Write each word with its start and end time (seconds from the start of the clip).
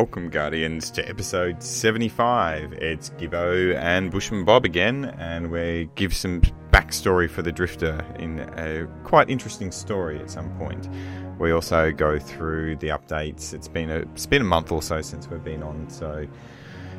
Welcome, 0.00 0.30
Guardians, 0.30 0.90
to 0.92 1.06
episode 1.06 1.62
75. 1.62 2.72
It's 2.72 3.10
Gibbo 3.10 3.76
and 3.76 4.10
Bushman 4.10 4.46
Bob 4.46 4.64
again, 4.64 5.14
and 5.18 5.50
we 5.50 5.90
give 5.94 6.14
some 6.14 6.40
backstory 6.70 7.28
for 7.28 7.42
the 7.42 7.52
Drifter 7.52 8.02
in 8.18 8.38
a 8.56 8.88
quite 9.04 9.28
interesting 9.28 9.70
story 9.70 10.18
at 10.18 10.30
some 10.30 10.56
point. 10.56 10.88
We 11.38 11.52
also 11.52 11.92
go 11.92 12.18
through 12.18 12.76
the 12.76 12.88
updates. 12.88 13.52
It's 13.52 13.68
been 13.68 13.90
a 13.90 13.96
it's 13.96 14.24
been 14.24 14.40
a 14.40 14.46
month 14.46 14.72
or 14.72 14.80
so 14.80 15.02
since 15.02 15.28
we've 15.28 15.44
been 15.44 15.62
on, 15.62 15.90
so 15.90 16.26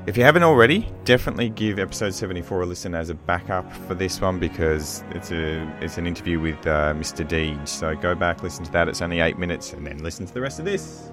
if 0.06 0.16
you 0.16 0.24
haven't 0.24 0.44
already, 0.44 0.88
definitely 1.04 1.50
give 1.50 1.80
episode 1.80 2.14
74 2.14 2.62
a 2.62 2.66
listen 2.68 2.94
as 2.94 3.10
a 3.10 3.16
backup 3.16 3.74
for 3.88 3.96
this 3.96 4.22
one 4.22 4.38
because 4.38 5.04
it's 5.10 5.32
a 5.32 5.68
it's 5.82 5.98
an 5.98 6.06
interview 6.06 6.40
with 6.40 6.68
uh, 6.68 6.94
Mr. 6.94 7.28
Deej. 7.28 7.68
So 7.68 7.96
go 7.96 8.14
back, 8.14 8.44
listen 8.44 8.64
to 8.66 8.72
that. 8.74 8.88
It's 8.88 9.02
only 9.02 9.22
eight 9.22 9.40
minutes, 9.40 9.74
and 9.74 9.88
then 9.88 10.04
listen 10.04 10.28
to 10.28 10.34
the 10.36 10.42
rest 10.42 10.60
of 10.60 10.66
this. 10.66 11.12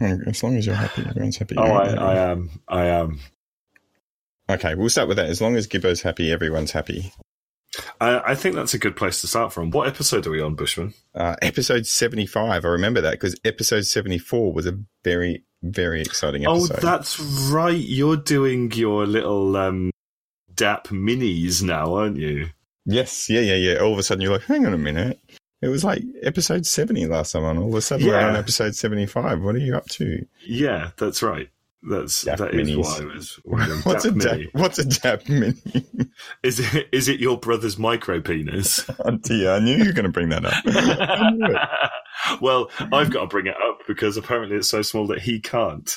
As 0.00 0.42
long 0.42 0.56
as 0.56 0.66
you're 0.66 0.74
happy, 0.74 1.04
everyone's 1.08 1.36
happy. 1.38 1.56
Oh, 1.58 1.62
I, 1.62 1.90
I 1.94 2.14
am. 2.30 2.50
I 2.68 2.86
am. 2.86 3.20
Okay, 4.50 4.74
we'll 4.74 4.88
start 4.88 5.08
with 5.08 5.16
that. 5.16 5.28
As 5.28 5.40
long 5.40 5.56
as 5.56 5.66
Gibbo's 5.66 6.02
happy, 6.02 6.32
everyone's 6.32 6.70
happy. 6.70 7.12
I, 8.00 8.32
I 8.32 8.34
think 8.34 8.54
that's 8.54 8.74
a 8.74 8.78
good 8.78 8.96
place 8.96 9.20
to 9.20 9.26
start 9.26 9.52
from. 9.52 9.70
What 9.70 9.88
episode 9.88 10.26
are 10.26 10.30
we 10.30 10.40
on, 10.40 10.54
Bushman? 10.54 10.94
Uh, 11.14 11.36
episode 11.42 11.86
75. 11.86 12.64
I 12.64 12.68
remember 12.68 13.00
that 13.00 13.12
because 13.12 13.36
episode 13.44 13.84
74 13.84 14.52
was 14.52 14.66
a 14.66 14.78
very, 15.04 15.44
very 15.62 16.00
exciting 16.00 16.46
episode. 16.46 16.78
Oh, 16.78 16.80
that's 16.80 17.20
right. 17.50 17.76
You're 17.76 18.16
doing 18.16 18.72
your 18.72 19.06
little 19.06 19.56
um, 19.56 19.90
DAP 20.54 20.88
minis 20.88 21.62
now, 21.62 21.94
aren't 21.94 22.16
you? 22.16 22.50
Yes, 22.86 23.28
yeah, 23.28 23.40
yeah, 23.40 23.54
yeah. 23.54 23.74
All 23.80 23.92
of 23.92 23.98
a 23.98 24.02
sudden 24.02 24.22
you're 24.22 24.32
like, 24.32 24.44
hang 24.44 24.64
on 24.64 24.72
a 24.72 24.78
minute. 24.78 25.20
It 25.60 25.68
was 25.68 25.82
like 25.84 26.02
episode 26.22 26.66
70 26.66 27.06
last 27.06 27.32
time 27.32 27.44
on. 27.44 27.58
All 27.58 27.68
of 27.68 27.74
a 27.74 27.80
sudden 27.80 28.06
we're 28.06 28.16
on 28.18 28.36
episode 28.36 28.76
75. 28.76 29.42
What 29.42 29.56
are 29.56 29.58
you 29.58 29.76
up 29.76 29.86
to? 29.86 30.24
Yeah, 30.46 30.90
that's 30.96 31.22
right. 31.22 31.48
That's 31.82 32.24
DAP 32.24 32.38
that 32.38 32.54
is 32.54 32.76
what 32.76 33.00
I 33.00 33.04
was. 33.04 33.40
What's 33.84 34.04
a 34.04 34.10
DAP 34.10 34.20
dap, 34.20 34.32
mini. 34.36 34.50
what's 34.52 34.78
a 34.78 34.84
dap 34.84 35.28
mini? 35.28 35.54
Is 36.42 36.58
it 36.58 36.88
is 36.90 37.08
it 37.08 37.20
your 37.20 37.38
brother's 37.38 37.78
micro 37.78 38.20
penis? 38.20 38.88
oh 39.04 39.16
dear, 39.16 39.52
I 39.52 39.60
knew 39.60 39.76
you 39.76 39.84
were 39.84 39.92
going 39.92 40.04
to 40.04 40.10
bring 40.10 40.30
that 40.30 40.44
up. 40.44 40.54
I 40.66 41.30
knew 41.30 41.54
it. 41.54 42.40
well, 42.40 42.70
I've 42.92 43.10
got 43.10 43.22
to 43.22 43.26
bring 43.28 43.46
it 43.46 43.54
up 43.68 43.80
because 43.86 44.16
apparently 44.16 44.56
it's 44.56 44.68
so 44.68 44.82
small 44.82 45.06
that 45.08 45.20
he 45.20 45.38
can't. 45.40 45.96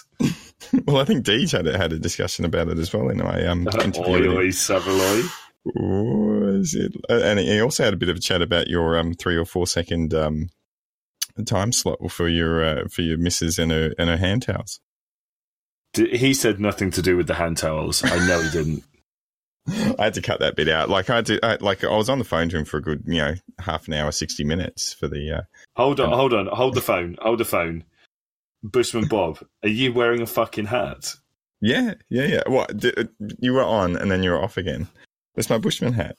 Well, 0.85 0.97
I 0.97 1.05
think 1.05 1.25
Deej 1.25 1.51
had, 1.51 1.65
had 1.65 1.93
a 1.93 1.99
discussion 1.99 2.45
about 2.45 2.67
it 2.67 2.77
as 2.77 2.93
well 2.93 3.09
in 3.09 3.17
my 3.17 3.45
um, 3.47 3.67
interview. 3.67 4.29
Oi, 4.31 4.37
oi, 4.37 4.47
Savaloy. 4.49 5.27
Was 5.65 6.73
it? 6.73 6.93
uh, 7.09 7.21
And 7.23 7.39
he 7.39 7.61
also 7.61 7.83
had 7.83 7.93
a 7.93 7.97
bit 7.97 8.09
of 8.09 8.17
a 8.17 8.21
chat 8.21 8.41
about 8.41 8.67
your 8.67 8.97
um, 8.97 9.13
three 9.13 9.35
or 9.35 9.45
four 9.45 9.67
second 9.67 10.13
um, 10.13 10.49
time 11.45 11.71
slot 11.71 11.99
for 12.11 12.27
your 12.27 12.63
uh, 12.63 12.87
for 12.89 13.01
your 13.01 13.17
missus 13.17 13.59
and 13.59 13.71
her 13.71 13.91
and 13.97 14.09
her 14.09 14.17
hand 14.17 14.43
towels. 14.43 14.79
He 15.93 16.33
said 16.33 16.59
nothing 16.59 16.89
to 16.91 17.01
do 17.01 17.17
with 17.17 17.27
the 17.27 17.33
hand 17.33 17.57
towels. 17.57 18.03
I 18.03 18.25
know 18.27 18.41
he 18.41 18.49
didn't. 18.49 18.83
I 19.99 20.05
had 20.05 20.15
to 20.15 20.21
cut 20.21 20.39
that 20.39 20.55
bit 20.55 20.67
out. 20.69 20.89
Like 20.89 21.09
I 21.11 21.21
to, 21.21 21.39
I, 21.45 21.57
like 21.61 21.83
I 21.83 21.95
was 21.95 22.09
on 22.09 22.17
the 22.17 22.25
phone 22.25 22.49
to 22.49 22.57
him 22.57 22.65
for 22.65 22.77
a 22.77 22.81
good, 22.81 23.03
you 23.05 23.19
know, 23.19 23.35
half 23.59 23.87
an 23.87 23.93
hour, 23.93 24.11
sixty 24.11 24.43
minutes 24.43 24.93
for 24.93 25.07
the. 25.07 25.31
Uh, 25.31 25.41
Hold 25.75 25.99
on, 25.99 26.11
hold 26.11 26.33
on, 26.33 26.47
hold 26.47 26.73
the 26.73 26.81
phone, 26.81 27.15
hold 27.21 27.39
the 27.39 27.45
phone. 27.45 27.83
Bushman 28.63 29.05
Bob, 29.07 29.39
are 29.63 29.69
you 29.69 29.93
wearing 29.93 30.21
a 30.21 30.25
fucking 30.27 30.65
hat? 30.65 31.15
yeah, 31.61 31.93
yeah, 32.09 32.25
yeah. 32.25 32.41
What 32.47 32.83
uh, 32.83 33.03
you 33.39 33.53
were 33.53 33.63
on 33.63 33.95
and 33.95 34.09
then 34.09 34.23
you 34.23 34.31
were 34.31 34.41
off 34.41 34.57
again. 34.57 34.87
That's 35.35 35.49
my 35.49 35.57
Bushman 35.57 35.93
hat. 35.93 36.15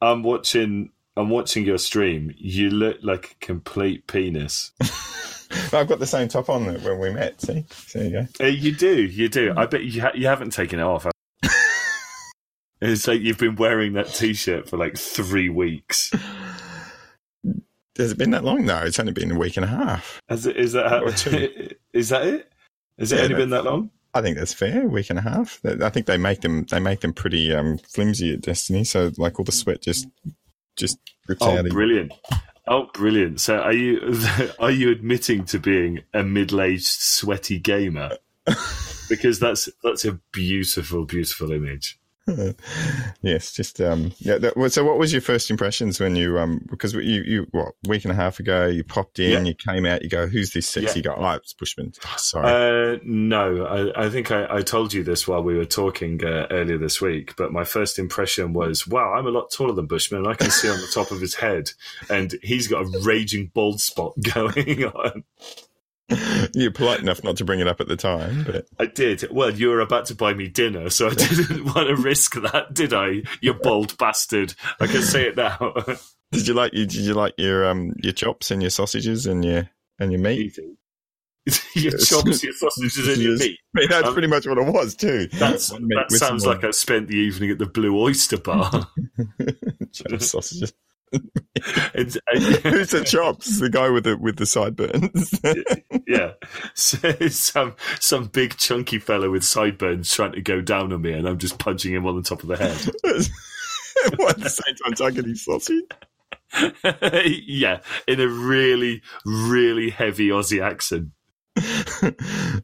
I'm 0.00 0.22
watching. 0.22 0.90
I'm 1.16 1.28
watching 1.28 1.64
your 1.64 1.78
stream. 1.78 2.32
You 2.36 2.70
look 2.70 2.98
like 3.02 3.32
a 3.40 3.44
complete 3.44 4.06
penis. 4.06 4.72
I've 5.72 5.88
got 5.88 5.98
the 5.98 6.06
same 6.06 6.28
top 6.28 6.48
on 6.48 6.66
that 6.66 6.82
when 6.82 6.98
we 7.00 7.10
met. 7.10 7.40
See, 7.40 7.64
so 7.70 7.98
there 7.98 8.08
you 8.08 8.12
go. 8.38 8.44
Uh, 8.44 8.48
you 8.48 8.74
do, 8.74 9.02
you 9.02 9.28
do. 9.28 9.52
I 9.56 9.66
bet 9.66 9.82
you 9.84 10.00
ha- 10.00 10.12
you 10.14 10.26
haven't 10.28 10.50
taken 10.50 10.78
it 10.78 10.82
off. 10.84 11.06
it's 12.80 13.06
like 13.08 13.20
you've 13.20 13.38
been 13.38 13.56
wearing 13.56 13.94
that 13.94 14.06
t-shirt 14.14 14.68
for 14.68 14.76
like 14.76 14.96
three 14.96 15.48
weeks. 15.48 16.12
Has 17.98 18.12
it 18.12 18.18
been 18.18 18.30
that 18.30 18.44
long? 18.44 18.64
No, 18.64 18.78
it's 18.82 18.98
only 19.00 19.12
been 19.12 19.32
a 19.32 19.38
week 19.38 19.56
and 19.56 19.64
a 19.64 19.68
half. 19.68 20.20
Is, 20.30 20.46
it, 20.46 20.56
is 20.56 20.72
that 20.72 20.88
how, 20.88 21.04
Or 21.04 21.12
two. 21.12 21.70
is 21.92 22.08
that 22.10 22.26
it? 22.26 22.50
Has 22.98 23.12
it 23.12 23.16
Yeah, 23.16 23.22
only 23.24 23.34
been 23.34 23.50
that 23.50 23.64
long? 23.64 23.90
I 24.12 24.22
think 24.22 24.36
that's 24.36 24.52
fair. 24.54 24.86
Week 24.88 25.10
and 25.10 25.18
a 25.18 25.22
half. 25.22 25.60
I 25.64 25.88
think 25.90 26.06
they 26.06 26.16
make 26.18 26.40
them. 26.40 26.64
They 26.70 26.80
make 26.80 27.00
them 27.00 27.12
pretty 27.12 27.54
um, 27.54 27.78
flimsy 27.78 28.34
at 28.34 28.40
Destiny. 28.40 28.84
So 28.84 29.12
like 29.16 29.38
all 29.38 29.44
the 29.44 29.52
sweat 29.52 29.82
just 29.82 30.08
just 30.76 30.98
rips 31.28 31.42
Oh, 31.42 31.58
out. 31.58 31.66
of 31.66 31.70
brilliant! 31.72 32.12
Oh, 32.66 32.88
brilliant! 32.94 33.40
So, 33.40 33.58
are 33.58 33.72
you 33.72 34.14
are 34.58 34.70
you 34.70 34.90
admitting 34.90 35.44
to 35.46 35.58
being 35.60 36.00
a 36.12 36.22
middle-aged 36.24 36.86
sweaty 36.86 37.58
gamer? 37.58 38.16
Because 39.08 39.40
that's 39.40 39.68
that's 39.82 40.04
a 40.04 40.20
beautiful, 40.32 41.04
beautiful 41.04 41.50
image. 41.50 41.98
Yes, 43.22 43.52
just 43.52 43.80
um, 43.80 44.12
yeah. 44.18 44.38
That, 44.38 44.72
so, 44.72 44.84
what 44.84 44.98
was 44.98 45.12
your 45.12 45.22
first 45.22 45.50
impressions 45.50 46.00
when 46.00 46.16
you 46.16 46.38
um? 46.38 46.66
Because 46.70 46.94
you 46.94 47.00
you 47.22 47.46
what 47.50 47.72
week 47.86 48.04
and 48.04 48.12
a 48.12 48.14
half 48.14 48.40
ago 48.40 48.66
you 48.66 48.84
popped 48.84 49.18
in, 49.18 49.30
Yeah. 49.44 49.50
you 49.50 49.54
came 49.54 49.86
out, 49.86 50.02
you 50.02 50.08
go, 50.08 50.26
who's 50.26 50.52
this 50.52 50.68
sexy 50.68 51.02
guy? 51.02 51.14
Oh, 51.16 51.30
it's 51.32 51.52
Bushman. 51.52 51.92
Oh, 52.04 52.14
sorry. 52.16 52.94
Uh, 52.94 52.98
no, 53.04 53.64
I, 53.64 54.06
I 54.06 54.10
think 54.10 54.30
I, 54.30 54.46
I 54.56 54.62
told 54.62 54.92
you 54.92 55.02
this 55.04 55.26
while 55.28 55.42
we 55.42 55.56
were 55.56 55.64
talking 55.64 56.24
uh, 56.24 56.46
earlier 56.50 56.78
this 56.78 57.00
week. 57.00 57.34
But 57.36 57.52
my 57.52 57.64
first 57.64 57.98
impression 57.98 58.52
was, 58.52 58.86
wow, 58.86 59.14
I'm 59.14 59.26
a 59.26 59.30
lot 59.30 59.50
taller 59.50 59.72
than 59.74 59.86
Bushman. 59.86 60.26
I 60.26 60.34
can 60.34 60.50
see 60.50 60.68
on 60.68 60.80
the 60.80 60.88
top 60.92 61.10
of 61.10 61.20
his 61.20 61.34
head, 61.36 61.70
and 62.08 62.34
he's 62.42 62.68
got 62.68 62.82
a 62.84 62.98
raging 63.00 63.50
bald 63.54 63.80
spot 63.80 64.14
going 64.34 64.84
on. 64.84 65.24
You're 66.54 66.70
polite 66.70 67.00
enough 67.00 67.22
not 67.22 67.36
to 67.38 67.44
bring 67.44 67.60
it 67.60 67.68
up 67.68 67.80
at 67.80 67.88
the 67.88 67.96
time, 67.96 68.44
but 68.44 68.66
I 68.78 68.86
did. 68.86 69.26
Well, 69.30 69.50
you 69.50 69.68
were 69.68 69.80
about 69.80 70.06
to 70.06 70.14
buy 70.14 70.34
me 70.34 70.48
dinner, 70.48 70.90
so 70.90 71.08
I 71.08 71.14
didn't 71.14 71.64
want 71.64 71.88
to 71.88 71.96
risk 71.96 72.34
that, 72.34 72.74
did 72.74 72.92
I? 72.92 73.22
You 73.40 73.54
bald 73.54 73.96
bastard! 73.98 74.54
I 74.80 74.86
can 74.86 75.02
say 75.02 75.28
it 75.28 75.36
now. 75.36 75.74
did 76.32 76.46
you 76.46 76.54
like 76.54 76.72
you 76.74 76.86
did 76.86 77.00
you 77.00 77.14
like 77.14 77.34
your 77.38 77.66
um 77.68 77.94
your 78.02 78.12
chops 78.12 78.50
and 78.50 78.62
your 78.62 78.70
sausages 78.70 79.26
and 79.26 79.44
your 79.44 79.68
and 79.98 80.12
your 80.12 80.20
meat? 80.20 80.58
Your 81.74 81.92
chops, 81.98 82.42
your 82.44 82.52
sausages, 82.52 83.08
and 83.08 83.22
your 83.22 83.36
meat. 83.36 83.58
I 83.74 83.80
mean, 83.80 83.88
that's 83.88 84.08
Um, 84.08 84.12
pretty 84.12 84.28
much 84.28 84.46
what 84.46 84.58
it 84.58 84.66
was 84.72 84.94
too. 84.94 85.26
That's, 85.32 85.70
that 85.70 86.06
sounds 86.10 86.44
like 86.44 86.62
I 86.64 86.70
spent 86.70 87.08
the 87.08 87.16
evening 87.16 87.50
at 87.50 87.58
the 87.58 87.66
Blue 87.66 87.98
Oyster 87.98 88.36
Bar. 88.36 88.88
chops, 89.92 90.30
sausages. 90.30 90.72
It's- 91.12 92.16
uh, 92.34 92.38
Who's 92.70 92.90
the 92.90 93.04
chops? 93.04 93.60
The 93.60 93.70
guy 93.70 93.90
with 93.90 94.04
the 94.04 94.16
with 94.16 94.36
the 94.36 94.46
sideburns. 94.46 95.32
yeah, 96.06 96.32
so, 96.74 97.12
some 97.28 97.74
some 98.00 98.26
big 98.26 98.56
chunky 98.56 98.98
fellow 98.98 99.30
with 99.30 99.44
sideburns 99.44 100.12
trying 100.12 100.32
to 100.32 100.42
go 100.42 100.60
down 100.60 100.92
on 100.92 101.02
me, 101.02 101.12
and 101.12 101.28
I'm 101.28 101.38
just 101.38 101.58
punching 101.58 101.92
him 101.92 102.06
on 102.06 102.16
the 102.16 102.22
top 102.22 102.42
of 102.42 102.48
the 102.48 102.56
head. 102.56 103.26
What, 104.16 104.36
at 104.38 104.40
the 104.40 104.48
same 104.48 104.74
time, 104.76 104.94
tugging 104.94 105.28
his 105.28 105.44
sausage. 105.44 105.82
yeah, 107.46 107.80
in 108.08 108.18
a 108.20 108.28
really, 108.28 109.02
really 109.26 109.90
heavy 109.90 110.28
Aussie 110.28 110.62
accent. 110.64 111.08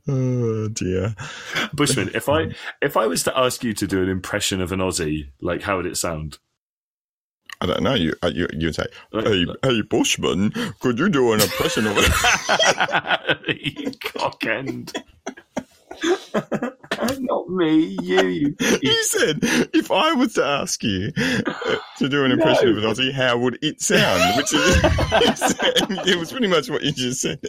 oh 0.08 0.68
dear. 0.68 1.14
Bushman, 1.74 2.10
if 2.14 2.28
I 2.30 2.54
if 2.80 2.96
I 2.96 3.06
was 3.06 3.24
to 3.24 3.36
ask 3.38 3.62
you 3.64 3.74
to 3.74 3.86
do 3.86 4.02
an 4.02 4.08
impression 4.08 4.62
of 4.62 4.72
an 4.72 4.78
Aussie, 4.80 5.30
like 5.42 5.62
how 5.62 5.76
would 5.76 5.86
it 5.86 5.98
sound? 5.98 6.38
I 7.60 7.66
don't 7.66 7.82
know. 7.82 7.94
You 7.94 8.14
uh, 8.22 8.30
you 8.34 8.48
you'd 8.52 8.74
say, 8.74 8.86
"Hey, 9.12 9.46
hey, 9.62 9.82
Bushman, 9.82 10.50
could 10.80 10.98
you 10.98 11.08
do 11.08 11.32
an 11.32 11.40
impression 11.40 11.86
of 11.86 11.94
it?" 11.98 13.76
you 13.76 13.92
cock 14.00 14.44
end. 14.44 14.92
Not 17.18 17.48
me, 17.48 17.96
you. 18.02 18.20
you 18.20 18.56
you 18.82 19.04
said, 19.04 19.38
"If 19.72 19.90
I 19.90 20.12
was 20.12 20.34
to 20.34 20.44
ask 20.44 20.82
you 20.82 21.12
uh, 21.16 21.76
to 21.98 22.08
do 22.08 22.24
an 22.24 22.32
impression 22.32 22.68
of 22.68 22.76
an 22.78 22.84
Aussie, 22.84 23.12
how 23.12 23.38
would 23.38 23.58
it 23.62 23.80
sound?" 23.80 24.36
Which 24.36 24.52
is, 24.52 24.76
it 26.06 26.18
was 26.18 26.30
pretty 26.30 26.48
much 26.48 26.68
what 26.68 26.82
you 26.82 26.92
just 26.92 27.20
said. 27.20 27.40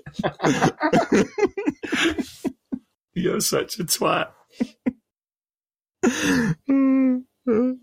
You're 3.14 3.42
such 3.42 3.80
a 3.80 3.84
twat. 3.84 4.30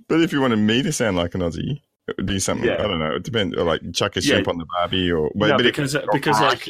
but 0.08 0.20
if 0.20 0.32
you 0.32 0.40
wanted 0.40 0.56
me 0.58 0.82
to 0.82 0.92
sound 0.92 1.16
like 1.16 1.34
an 1.34 1.42
Aussie, 1.42 1.80
be 2.24 2.38
something. 2.38 2.68
Yeah. 2.68 2.82
I 2.84 2.86
don't 2.88 2.98
know. 2.98 3.14
It 3.16 3.22
depends. 3.22 3.56
Or 3.56 3.64
like 3.64 3.80
chuck 3.92 4.16
a 4.16 4.20
Yeah. 4.22 4.36
sheep 4.38 4.48
on 4.48 4.58
the 4.58 4.66
barbie, 4.66 5.10
or 5.10 5.30
No, 5.34 5.48
but 5.56 5.60
it- 5.60 5.64
because 5.64 5.96
because 6.12 6.40
like 6.40 6.68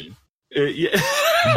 uh, 0.57 0.61
yeah, 0.61 0.95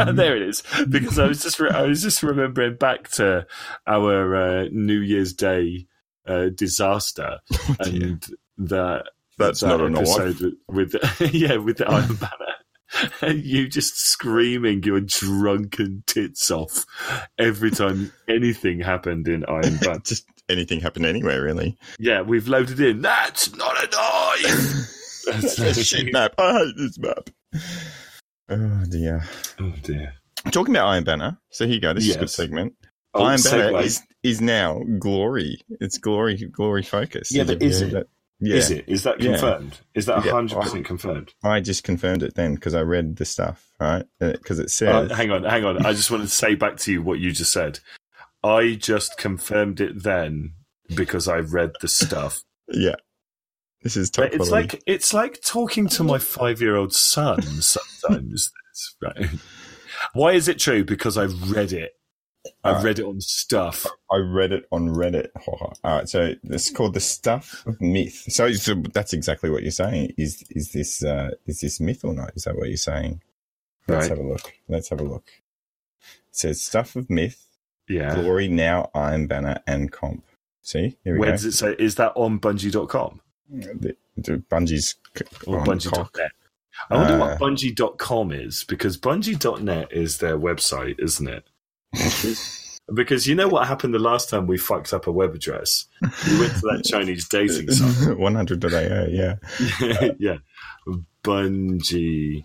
there 0.12 0.36
it 0.36 0.42
is. 0.42 0.62
Because 0.88 1.18
I 1.18 1.26
was 1.26 1.42
just 1.42 1.60
re- 1.60 1.70
I 1.70 1.82
was 1.82 2.02
just 2.02 2.22
remembering 2.22 2.76
back 2.76 3.10
to 3.12 3.46
our 3.86 4.34
uh, 4.36 4.64
New 4.72 4.98
Year's 5.00 5.32
Day 5.34 5.86
uh, 6.26 6.48
disaster 6.54 7.38
Oh, 7.68 7.74
and 7.80 8.24
that 8.58 9.04
That's 9.38 9.60
that 9.60 9.68
not 9.68 9.80
an 9.82 9.96
episode 9.96 10.54
with 10.68 10.94
yeah 11.32 11.56
with 11.56 11.78
the 11.78 11.88
Iron 11.88 12.16
Banner. 12.16 13.12
and 13.20 13.44
you 13.44 13.68
just 13.68 13.98
screaming 14.00 14.82
your 14.82 15.00
drunken 15.00 16.02
tits 16.06 16.50
off 16.50 16.84
every 17.38 17.70
time 17.70 18.10
anything 18.26 18.80
happened 18.80 19.28
in 19.28 19.44
Iron 19.46 19.76
Banner. 19.76 20.00
Just 20.00 20.26
anything 20.48 20.80
happen 20.80 21.04
anywhere, 21.04 21.42
really. 21.42 21.76
yeah, 21.98 22.22
we've 22.22 22.48
loaded 22.48 22.80
in. 22.80 23.02
That's 23.02 23.54
not 23.54 23.76
a 23.76 23.88
knife. 23.90 24.94
That's 25.26 25.58
a 25.58 25.84
shit 25.84 26.12
map. 26.12 26.34
I 26.38 26.52
hate 26.58 26.74
this 26.76 26.98
map. 26.98 27.30
Oh 28.50 28.84
dear. 28.88 29.24
oh 29.60 29.72
dear. 29.82 30.14
Talking 30.52 30.74
about 30.74 30.88
Iron 30.88 31.04
Banner. 31.04 31.38
So 31.50 31.66
here 31.66 31.74
you 31.74 31.80
go. 31.80 31.92
This 31.92 32.08
is 32.08 32.16
a 32.16 32.20
good 32.20 32.30
segment. 32.30 32.74
Oh, 33.14 33.24
Iron 33.24 33.40
Banner 33.42 33.72
segue. 33.72 33.82
is, 33.84 34.02
is 34.22 34.40
now 34.40 34.80
glory. 34.98 35.60
It's 35.80 35.98
glory, 35.98 36.36
glory 36.36 36.82
focus. 36.82 37.30
Yeah, 37.32 37.44
but 37.44 37.62
is 37.62 37.82
it? 37.82 37.90
that? 37.92 38.06
Yeah, 38.40 38.54
Is 38.56 38.70
it? 38.70 38.84
Is 38.86 39.02
that 39.02 39.20
Yeah. 39.20 39.32
confirmed? 39.32 39.80
Is 39.94 40.06
that 40.06 40.24
Yeah. 40.24 40.30
hundred 40.30 40.60
percent 40.62 40.86
confirmed? 40.86 41.34
I 41.42 41.58
just 41.60 41.82
confirmed 41.82 42.22
it 42.22 42.34
then 42.36 42.54
because 42.54 42.72
I 42.72 42.82
read 42.82 43.16
the 43.16 43.24
stuff, 43.24 43.68
right? 43.80 44.04
Because 44.20 44.60
it 44.60 44.70
Uh, 44.86 45.12
hang 45.12 45.32
on, 45.32 45.42
hang 45.42 45.64
on. 45.64 45.84
I 45.84 45.92
just 45.92 46.10
wanted 46.10 46.24
to 46.28 46.30
say 46.34 46.54
back 46.54 46.76
to 46.78 46.92
you 46.92 47.02
what 47.02 47.18
you 47.18 47.32
just 47.32 47.52
said. 47.52 47.80
I 48.42 48.74
just 48.74 49.18
confirmed 49.18 49.80
it 49.80 50.02
then 50.02 50.54
because 50.94 51.28
I 51.28 51.38
read 51.38 51.72
the 51.80 51.88
stuff. 51.88 52.42
yeah, 52.68 52.94
this 53.82 53.96
is 53.96 54.10
top 54.10 54.26
it's 54.26 54.36
quality. 54.36 54.52
like 54.52 54.82
it's 54.86 55.12
like 55.12 55.40
talking 55.42 55.88
to 55.88 56.04
my 56.04 56.18
five 56.18 56.60
year 56.60 56.76
old 56.76 56.92
son 56.92 57.42
sometimes. 57.42 58.52
right? 59.02 59.28
Why 60.12 60.32
is 60.32 60.48
it 60.48 60.58
true? 60.58 60.84
Because 60.84 61.18
I've 61.18 61.50
read 61.50 61.72
it. 61.72 61.92
I 62.64 62.68
Alright. 62.70 62.84
read 62.84 62.98
it 63.00 63.04
on 63.04 63.20
stuff. 63.20 63.84
I 64.10 64.16
read 64.18 64.52
it 64.52 64.64
on 64.70 64.88
Reddit. 64.88 65.28
All 65.48 65.74
right, 65.84 66.08
so 66.08 66.34
it's 66.44 66.70
called 66.70 66.94
the 66.94 67.00
stuff 67.00 67.64
of 67.66 67.80
myth. 67.80 68.24
So, 68.28 68.52
so 68.52 68.74
that's 68.94 69.12
exactly 69.12 69.50
what 69.50 69.62
you're 69.62 69.72
saying. 69.72 70.14
Is 70.16 70.44
is 70.50 70.72
this 70.72 71.02
uh, 71.02 71.32
is 71.46 71.60
this 71.60 71.80
myth 71.80 72.04
or 72.04 72.14
not? 72.14 72.32
Is 72.36 72.44
that 72.44 72.56
what 72.56 72.68
you're 72.68 72.76
saying? 72.76 73.22
Let's 73.88 74.08
Right. 74.08 74.16
have 74.16 74.24
a 74.24 74.28
look. 74.28 74.52
Let's 74.68 74.88
have 74.90 75.00
a 75.00 75.04
look. 75.04 75.26
It 76.28 76.36
says 76.36 76.62
stuff 76.62 76.94
of 76.96 77.10
myth, 77.10 77.44
Yeah. 77.88 78.14
glory 78.14 78.48
now, 78.48 78.90
Iron 78.94 79.26
Banner, 79.26 79.60
and 79.66 79.90
comp. 79.90 80.24
See, 80.62 80.96
here 81.04 81.14
we 81.14 81.20
Where 81.20 81.30
go. 81.30 81.36
does 81.36 81.44
it 81.46 81.52
say? 81.52 81.74
Is 81.78 81.94
that 81.96 82.12
on 82.14 82.38
Bungie.com 82.40 83.20
The, 83.50 83.96
the 84.16 84.38
Bungie's 84.50 84.94
or 85.46 85.64
Bungie.net? 85.64 86.30
I 86.90 86.94
wonder 86.96 87.14
Uh, 87.14 87.18
what 87.18 87.38
Bungie.com 87.40 88.32
is 88.32 88.64
because 88.64 88.98
Bungie.net 88.98 89.92
is 89.92 90.18
their 90.18 90.38
website, 90.38 90.96
isn't 91.00 91.28
it? 91.28 91.44
Because 92.94 93.26
you 93.26 93.34
know 93.34 93.48
what 93.48 93.68
happened 93.68 93.92
the 93.92 93.98
last 93.98 94.30
time 94.30 94.46
we 94.46 94.56
fucked 94.56 94.94
up 94.94 95.06
a 95.06 95.12
web 95.12 95.34
address? 95.34 95.84
We 96.00 96.38
went 96.40 96.54
to 96.54 96.60
that 96.72 96.84
Chinese 96.86 97.28
dating 97.28 97.70
site. 97.70 97.90
100.ao, 98.16 99.08
yeah. 99.10 99.34
yeah. 100.18 100.38
Bungie.com. 101.22 102.44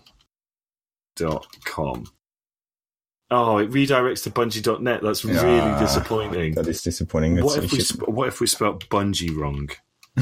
Oh, 3.30 3.58
it 3.58 3.70
redirects 3.70 4.22
to 4.24 4.30
Bungie.net. 4.30 5.00
That's 5.02 5.24
really 5.24 5.58
Ah, 5.60 5.78
disappointing. 5.80 6.54
That 6.54 6.66
is 6.68 6.82
disappointing. 6.82 7.42
What 7.42 7.64
if 7.64 7.72
we 7.72 7.80
sp- 7.80 8.06
what 8.08 8.28
if 8.28 8.40
we 8.40 8.46
spelled 8.46 8.88
Bungie 8.88 9.34
wrong? 9.36 9.70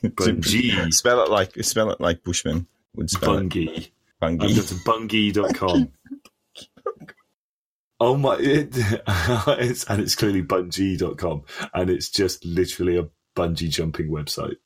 should- 0.00 0.16
Bungie. 0.16 0.92
Spell 0.92 1.22
it 1.22 1.30
like 1.30 1.52
spell 1.62 1.90
it 1.90 2.00
like 2.00 2.22
Bushman 2.24 2.66
would 2.94 3.10
spell 3.10 3.38
it. 3.38 3.48
Bungie. 3.50 3.90
I've 4.22 4.38
Bungie. 4.38 4.56
got 4.56 4.66
to 4.66 4.74
bungie.com. 4.74 5.92
Oh 7.98 8.14
my, 8.14 8.36
it, 8.38 8.68
it's, 8.76 9.84
and 9.84 10.02
it's 10.02 10.14
clearly 10.14 10.42
bungee.com 10.42 11.44
and 11.72 11.88
it's 11.88 12.10
just 12.10 12.44
literally 12.44 12.98
a 12.98 13.08
bungee 13.34 13.70
jumping 13.70 14.10
website. 14.10 14.56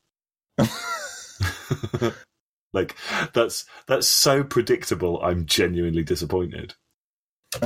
like 2.73 2.97
that's, 3.32 3.67
that's 3.87 4.08
so 4.08 4.43
predictable. 4.43 5.23
I'm 5.23 5.47
genuinely 5.47 6.02
disappointed. 6.02 6.75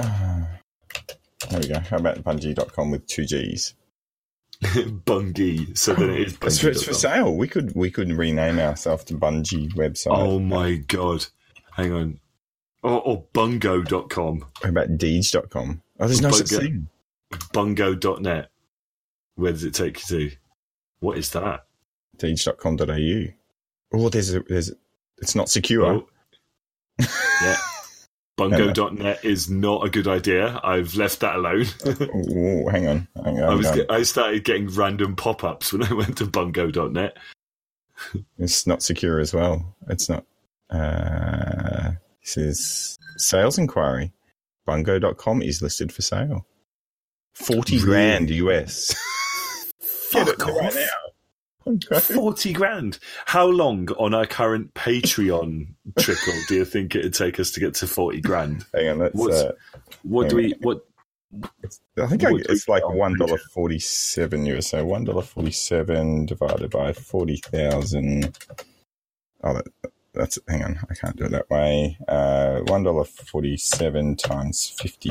There 1.50 1.60
we 1.60 1.68
go. 1.68 1.78
How 1.78 1.98
about 1.98 2.24
Bungie.com 2.24 2.90
with 2.90 3.06
two 3.06 3.26
G's? 3.26 3.74
Bungie. 4.62 5.76
So 5.76 5.94
then 5.94 6.10
it 6.10 6.20
is 6.28 6.38
It's 6.42 6.58
for, 6.58 6.68
it's 6.70 6.82
for 6.82 6.94
sale. 6.94 7.34
We 7.36 7.48
could 7.48 7.74
we 7.74 7.90
could 7.90 8.10
rename 8.12 8.58
ourselves 8.58 9.04
to 9.04 9.14
Bungie 9.14 9.72
website. 9.74 10.16
Oh 10.16 10.38
my 10.38 10.76
God. 10.76 11.26
Hang 11.72 11.92
on. 11.92 12.20
Or, 12.82 13.00
or 13.02 13.24
bungo.com, 13.32 14.44
How 14.62 14.68
about 14.68 14.88
Deej.com? 14.98 15.82
Oh, 16.00 16.06
there's 16.06 16.20
no 16.20 16.30
such 16.30 16.50
Bungo. 16.50 16.64
thing. 16.64 16.88
bungo.net. 17.52 18.50
Where 19.36 19.52
does 19.52 19.64
it 19.64 19.74
take 19.74 19.98
you 20.10 20.30
to? 20.30 20.36
What 21.00 21.18
is 21.18 21.30
that? 21.30 21.64
Deej.com.au. 22.18 23.32
Oh, 23.92 24.08
there's 24.08 24.34
a 24.34 24.40
there's 24.40 24.72
it's 25.18 25.34
not 25.34 25.48
secure. 25.48 25.86
Oh. 25.86 26.08
yeah. 27.42 27.56
Bungo.net 28.36 29.24
is 29.24 29.48
not 29.48 29.86
a 29.86 29.90
good 29.90 30.08
idea. 30.08 30.60
I've 30.64 30.96
left 30.96 31.20
that 31.20 31.36
alone. 31.36 31.66
Oh, 31.86 32.68
hang 32.68 32.88
on. 32.88 33.08
Hang 33.24 33.38
on. 33.40 33.44
I 33.44 33.54
was 33.54 33.66
hang 33.66 33.72
on. 33.80 33.86
get, 33.86 33.90
I 33.92 34.02
started 34.02 34.44
getting 34.44 34.68
random 34.68 35.14
pop-ups 35.16 35.72
when 35.72 35.84
I 35.84 35.92
went 35.94 36.18
to 36.18 36.26
bungo.net. 36.26 37.16
It's 38.38 38.66
not 38.66 38.82
secure 38.82 39.20
as 39.20 39.32
well. 39.32 39.76
It's 39.88 40.08
not. 40.08 40.24
Uh, 40.70 41.92
this 42.22 42.36
is 42.36 42.98
sales 43.16 43.56
inquiry. 43.58 44.12
Bungo.com 44.66 45.42
is 45.42 45.62
listed 45.62 45.92
for 45.92 46.02
sale. 46.02 46.44
40 47.34 47.74
Really? 47.76 47.84
grand 47.86 48.30
US. 48.30 48.94
Get 50.12 50.26
it 50.28 50.38
Fuck 50.40 50.48
right 50.48 50.66
off. 50.66 50.74
now. 50.74 50.86
Okay. 51.66 51.98
40 51.98 52.52
grand. 52.52 52.98
How 53.26 53.46
long 53.46 53.88
on 53.92 54.14
our 54.14 54.26
current 54.26 54.74
Patreon 54.74 55.68
trickle 55.98 56.34
do 56.48 56.56
you 56.56 56.64
think 56.64 56.94
it'd 56.94 57.14
take 57.14 57.40
us 57.40 57.50
to 57.52 57.60
get 57.60 57.74
to 57.76 57.86
40 57.86 58.20
grand? 58.20 58.66
Hang 58.74 58.88
on, 58.88 58.98
let's. 58.98 59.18
Uh, 59.18 59.52
What 60.02 60.28
do 60.28 60.36
we, 60.36 60.54
what, 60.60 60.84
I 62.00 62.06
think 62.06 62.24
I, 62.24 62.32
it's 62.34 62.68
like 62.68 62.88
one 62.88 63.18
dollar 63.18 63.38
forty 63.38 63.78
seven 63.78 64.46
US. 64.46 64.68
So 64.68 64.84
one 64.84 65.04
dollar 65.04 65.22
forty 65.22 65.50
seven 65.50 66.26
divided 66.26 66.70
by 66.70 66.92
forty 66.92 67.36
thousand. 67.36 68.36
Oh, 69.42 69.54
that, 69.54 69.66
that's 70.14 70.38
hang 70.48 70.62
on. 70.62 70.78
I 70.90 70.94
can't 70.94 71.16
do 71.16 71.24
it 71.24 71.30
that 71.32 71.50
way. 71.50 71.98
Uh, 72.08 72.60
one 72.60 72.82
dollar 72.84 73.04
forty 73.04 73.56
seven 73.56 74.16
times 74.16 74.70
fifty. 74.78 75.10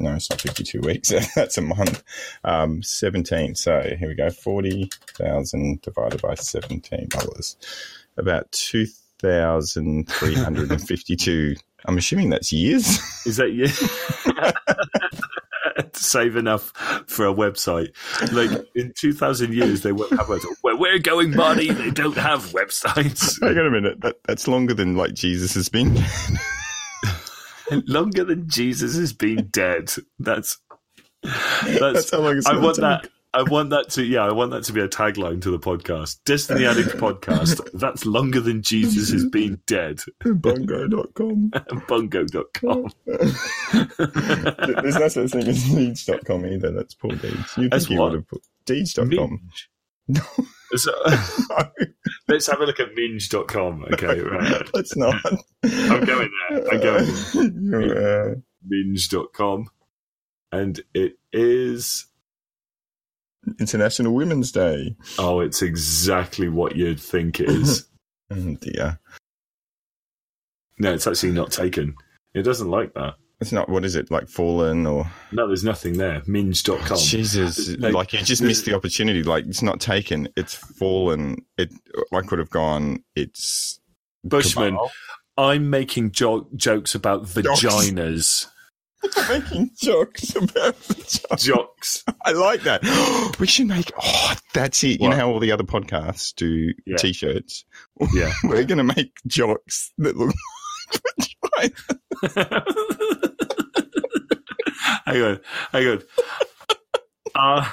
No, 0.00 0.14
it's 0.14 0.30
not 0.30 0.40
fifty 0.40 0.64
two 0.64 0.80
weeks. 0.80 1.12
that's 1.34 1.58
a 1.58 1.62
month. 1.62 2.02
Um, 2.44 2.82
seventeen. 2.82 3.54
So 3.54 3.80
here 3.98 4.08
we 4.08 4.14
go. 4.14 4.30
Forty 4.30 4.90
thousand 5.18 5.82
divided 5.82 6.22
by 6.22 6.34
seventeen 6.34 7.08
dollars. 7.08 7.56
About 8.16 8.50
two 8.52 8.86
thousand 9.20 10.08
three 10.08 10.34
hundred 10.34 10.70
and 10.70 10.86
fifty 10.86 11.16
two. 11.16 11.56
I'm 11.86 11.96
assuming 11.96 12.28
that's 12.30 12.52
years. 12.52 12.98
is 13.24 13.36
that 13.36 13.52
you? 13.52 13.66
to 15.94 16.02
save 16.02 16.36
enough 16.36 16.72
for 17.06 17.26
a 17.26 17.34
website. 17.34 17.88
Like 18.32 18.66
in 18.74 18.92
2000 18.96 19.52
years, 19.54 19.82
they 19.82 19.92
won't 19.92 20.10
have 20.10 20.26
websites. 20.26 20.56
Where 20.62 20.76
we're 20.76 20.98
going, 20.98 21.32
buddy, 21.32 21.70
they 21.70 21.90
don't 21.90 22.16
have 22.16 22.46
websites. 22.46 23.40
Hang 23.46 23.58
on 23.58 23.66
a 23.66 23.70
minute. 23.70 24.00
That, 24.00 24.16
that's 24.26 24.48
longer 24.48 24.74
than 24.74 24.96
like 24.96 25.14
Jesus 25.14 25.54
has 25.54 25.68
been. 25.68 26.02
Longer 27.86 28.24
than 28.24 28.48
Jesus 28.48 28.96
has 28.96 29.12
been 29.12 29.46
dead. 29.46 29.92
That's 30.18 30.58
that's, 31.22 31.78
that's. 31.78 32.10
how 32.10 32.18
long 32.18 32.38
it's 32.38 32.46
I 32.46 32.56
want 32.56 32.74
take. 32.76 32.82
that. 32.82 33.08
I 33.32 33.42
want 33.42 33.70
that 33.70 33.90
to 33.90 34.02
yeah. 34.04 34.24
I 34.24 34.32
want 34.32 34.50
that 34.50 34.64
to 34.64 34.72
be 34.72 34.80
a 34.80 34.88
tagline 34.88 35.40
to 35.42 35.50
the 35.50 35.58
podcast. 35.58 36.18
Destiny 36.24 36.66
Addict 36.66 36.88
podcast. 36.96 37.60
That's 37.74 38.04
longer 38.04 38.40
than 38.40 38.62
Jesus 38.62 39.10
has 39.10 39.24
been 39.24 39.60
dead. 39.66 40.00
Bungo.com. 40.24 41.52
Bungo.com. 41.88 42.90
There's 43.06 44.96
no 44.96 45.08
such 45.08 45.30
thing 45.30 45.46
as 45.48 45.64
Deeds.com 45.64 46.46
either. 46.46 46.72
That's 46.72 46.94
Paul 46.94 47.10
Deeds. 47.16 47.56
You 47.56 47.68
think 47.68 47.90
what? 47.90 48.10
would 48.10 48.14
have 48.14 48.28
put 48.28 48.42
Deeds.com. 48.66 49.08
Minge. 49.08 49.70
So, 50.74 50.92
let's 52.28 52.46
have 52.46 52.60
a 52.60 52.64
look 52.64 52.80
at 52.80 52.94
minge.com. 52.94 53.86
Okay, 53.92 54.20
right. 54.20 54.68
That's 54.72 54.96
not. 54.96 55.14
I'm 55.62 56.04
going 56.04 56.30
there. 56.50 56.68
I'm 56.72 56.80
going 56.80 57.62
You're, 57.62 58.32
uh, 58.32 58.34
minge.com. 58.66 59.68
And 60.52 60.80
it 60.94 61.18
is. 61.32 62.06
International 63.58 64.12
Women's 64.14 64.52
Day. 64.52 64.96
Oh, 65.18 65.40
it's 65.40 65.62
exactly 65.62 66.48
what 66.48 66.76
you'd 66.76 67.00
think 67.00 67.40
it 67.40 67.48
is. 67.48 67.86
Oh 68.32 68.54
dear. 68.60 69.00
no, 70.78 70.92
it's 70.94 71.04
actually 71.08 71.32
not 71.32 71.50
taken. 71.50 71.96
It 72.32 72.42
doesn't 72.42 72.70
like 72.70 72.94
that. 72.94 73.14
It's 73.40 73.50
not, 73.50 73.68
what 73.68 73.84
is 73.84 73.96
it, 73.96 74.08
like 74.10 74.28
Fallen 74.28 74.86
or. 74.86 75.10
No, 75.32 75.48
there's 75.48 75.64
nothing 75.64 75.98
there. 75.98 76.22
Minge.com. 76.28 76.96
Jesus. 76.98 77.74
Like, 77.78 77.92
Like, 77.92 78.12
you 78.12 78.20
just 78.22 78.40
missed 78.40 78.66
the 78.66 78.74
opportunity. 78.74 79.24
Like, 79.24 79.46
it's 79.46 79.62
not 79.62 79.80
taken. 79.80 80.28
It's 80.36 80.54
fallen. 80.54 81.44
It, 81.58 81.72
I 82.12 82.20
could 82.20 82.38
have 82.38 82.50
gone, 82.50 83.02
it's. 83.16 83.80
Bushman. 84.22 84.78
I'm 85.36 85.68
making 85.70 86.12
jo- 86.12 86.46
jokes 86.54 86.94
about 86.94 87.24
vaginas. 87.24 88.46
Making 89.28 89.70
jokes 89.80 90.34
about 90.36 90.78
the 90.82 91.20
job. 91.28 91.38
Jocks. 91.38 92.04
I 92.24 92.32
like 92.32 92.62
that. 92.62 92.82
we 93.40 93.46
should 93.46 93.66
make. 93.68 93.90
Oh, 94.00 94.34
that's 94.54 94.82
it. 94.84 95.00
You 95.00 95.08
What? 95.08 95.10
know 95.10 95.16
how 95.16 95.30
all 95.30 95.40
the 95.40 95.52
other 95.52 95.64
podcasts 95.64 96.34
do 96.34 96.72
Yeah. 96.86 96.96
t-shirts. 96.96 97.64
Yeah. 98.12 98.32
We're 98.44 98.64
going 98.64 98.78
to 98.78 98.84
make 98.94 99.12
jocks 99.26 99.92
that 99.98 100.16
look 100.16 100.34
hang 105.06 105.22
on, 105.22 105.40
hang 105.72 105.86
on. 105.88 106.02
Uh, 107.34 107.70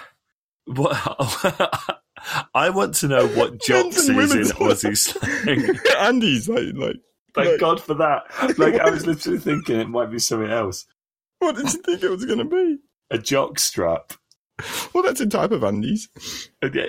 what? 0.65 0.97
I 2.53 2.69
want 2.69 2.95
to 2.95 3.07
know 3.07 3.27
what 3.27 3.61
jocks 3.61 3.97
is 3.97 4.09
in 4.09 4.15
Aussie 4.57 4.97
slang. 4.97 5.79
Andy's 5.99 6.47
like, 6.49 6.73
like, 6.75 6.97
Thank 7.33 7.49
like, 7.51 7.59
God 7.59 7.81
for 7.81 7.93
that. 7.95 8.23
Like 8.57 8.75
I 8.75 8.89
was 8.89 9.05
literally 9.07 9.39
thinking 9.39 9.79
it 9.79 9.89
might 9.89 10.11
be 10.11 10.19
something 10.19 10.49
else. 10.51 10.85
What 11.39 11.55
did 11.55 11.73
you 11.73 11.81
think 11.81 12.03
it 12.03 12.09
was 12.09 12.25
going 12.25 12.39
to 12.39 12.45
be? 12.45 12.77
A 13.11 13.17
jock 13.17 13.59
strap. 13.59 14.13
Well, 14.93 15.03
that's 15.03 15.21
a 15.21 15.27
type 15.27 15.51
of 15.51 15.63
undies. 15.63 16.09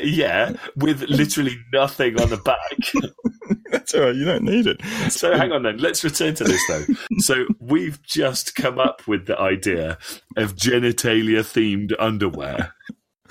Yeah, 0.03 0.55
with 0.77 1.03
literally 1.03 1.57
nothing 1.73 2.19
on 2.21 2.31
the 2.31 2.39
back. 2.39 2.59
That's 3.71 3.95
all 3.95 4.03
right. 4.03 4.15
You 4.15 4.25
don't 4.25 4.45
need 4.45 4.67
it. 4.67 4.81
So 5.11 5.37
hang 5.37 5.53
on 5.53 5.63
then. 5.63 5.77
Let's 5.77 6.03
return 6.03 6.35
to 6.37 6.45
this 6.45 6.63
though. 6.67 6.85
So 7.19 7.47
we've 7.61 8.03
just 8.03 8.55
come 8.55 8.79
up 8.79 9.07
with 9.07 9.27
the 9.27 9.39
idea 9.39 9.99
of 10.37 10.57
genitalia 10.57 11.41
themed 11.41 11.93
underwear. 11.99 12.75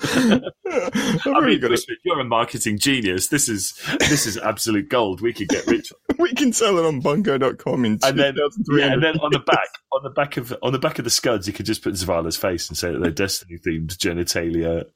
I 0.00 1.40
mean. 1.44 1.60
Bushman, 1.60 1.96
you're 2.04 2.20
a 2.20 2.24
marketing 2.24 2.78
genius. 2.78 3.28
This 3.28 3.48
is 3.48 3.74
this 3.98 4.26
is 4.26 4.38
absolute 4.38 4.88
gold. 4.88 5.20
We 5.20 5.32
could 5.32 5.48
get 5.48 5.66
rich. 5.66 5.92
We 6.18 6.34
can 6.34 6.52
sell 6.52 6.76
it 6.78 6.84
on 6.84 6.98
bungo.com 6.98 7.84
in 7.84 8.00
And 8.02 8.18
then, 8.18 8.34
yeah, 8.72 8.92
and 8.92 9.00
then 9.00 9.20
on 9.20 9.30
the 9.30 9.38
back, 9.38 9.68
on 9.92 10.02
the 10.02 10.10
back 10.10 10.36
of 10.36 10.52
on 10.62 10.72
the 10.72 10.78
back 10.80 10.98
of 10.98 11.04
the 11.04 11.10
scuds, 11.10 11.46
you 11.46 11.52
could 11.52 11.64
just 11.64 11.80
put 11.80 11.94
Zavala's 11.94 12.36
face 12.36 12.68
and 12.68 12.76
say 12.76 12.90
that 12.90 12.98
they're 12.98 13.10
Destiny 13.28 13.56
themed 13.64 13.96
genitalia 13.96 14.86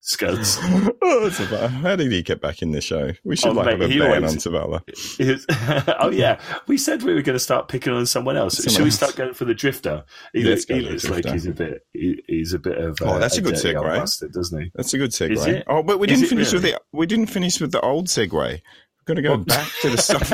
scuds. 0.00 0.58
oh. 1.02 1.30
How 1.82 1.96
did 1.96 2.10
he 2.12 2.22
get 2.22 2.40
back 2.40 2.62
in 2.62 2.72
the 2.72 2.80
show? 2.80 3.10
We 3.24 3.36
should 3.36 3.50
Oh, 3.50 3.52
like 3.52 3.78
mate, 3.78 3.90
have 3.90 4.00
a 4.00 4.10
ban 4.10 4.24
on 4.24 4.30
Zavala. 4.36 4.82
It's- 5.18 5.44
oh 6.00 6.10
yeah, 6.10 6.40
we 6.66 6.78
said 6.78 7.02
we 7.02 7.14
were 7.14 7.22
going 7.22 7.34
to 7.36 7.40
start 7.40 7.68
picking 7.68 7.92
on 7.92 8.06
someone 8.06 8.36
else. 8.36 8.56
Someone 8.58 8.74
Should 8.74 8.84
we 8.84 8.90
start 8.90 9.16
going 9.16 9.34
for 9.34 9.44
the 9.44 9.54
drifter? 9.54 10.04
He, 10.32 10.42
Let's 10.42 10.62
looks, 10.62 10.64
go 10.66 10.74
he 10.74 10.80
looks 10.82 11.08
like 11.08 11.24
he's 11.26 11.46
a 11.46 11.52
bit. 11.52 11.86
He, 11.92 12.22
he's 12.26 12.52
a 12.54 12.58
bit 12.58 12.78
of. 12.78 12.98
Oh, 13.02 13.18
that's 13.18 13.36
a 13.36 13.42
good 13.42 13.54
dirty 13.54 13.76
old 13.76 13.86
segue. 13.86 13.94
bastard, 13.98 14.32
doesn't 14.32 14.62
he? 14.62 14.70
That's 14.74 14.94
a 14.94 14.98
good 14.98 15.10
segue. 15.10 15.62
Oh, 15.66 15.82
but 15.82 15.98
we 15.98 16.08
Is 16.08 16.20
didn't 16.20 16.30
finish 16.30 16.52
with 16.52 16.62
the 16.62 16.80
we 16.92 17.06
didn't 17.06 17.26
finish 17.26 17.60
with 17.60 17.72
the 17.72 17.80
old 17.80 18.06
segue. 18.06 18.32
We're 18.32 18.60
going 19.04 19.16
to 19.16 19.22
go 19.22 19.32
Oh. 19.34 19.36
back 19.38 19.68
to 19.82 19.90
the 19.90 19.98
stuff. 19.98 20.30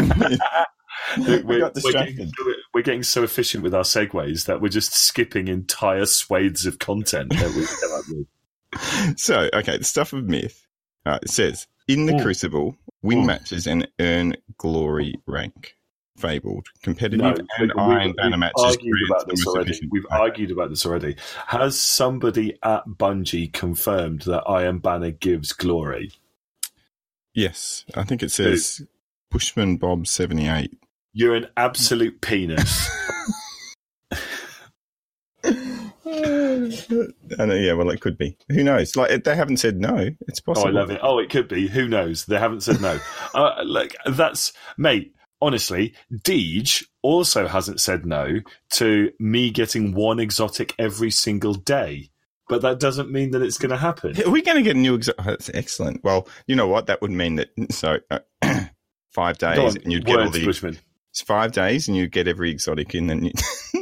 Look, 1.19 1.45
we 1.45 1.57
we're, 1.57 1.61
got 1.61 1.75
we're, 1.77 1.93
getting, 1.93 2.17
distracted. 2.17 2.31
so- 2.37 2.53
we're 2.73 2.83
getting 2.83 3.03
so 3.03 3.23
efficient 3.23 3.63
with 3.63 3.75
our 3.75 3.83
segues 3.85 4.47
that 4.47 4.61
we're 4.61 4.69
just 4.69 4.93
skipping 4.95 5.49
entire 5.49 6.07
swathes 6.07 6.67
of 6.67 6.79
content 6.79 7.31
that 7.31 7.55
we 7.55 7.65
come 7.67 7.93
up 7.99 8.05
with. 8.09 8.27
So, 9.17 9.49
okay, 9.53 9.79
the 9.79 9.85
stuff 9.85 10.13
of 10.13 10.25
myth. 10.25 10.67
Uh, 11.07 11.19
it 11.23 11.31
says 11.31 11.67
in 11.89 12.07
the 12.07 12.15
Ooh. 12.15 12.23
Crucible, 12.23 12.77
win 13.03 13.19
Ooh. 13.19 13.27
matches 13.27 13.67
and 13.67 13.87
earn 14.01 14.35
glory 14.59 15.15
rank. 15.27 15.77
Fabled 16.17 16.69
competitive 16.83 17.19
No, 17.19 17.35
and 17.59 17.73
iron 17.77 18.13
banner 18.13 18.37
matches. 18.37 18.55
argued 18.57 19.11
about 19.11 19.29
this 19.29 19.45
already. 19.49 19.81
We've 19.91 20.05
way. 20.05 20.17
argued 20.17 20.53
about 20.53 20.71
this 20.71 20.87
already. 20.87 21.17
Has 21.49 21.79
somebody 21.79 22.57
at 22.63 22.87
Bungie 22.87 23.53
confirmed 23.53 24.23
that 24.23 24.45
Iron 24.49 24.79
Banner 24.79 25.11
gives 25.11 25.53
glory? 25.53 26.13
Yes, 27.35 27.85
I 27.97 28.05
think 28.05 28.23
it 28.23 28.31
says 28.31 28.87
Bushman 29.29 29.77
Bob 29.77 30.07
seventy 30.07 30.47
eight. 30.47 30.79
You're 31.13 31.35
an 31.35 31.49
absolute 31.57 32.21
penis. 32.21 32.89
I 37.39 37.45
know, 37.47 37.55
yeah, 37.55 37.73
well, 37.75 37.91
it 37.91 38.01
could 38.01 38.17
be. 38.19 38.37
Who 38.51 38.63
knows? 38.63 38.97
Like 38.97 39.25
they 39.25 39.35
haven't 39.37 39.59
said 39.59 39.79
no. 39.81 40.11
It's 40.29 40.41
Oh, 40.41 40.53
possible. 40.55 40.69
I 40.69 40.81
love 40.81 40.91
it. 40.91 41.01
Oh, 41.03 41.19
it 41.19 41.31
could 41.31 41.49
be. 41.49 41.69
Who 41.69 41.89
knows? 41.89 42.25
They 42.27 42.39
haven't 42.39 42.63
said 42.63 42.81
no. 42.81 42.99
uh, 43.35 43.63
like 43.65 43.97
that's 44.07 44.53
mate. 44.77 45.13
Honestly, 45.43 45.93
Deej 46.11 46.85
also 47.03 47.47
hasn't 47.49 47.79
said 47.81 48.07
no 48.07 48.41
to 48.71 49.11
me 49.19 49.51
getting 49.51 49.93
one 49.93 50.19
exotic 50.19 50.73
every 50.79 51.11
single 51.11 51.53
day, 51.53 52.09
but 52.49 52.63
that 52.63 52.81
doesn't 52.81 53.11
mean 53.11 53.33
that 53.33 53.43
it's 53.43 53.59
going 53.59 53.71
to 53.71 53.77
happen. 53.77 54.15
Are 54.23 54.31
we 54.31 54.41
going 54.41 54.57
to 54.57 54.63
get 54.63 54.77
a 54.77 54.79
new 54.79 54.95
exotic? 54.95 55.23
That's 55.23 55.51
excellent. 55.53 56.03
Well, 56.03 56.29
you 56.47 56.57
know 56.57 56.67
what? 56.69 56.87
That 56.87 57.03
would 57.03 57.11
mean 57.11 57.35
that 57.35 57.51
so 57.73 57.99
uh, 58.11 58.21
five 59.13 59.37
days 59.37 59.59
on, 59.59 59.77
and 59.83 59.93
you'd 59.93 60.07
get 60.07 60.19
all 60.21 60.31
the 60.31 60.45
Bushman. 60.47 60.79
it's 61.11 61.21
five 61.21 61.53
days 61.53 61.89
and 61.89 61.97
you 61.97 62.07
get 62.07 62.27
every 62.27 62.51
exotic 62.51 62.95
in 62.95 63.09
the 63.09 63.15
new, 63.17 63.33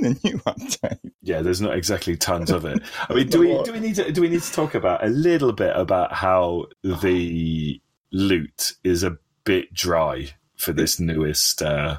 the 0.02 0.10
new 0.24 0.38
update. 0.38 0.98
Yeah, 1.22 1.42
there's 1.42 1.60
not 1.60 1.76
exactly 1.76 2.16
tons 2.16 2.50
of 2.50 2.64
it. 2.64 2.82
I 3.08 3.14
mean, 3.14 3.28
do 3.28 3.40
we 3.40 3.62
do 3.62 3.72
we 3.72 3.80
need 3.80 3.94
to 3.96 4.10
do 4.12 4.20
we 4.20 4.28
need 4.28 4.42
to 4.42 4.52
talk 4.52 4.74
about 4.74 5.04
a 5.04 5.08
little 5.08 5.52
bit 5.52 5.72
about 5.76 6.12
how 6.12 6.66
the 6.82 7.80
loot 8.12 8.72
is 8.84 9.02
a 9.02 9.16
bit 9.44 9.72
dry 9.72 10.28
for 10.56 10.72
this 10.72 10.98
newest? 11.00 11.62
Uh, 11.62 11.98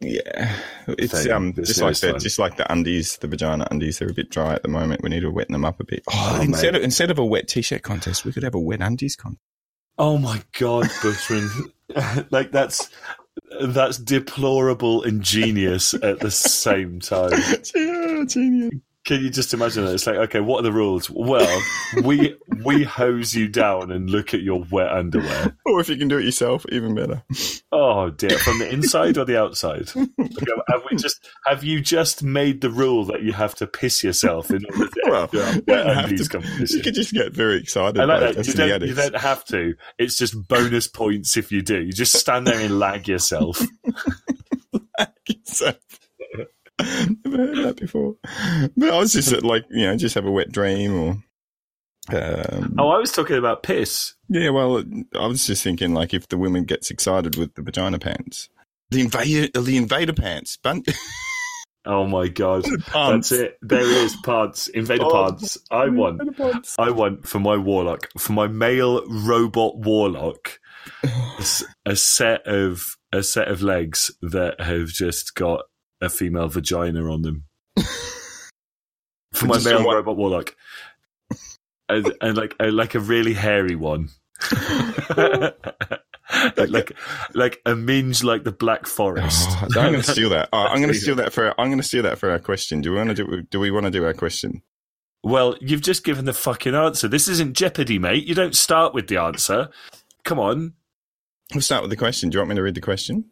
Yeah, 0.00 0.56
it's 0.88 1.22
Thing, 1.22 1.32
um 1.32 1.52
just 1.54 1.80
like 1.80 1.96
the 1.98 2.12
just 2.18 2.38
like 2.38 2.56
the 2.56 2.70
undies, 2.70 3.16
the 3.18 3.28
vagina 3.28 3.66
undies. 3.70 3.98
They're 3.98 4.10
a 4.10 4.12
bit 4.14 4.28
dry 4.30 4.52
at 4.54 4.62
the 4.62 4.68
moment. 4.68 5.02
We 5.02 5.08
need 5.10 5.20
to 5.20 5.30
wet 5.30 5.48
them 5.48 5.64
up 5.64 5.80
a 5.80 5.84
bit. 5.84 6.02
Oh, 6.10 6.36
Oh, 6.38 6.42
instead 6.42 6.72
mate. 6.72 6.78
of 6.80 6.84
instead 6.84 7.10
of 7.10 7.18
a 7.18 7.24
wet 7.24 7.48
t-shirt 7.48 7.82
contest, 7.82 8.24
we 8.24 8.32
could 8.32 8.42
have 8.42 8.54
a 8.54 8.60
wet 8.60 8.80
undies 8.82 9.16
contest. 9.16 9.40
oh 9.98 10.18
my 10.18 10.42
god, 10.58 10.90
Bushman! 11.02 11.48
like 12.30 12.50
that's 12.50 12.90
that's 13.60 13.98
deplorable 13.98 15.02
and 15.02 15.22
genius 15.22 15.94
at 15.94 16.20
the 16.20 16.30
same 16.30 17.00
time. 17.00 17.32
genius. 18.26 18.74
Can 19.04 19.22
you 19.22 19.28
just 19.28 19.52
imagine 19.52 19.84
that? 19.84 19.92
It's 19.92 20.06
like, 20.06 20.16
okay, 20.16 20.40
what 20.40 20.60
are 20.60 20.62
the 20.62 20.72
rules? 20.72 21.10
Well, 21.10 21.62
we 22.02 22.36
we 22.64 22.84
hose 22.84 23.34
you 23.34 23.48
down 23.48 23.92
and 23.92 24.08
look 24.08 24.32
at 24.32 24.40
your 24.40 24.64
wet 24.70 24.88
underwear. 24.90 25.54
Or 25.66 25.78
if 25.80 25.90
you 25.90 25.96
can 25.96 26.08
do 26.08 26.16
it 26.18 26.24
yourself, 26.24 26.64
even 26.72 26.94
better. 26.94 27.22
Oh 27.70 28.08
dear, 28.08 28.38
from 28.38 28.58
the 28.60 28.72
inside 28.72 29.18
or 29.18 29.24
the 29.26 29.38
outside? 29.38 29.90
Okay, 30.36 30.52
have 30.68 30.82
we 30.90 30.96
just 30.96 31.28
have 31.46 31.62
you 31.64 31.80
just 31.80 32.22
made 32.22 32.60
the 32.60 32.70
rule 32.70 33.04
that 33.04 33.22
you 33.22 33.32
have 33.32 33.54
to 33.56 33.66
piss 33.66 34.02
yourself 34.02 34.50
in 34.50 34.64
order 34.66 34.86
to 34.88 35.02
Well, 35.06 35.28
you 35.32 35.62
wet 35.68 35.86
undies 35.86 36.28
to- 36.28 36.38
competition? 36.38 36.76
You 36.78 36.82
could 36.82 36.94
just 36.94 37.12
get 37.12 37.32
very 37.32 37.58
excited. 37.60 38.00
I 38.00 38.04
like 38.04 38.20
that. 38.20 38.36
it. 38.38 38.46
You 38.48 38.54
don't, 38.54 38.82
you 38.82 38.94
don't 38.94 39.16
have 39.16 39.44
to. 39.46 39.74
It's 39.98 40.16
just 40.16 40.34
bonus 40.48 40.88
points 40.88 41.36
if 41.36 41.52
you 41.52 41.62
do. 41.62 41.80
You 41.82 41.92
just 41.92 42.16
stand 42.16 42.46
there 42.46 42.58
and 42.58 42.78
lag 42.78 43.06
yourself. 43.06 43.62
So- 45.44 45.72
Never 47.24 47.36
heard 47.36 47.56
that 47.64 47.76
before. 47.78 48.16
But 48.76 48.90
I 48.90 48.98
was 48.98 49.12
just 49.12 49.42
like, 49.42 49.64
you 49.70 49.86
know, 49.86 49.96
just 49.96 50.14
have 50.14 50.26
a 50.26 50.30
wet 50.30 50.50
dream 50.52 50.94
or. 50.98 51.10
Um, 52.12 52.74
Oh, 52.78 52.90
I 52.90 52.98
was 52.98 53.12
talking 53.12 53.36
about 53.36 53.62
piss. 53.62 54.12
Yeah, 54.28 54.50
well, 54.50 54.82
I 55.18 55.26
was 55.26 55.46
just 55.46 55.62
thinking, 55.62 55.94
like, 55.94 56.12
if 56.12 56.28
the 56.28 56.36
woman 56.36 56.64
gets 56.64 56.90
excited 56.90 57.36
with 57.36 57.54
the 57.54 57.62
vagina 57.62 57.98
pants, 57.98 58.50
the 58.90 59.00
invader, 59.00 59.48
the 59.58 59.76
invader 59.78 60.12
pants, 60.12 60.56
bun- 60.58 60.82
Oh 61.86 62.06
my 62.06 62.28
god, 62.28 62.64
pants. 62.86 63.28
that's 63.28 63.32
it. 63.32 63.58
There 63.62 63.80
is 63.80 63.88
it 63.88 64.04
is. 64.04 64.16
Pants, 64.24 64.68
invader 64.68 65.04
Oh, 65.04 65.28
pants. 65.28 65.58
I 65.70 65.88
want. 65.88 66.36
Pants. 66.36 66.76
I 66.78 66.90
want 66.90 67.26
for 67.28 67.38
my 67.40 67.56
warlock, 67.56 68.08
for 68.18 68.32
my 68.32 68.46
male 68.48 69.02
robot 69.06 69.76
warlock, 69.78 70.58
a 71.86 71.96
set 71.96 72.46
of 72.46 72.96
a 73.12 73.22
set 73.22 73.48
of 73.48 73.62
legs 73.62 74.10
that 74.22 74.60
have 74.60 74.88
just 74.88 75.34
got 75.34 75.62
a 76.04 76.10
female 76.10 76.48
vagina 76.48 77.10
on 77.10 77.22
them. 77.22 77.44
for 79.32 79.46
my 79.46 79.58
male 79.62 79.84
robot 79.84 80.16
warlock, 80.16 80.54
and, 81.88 82.12
and 82.20 82.36
like 82.36 82.54
a, 82.60 82.70
like 82.70 82.94
a 82.94 83.00
really 83.00 83.34
hairy 83.34 83.74
one. 83.74 84.10
like 86.56 86.92
like 87.34 87.60
a 87.66 87.76
minge 87.76 88.24
like 88.24 88.44
the 88.44 88.52
Black 88.52 88.86
Forest. 88.86 89.48
Oh, 89.50 89.66
I'm 89.76 89.92
going 89.92 89.94
to 89.94 90.02
steal 90.02 90.30
that. 90.30 90.48
Oh, 90.52 90.58
I'm 90.58 90.78
going 90.78 90.92
to 90.92 90.98
steal 90.98 91.16
that 91.16 91.32
for. 91.32 91.48
I'm 91.60 91.68
going 91.68 91.78
to 91.78 91.86
steal 91.86 92.02
that 92.04 92.18
for 92.18 92.30
our 92.30 92.38
question. 92.38 92.80
Do 92.80 92.92
we 92.92 92.96
want 92.96 93.10
to 93.10 93.14
do? 93.14 93.42
Do 93.42 93.60
we 93.60 93.70
want 93.70 93.84
to 93.84 93.90
do 93.90 94.04
our 94.04 94.14
question? 94.14 94.62
Well, 95.22 95.56
you've 95.60 95.80
just 95.80 96.04
given 96.04 96.26
the 96.26 96.34
fucking 96.34 96.74
answer. 96.74 97.08
This 97.08 97.28
isn't 97.28 97.56
Jeopardy, 97.56 97.98
mate. 97.98 98.26
You 98.26 98.34
don't 98.34 98.54
start 98.54 98.92
with 98.92 99.08
the 99.08 99.16
answer. 99.16 99.70
Come 100.22 100.38
on. 100.38 100.74
We'll 101.52 101.62
start 101.62 101.82
with 101.82 101.90
the 101.90 101.96
question. 101.96 102.30
Do 102.30 102.36
you 102.36 102.40
want 102.40 102.50
me 102.50 102.56
to 102.56 102.62
read 102.62 102.74
the 102.74 102.80
question? 102.80 103.30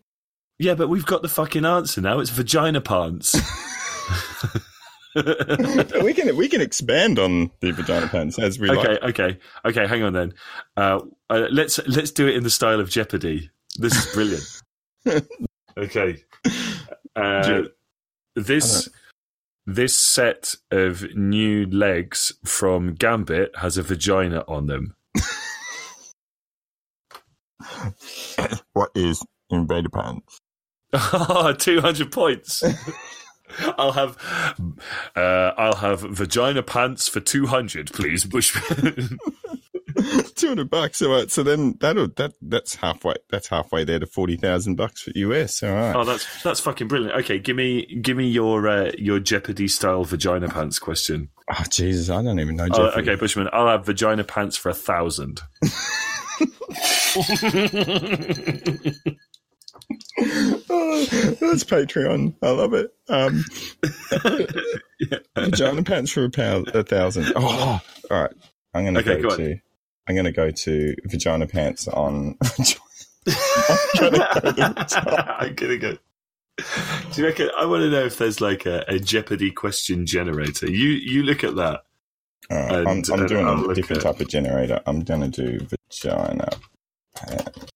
Yeah, 0.58 0.74
but 0.74 0.88
we've 0.88 1.06
got 1.06 1.22
the 1.22 1.28
fucking 1.28 1.64
answer 1.64 2.00
now. 2.00 2.20
It's 2.20 2.30
vagina 2.30 2.80
pants. 2.80 3.34
we 6.02 6.14
can 6.14 6.34
we 6.36 6.48
can 6.48 6.62
expand 6.62 7.18
on 7.18 7.50
the 7.60 7.70
vagina 7.72 8.08
pants 8.08 8.38
as 8.38 8.58
we 8.58 8.70
okay, 8.70 8.88
like. 8.88 9.02
okay, 9.02 9.38
okay. 9.64 9.86
Hang 9.86 10.02
on 10.02 10.14
then. 10.14 10.32
Uh, 10.76 11.00
uh, 11.28 11.48
let's 11.50 11.78
let's 11.86 12.12
do 12.12 12.26
it 12.26 12.34
in 12.34 12.42
the 12.42 12.50
style 12.50 12.80
of 12.80 12.88
Jeopardy. 12.88 13.50
This 13.78 13.94
is 13.94 14.14
brilliant. 14.14 15.28
okay. 15.76 16.24
Uh, 17.14 17.62
this 18.34 18.88
this 19.66 19.96
set 19.96 20.54
of 20.70 21.04
new 21.14 21.66
legs 21.66 22.32
from 22.44 22.94
Gambit 22.94 23.54
has 23.56 23.76
a 23.76 23.82
vagina 23.82 24.44
on 24.48 24.66
them. 24.66 24.96
What 28.72 28.90
is 28.94 29.22
invader 29.58 29.88
pants? 29.88 30.38
200 31.64 32.12
points. 32.12 32.62
I'll 33.78 33.92
have 33.92 34.16
uh, 35.14 35.52
I'll 35.58 35.76
have 35.76 36.00
vagina 36.00 36.62
pants 36.62 37.08
for 37.08 37.20
200, 37.20 37.92
please, 37.92 38.24
Bushman. 38.24 39.18
Two 40.34 40.48
hundred 40.48 40.70
bucks. 40.70 41.02
All 41.02 41.12
right. 41.12 41.30
So 41.30 41.42
then 41.42 41.76
that'll 41.80 42.08
that 42.16 42.32
that's 42.40 42.74
halfway. 42.76 43.14
That's 43.30 43.48
halfway 43.48 43.84
there 43.84 43.98
to 43.98 44.06
forty 44.06 44.36
thousand 44.36 44.76
bucks 44.76 45.02
for 45.02 45.10
US. 45.14 45.62
All 45.62 45.70
right. 45.70 45.94
Oh, 45.94 46.04
that's 46.04 46.42
that's 46.42 46.60
fucking 46.60 46.88
brilliant. 46.88 47.14
Okay, 47.20 47.38
give 47.38 47.56
me 47.56 47.86
give 48.00 48.16
me 48.16 48.28
your 48.28 48.68
uh, 48.68 48.92
your 48.96 49.20
Jeopardy 49.20 49.68
style 49.68 50.04
vagina 50.04 50.48
pants 50.48 50.78
question. 50.78 51.28
Oh 51.50 51.64
Jesus, 51.68 52.08
I 52.10 52.22
don't 52.22 52.40
even 52.40 52.56
know. 52.56 52.68
Jeopardy. 52.68 53.10
okay, 53.10 53.14
Bushman, 53.16 53.48
I'll 53.52 53.68
have 53.68 53.84
vagina 53.84 54.24
pants 54.24 54.56
for 54.56 54.70
a 54.70 54.74
thousand. 54.74 55.40
Oh, 60.74 61.04
that's 61.40 61.64
Patreon. 61.64 62.34
I 62.42 62.50
love 62.50 62.74
it. 62.74 62.92
Um, 63.08 63.44
vagina 65.36 65.82
pants 65.82 66.10
for 66.12 66.24
a 66.24 66.30
pound, 66.30 66.68
a 66.68 66.82
thousand. 66.82 67.32
Oh, 67.36 67.80
all 68.10 68.22
right. 68.22 68.30
I'm 68.74 68.84
gonna 68.84 69.00
Okay, 69.00 69.20
go, 69.20 69.30
go 69.30 69.36
to. 69.36 69.58
I'm 70.08 70.16
gonna 70.16 70.32
go 70.32 70.50
to 70.50 70.94
vagina 71.06 71.46
pants 71.46 71.88
on. 71.88 72.36
I'm 73.26 74.10
gonna 74.10 74.18
go 74.18 74.82
to 74.84 75.36
I'm 75.40 75.54
gonna. 75.54 75.78
Do 75.78 77.20
you 77.20 77.24
reckon? 77.26 77.50
I 77.58 77.66
want 77.66 77.82
to 77.82 77.90
know 77.90 78.04
if 78.04 78.18
there's 78.18 78.40
like 78.40 78.66
a, 78.66 78.84
a 78.88 78.98
Jeopardy 78.98 79.50
question 79.50 80.06
generator. 80.06 80.70
You 80.70 80.88
you 80.90 81.22
look 81.22 81.44
at 81.44 81.56
that. 81.56 81.82
Right, 82.50 82.86
I'm, 82.86 83.02
I'm 83.12 83.22
uh, 83.22 83.26
doing 83.26 83.46
a 83.46 83.74
different 83.74 84.04
at- 84.04 84.12
type 84.12 84.20
of 84.20 84.28
generator. 84.28 84.80
I'm 84.86 85.00
gonna 85.04 85.28
do 85.28 85.58
vagina. 85.90 86.48
pants. 87.16 87.71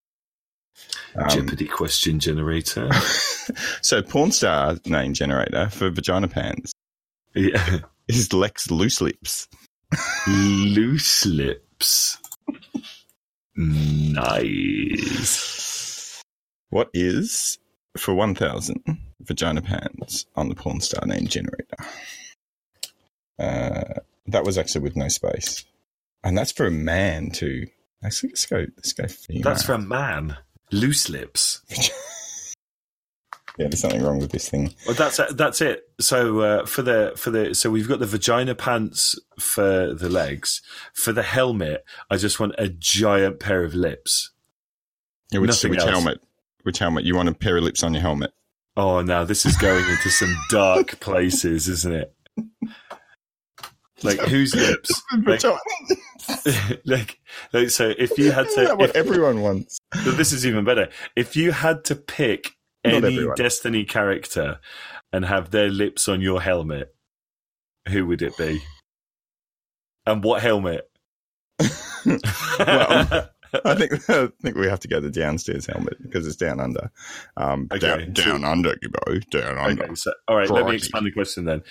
Um, 1.18 1.28
Jeopardy 1.28 1.66
question 1.66 2.20
generator. 2.20 2.90
so 3.80 4.02
porn 4.02 4.32
star 4.32 4.76
name 4.84 5.14
generator 5.14 5.70
for 5.70 5.88
vagina 5.90 6.28
pants 6.28 6.72
yeah. 7.34 7.78
is 8.08 8.32
Lex 8.32 8.70
Loose 8.70 9.00
Lips. 9.00 9.48
Loose 10.26 11.26
lips. 11.26 12.18
Nice. 13.56 14.92
What 16.70 16.90
is 16.92 17.58
for 17.96 18.14
one 18.14 18.34
thousand 18.34 18.82
vagina 19.20 19.62
pants 19.62 20.26
on 20.34 20.48
the 20.48 20.56
porn 20.56 20.80
star 20.80 21.06
name 21.06 21.28
generator? 21.28 21.76
Uh, 23.38 24.00
that 24.26 24.44
was 24.44 24.58
actually 24.58 24.80
with 24.82 24.96
no 24.96 25.08
space, 25.08 25.64
and 26.24 26.36
that's 26.36 26.52
for 26.52 26.66
a 26.66 26.70
man 26.70 27.30
too. 27.30 27.66
Actually, 28.04 28.30
let's 28.30 28.46
go. 28.46 28.66
Let's 28.76 28.92
go. 28.92 29.06
Female. 29.06 29.42
That's 29.42 29.62
for 29.62 29.74
a 29.74 29.78
man. 29.78 30.36
Loose 30.72 31.08
lips. 31.08 31.62
yeah. 31.70 33.68
There's 33.68 33.80
something 33.80 34.02
wrong 34.02 34.18
with 34.18 34.32
this 34.32 34.48
thing. 34.48 34.74
Well, 34.86 34.94
that's 34.94 35.20
that's 35.34 35.60
it. 35.60 35.88
So 36.00 36.40
uh, 36.40 36.66
for 36.66 36.82
the 36.82 37.12
for 37.16 37.30
the 37.30 37.54
so 37.54 37.70
we've 37.70 37.88
got 37.88 38.00
the 38.00 38.06
vagina 38.06 38.54
pants 38.54 39.18
for 39.38 39.94
the 39.94 40.08
legs. 40.08 40.60
For 40.92 41.12
the 41.12 41.22
helmet, 41.22 41.84
I 42.10 42.16
just 42.16 42.40
want 42.40 42.54
a 42.58 42.68
giant 42.68 43.40
pair 43.40 43.62
of 43.64 43.74
lips. 43.74 44.30
Yeah, 45.32 45.40
which, 45.40 45.48
Nothing 45.48 45.70
which 45.70 45.80
else. 45.80 45.90
helmet? 45.90 46.20
Which 46.62 46.78
helmet? 46.78 47.04
You 47.04 47.16
want 47.16 47.28
a 47.28 47.34
pair 47.34 47.56
of 47.56 47.64
lips 47.64 47.82
on 47.82 47.94
your 47.94 48.02
helmet? 48.02 48.32
Oh, 48.76 49.00
now 49.00 49.24
this 49.24 49.46
is 49.46 49.56
going 49.56 49.84
into 49.88 50.10
some 50.10 50.36
dark 50.50 51.00
places, 51.00 51.68
isn't 51.68 51.94
it? 51.94 52.14
Like 54.02 54.20
whose 54.20 54.54
lips? 54.54 55.02
Like, 55.24 55.42
like, 56.84 57.18
like, 57.52 57.70
so 57.70 57.92
if 57.96 58.18
you 58.18 58.32
had 58.32 58.48
to, 58.50 58.74
what 58.74 58.90
if, 58.90 58.96
everyone 58.96 59.40
wants? 59.40 59.78
this 60.04 60.32
is 60.32 60.44
even 60.44 60.64
better. 60.64 60.88
If 61.14 61.36
you 61.36 61.52
had 61.52 61.84
to 61.84 61.96
pick 61.96 62.56
any. 62.84 63.26
Destiny 63.36 63.84
character 63.84 64.60
and 65.12 65.24
have 65.24 65.50
their 65.50 65.68
lips 65.68 66.08
on 66.08 66.20
your 66.20 66.40
helmet, 66.40 66.94
who 67.88 68.06
would 68.06 68.22
it 68.22 68.36
be? 68.36 68.60
And 70.06 70.22
what 70.22 70.42
helmet? 70.42 70.88
Well, 72.58 73.30
I 73.64 73.74
think 73.74 73.92
I 74.10 74.28
think 74.42 74.56
we 74.56 74.66
have 74.68 74.80
to 74.80 74.88
go 74.88 75.00
the 75.00 75.10
downstairs 75.10 75.66
helmet 75.66 76.00
because 76.02 76.26
it's 76.26 76.36
down 76.36 76.60
under. 76.60 76.90
Um, 77.36 77.68
Okay, 77.72 77.78
down, 77.86 78.14
so- 78.16 78.22
down 78.24 78.44
under, 78.44 78.74
Gibbo, 78.74 79.28
down 79.30 79.58
under. 79.58 79.84
okay, 79.84 79.94
so 79.94 80.12
all 80.28 80.36
right, 80.36 80.48
let 80.50 80.66
me 80.66 80.74
expand 80.76 81.06
the 81.06 81.12
question 81.12 81.44
then. 81.44 81.62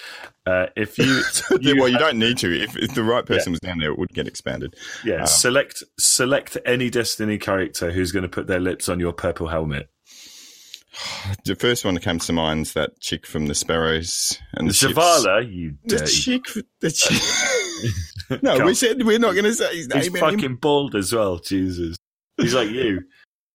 Uh, 0.46 0.68
if 0.76 0.98
you, 1.00 1.22
Yeah, 1.62 1.74
well, 1.80 1.88
you 1.88 1.94
had- 1.94 2.00
don't 2.00 2.20
need 2.20 2.38
to. 2.40 2.52
If, 2.64 2.78
if 2.78 2.94
the 2.96 3.04
right 3.04 3.26
person 3.26 3.52
was 3.52 3.60
down 3.60 3.80
there, 3.80 3.92
it 3.92 3.98
would 4.00 4.14
get 4.14 4.28
expanded. 4.28 4.76
yeah, 5.04 5.22
um, 5.22 5.28
select 5.28 5.84
select 6.00 6.58
any 6.66 6.90
Destiny 6.90 7.38
character 7.38 7.92
who's 7.92 8.12
going 8.12 8.24
to 8.24 8.30
put 8.30 8.48
their 8.48 8.60
lips 8.60 8.88
on 8.90 9.00
your 9.00 9.14
purple 9.14 9.48
helmet. 9.48 9.90
The 11.44 11.56
first 11.56 11.84
one 11.84 11.96
that 11.96 12.04
comes 12.04 12.26
to 12.28 12.34
mind 12.34 12.62
is 12.62 12.74
that 12.74 13.02
chick 13.02 13.26
from 13.28 13.48
the 13.48 13.56
Sparrows 13.56 14.40
and 14.54 14.70
the. 14.70 14.72
Zavala, 14.74 15.46
you 15.52 15.76
The 15.84 16.06
chick. 16.08 16.44
The 16.80 16.90
chick. 16.92 17.22
no, 18.42 18.66
we 18.66 18.74
said 18.74 19.04
we're 19.06 19.20
not 19.20 19.34
going 19.34 19.46
to 19.46 19.54
say 19.54 19.76
his 19.78 19.88
name. 19.88 19.98
He's 20.02 20.10
anymore. 20.12 20.32
fucking 20.32 20.56
bald 20.58 20.96
as 20.96 21.14
well. 21.14 21.38
Jesus, 21.40 21.96
he's 22.38 22.54
like 22.54 22.70
you. 22.70 23.02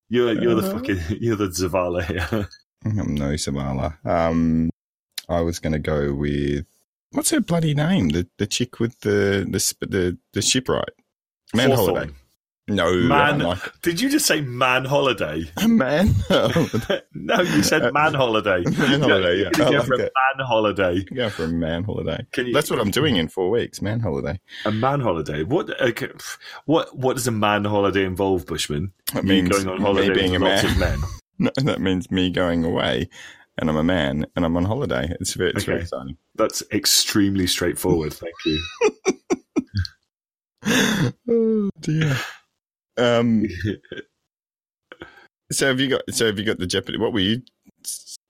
You're 0.09 0.33
you're 0.41 0.55
the 0.61 0.69
Uh. 0.71 0.75
fucking 0.75 1.01
you're 1.21 1.37
the 1.37 1.49
Zavala 1.49 2.05
here. 2.05 2.49
I'm 2.85 3.15
no 3.15 3.31
Zavala. 3.33 4.05
Um, 4.07 4.71
I 5.29 5.41
was 5.41 5.59
going 5.59 5.73
to 5.75 5.79
go 5.79 6.13
with 6.15 6.65
what's 7.13 7.31
her 7.31 7.41
bloody 7.41 7.75
name? 7.75 8.09
The 8.11 8.27
the 8.39 8.47
chick 8.47 8.81
with 8.81 8.99
the 9.01 9.47
the 9.49 9.87
the, 9.87 10.19
the 10.33 10.43
shipwright. 10.43 10.91
Man. 11.55 11.71
Holliday. 11.71 12.13
No, 12.75 12.93
Man- 12.95 13.41
like 13.41 13.81
Did 13.83 14.01
you 14.01 14.09
just 14.11 14.27
say 14.27 14.41
man 14.41 14.85
holiday? 14.85 15.45
man. 15.67 16.15
No, 17.13 17.41
you 17.43 17.63
said 17.63 17.93
man 17.93 18.15
holiday. 18.15 18.63
Man 18.65 19.01
holiday, 19.01 19.43
yeah. 19.43 19.51
You're 19.57 19.67
I 19.67 19.71
like 19.79 19.87
for 19.87 19.95
a 19.95 19.99
man 19.99 20.47
holiday. 20.47 21.05
Go 21.05 21.29
for 21.31 21.45
a 21.45 21.49
man 21.49 21.85
holiday. 21.85 22.27
Can 22.33 22.47
you, 22.47 22.53
That's 22.55 22.71
what 22.71 22.81
I'm 22.81 22.91
doing 22.91 23.17
in 23.17 23.29
four 23.29 23.51
weeks. 23.51 23.83
Man 23.83 24.01
holiday. 24.01 24.41
A 24.65 24.73
man 24.73 25.01
holiday. 25.01 25.43
What? 25.43 25.79
Okay, 25.81 26.09
what? 26.65 26.97
What 26.97 27.17
does 27.17 27.27
a 27.27 27.31
man 27.33 27.65
holiday 27.65 28.05
involve, 28.05 28.47
Bushman? 28.47 28.93
That 29.13 29.25
You 29.25 29.29
means 29.29 29.49
going 29.51 29.69
on 29.69 29.81
holiday 29.81 30.09
me 30.09 30.15
being 30.15 30.37
a 30.37 30.39
lots 30.39 30.63
man. 30.63 30.73
of 30.73 30.79
men. 30.79 30.99
No, 31.39 31.51
that 31.57 31.81
means 31.81 32.11
me 32.11 32.29
going 32.31 32.65
away, 32.65 33.09
and 33.57 33.71
I'm 33.71 33.77
a 33.77 33.83
man, 33.83 34.27
and 34.37 34.45
I'm 34.45 34.57
on 34.59 34.65
holiday. 34.67 35.15
It's 35.21 35.33
very, 35.35 35.51
it's 35.53 35.65
very 35.65 35.81
exciting. 35.81 36.19
That's 36.35 36.63
extremely 36.71 37.47
straightforward. 37.47 38.13
Thank 38.13 38.35
you. 38.45 38.63
oh 41.29 41.71
dear. 41.81 42.17
Um. 43.01 43.47
So 45.53 45.67
have 45.67 45.81
you 45.81 45.89
got? 45.89 46.03
So 46.11 46.27
have 46.27 46.39
you 46.39 46.45
got 46.45 46.59
the 46.61 46.67
Jeopardy? 46.67 46.97
What 46.97 47.13
were 47.13 47.19
you? 47.19 47.43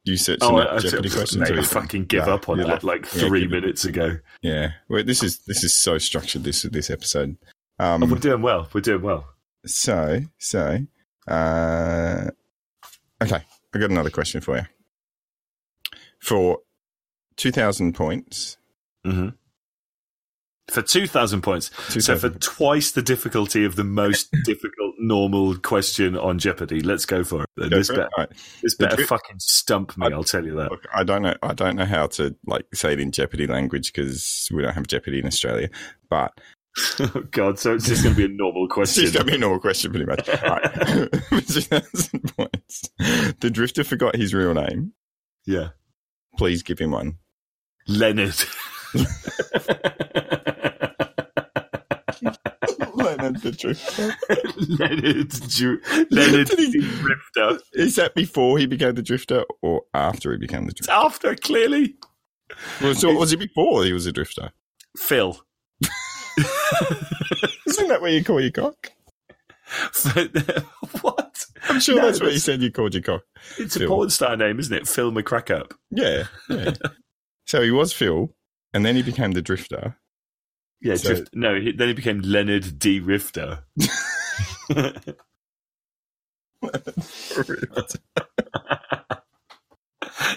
You 0.04 0.16
searching 0.16 0.38
Oh, 0.48 0.56
I, 0.56 0.78
Jeopardy 0.78 1.10
I, 1.10 1.12
questions? 1.12 1.36
mate, 1.50 1.58
I 1.58 1.62
fucking 1.62 2.06
give 2.06 2.26
up 2.26 2.48
on 2.48 2.56
that 2.60 2.82
like 2.82 3.02
yeah, 3.14 3.28
three 3.28 3.44
it- 3.44 3.50
minutes 3.50 3.84
ago. 3.84 4.16
Yeah. 4.40 4.70
Well, 4.88 5.04
this 5.04 5.22
is 5.22 5.40
this 5.40 5.62
is 5.62 5.76
so 5.76 5.98
structured. 5.98 6.44
This 6.44 6.62
this 6.62 6.88
episode. 6.88 7.36
Oh, 7.78 7.98
we're 7.98 8.04
Um. 8.14 8.18
doing 8.20 8.40
well. 8.40 8.70
We're 8.72 8.80
doing 8.80 9.02
well. 9.02 9.26
So 9.66 10.22
so. 10.38 10.78
Uh. 11.28 12.30
Okay. 13.22 13.42
I 13.74 13.78
got 13.78 13.90
another 13.90 14.08
question 14.08 14.40
for 14.40 14.56
you. 14.56 14.62
For 16.22 16.60
two 17.36 17.52
thousand 17.52 17.94
points. 17.94 18.56
hmm 19.04 19.28
For 20.70 20.82
two 20.82 21.06
thousand 21.06 21.42
points. 21.42 21.70
So 22.02 22.16
for 22.16 22.30
twice 22.30 22.92
the 22.92 23.02
difficulty 23.02 23.64
of 23.64 23.76
the 23.76 23.84
most 23.84 24.30
difficult 24.44 24.94
normal 24.98 25.56
question 25.58 26.16
on 26.16 26.38
Jeopardy, 26.38 26.80
let's 26.80 27.04
go 27.06 27.24
for 27.24 27.42
it. 27.42 27.48
Go 27.70 27.76
This 27.78 27.88
for 27.88 28.00
it. 28.00 28.08
better, 28.16 28.32
this 28.62 28.74
better 28.76 29.04
fucking 29.06 29.36
stump 29.40 29.96
me. 29.98 30.06
I- 30.06 30.10
I'll 30.10 30.24
tell 30.24 30.44
you 30.44 30.54
that. 30.56 30.70
Look, 30.70 30.84
I 30.94 31.02
don't 31.04 31.22
know. 31.22 31.34
I 31.42 31.52
don't 31.54 31.76
know 31.76 31.84
how 31.86 32.06
to 32.08 32.34
like 32.46 32.66
say 32.74 32.92
it 32.92 33.00
in 33.00 33.10
Jeopardy 33.12 33.46
language 33.46 33.92
because 33.92 34.48
we 34.52 34.62
don't 34.62 34.74
have 34.74 34.86
Jeopardy 34.86 35.18
in 35.18 35.26
Australia. 35.26 35.68
But 36.08 36.32
Oh 37.00 37.24
God! 37.32 37.58
So 37.58 37.74
it's 37.74 37.88
just 37.88 38.04
going 38.04 38.14
to 38.14 38.28
be 38.28 38.32
a 38.32 38.36
normal 38.36 38.64
it's 38.66 38.74
question. 38.74 39.02
just 39.02 39.14
gonna 39.14 39.24
be 39.24 39.34
a 39.34 39.38
normal 39.38 39.58
question, 39.58 39.90
pretty 39.90 40.06
much. 40.06 40.28
All 40.28 40.50
right. 40.50 40.72
For 41.24 41.40
2,000 41.40 42.36
points. 42.36 42.90
The 43.40 43.50
drifter 43.52 43.82
forgot 43.82 44.14
his 44.14 44.32
real 44.32 44.54
name. 44.54 44.92
yeah, 45.46 45.70
Please 46.38 46.62
give 46.62 46.78
him 46.78 46.92
one. 46.92 47.18
Leonard. 47.88 48.34
Leonard 52.94 53.29
the 53.42 53.52
drifter. 53.52 54.14
Leonard. 54.78 55.30
Ju- 55.48 55.80
Leonard 56.10 56.48
he- 56.50 56.80
Drifter. 56.80 57.58
Is 57.74 57.96
that 57.96 58.14
before 58.14 58.58
he 58.58 58.66
became 58.66 58.94
the 58.94 59.02
drifter 59.02 59.44
or 59.62 59.82
after 59.94 60.32
he 60.32 60.38
became 60.38 60.64
the 60.66 60.70
It's 60.70 60.86
drifter? 60.86 61.06
after 61.06 61.34
clearly 61.36 61.94
Well, 62.80 62.94
so 62.94 63.12
was 63.14 63.32
it 63.32 63.38
before 63.38 63.84
he 63.84 63.92
was 63.92 64.06
a 64.06 64.12
drifter? 64.12 64.52
Phil. 64.96 65.40
Isn't 67.66 67.88
that 67.88 68.00
what 68.00 68.12
you 68.12 68.24
call 68.24 68.40
your 68.40 68.50
cock? 68.50 68.92
what? 71.02 71.44
I'm 71.68 71.80
sure 71.80 71.96
No, 71.96 72.06
that's 72.06 72.20
what 72.20 72.32
you 72.32 72.38
said 72.38 72.60
you 72.62 72.70
called 72.72 72.94
your 72.94 73.02
cock. 73.02 73.22
It's 73.58 73.76
a 73.76 73.80
Phil. 73.80 73.88
porn 73.88 74.10
star 74.10 74.36
name, 74.36 74.58
isn't 74.58 74.74
it? 74.74 74.88
Phil 74.88 75.12
McCrackup. 75.12 75.72
Yeah. 75.90 76.24
yeah. 76.48 76.72
so 77.46 77.62
he 77.62 77.70
was 77.70 77.92
Phil, 77.92 78.34
and 78.74 78.84
then 78.84 78.96
he 78.96 79.02
became 79.02 79.32
the 79.32 79.42
drifter. 79.42 79.96
Yeah, 80.82 80.94
So- 80.96 81.14
Drift- 81.14 81.34
no. 81.34 81.60
He, 81.60 81.72
then 81.72 81.88
he 81.88 81.94
became 81.94 82.20
Leonard 82.20 82.78
D. 82.78 83.00
Rifter. 83.00 83.64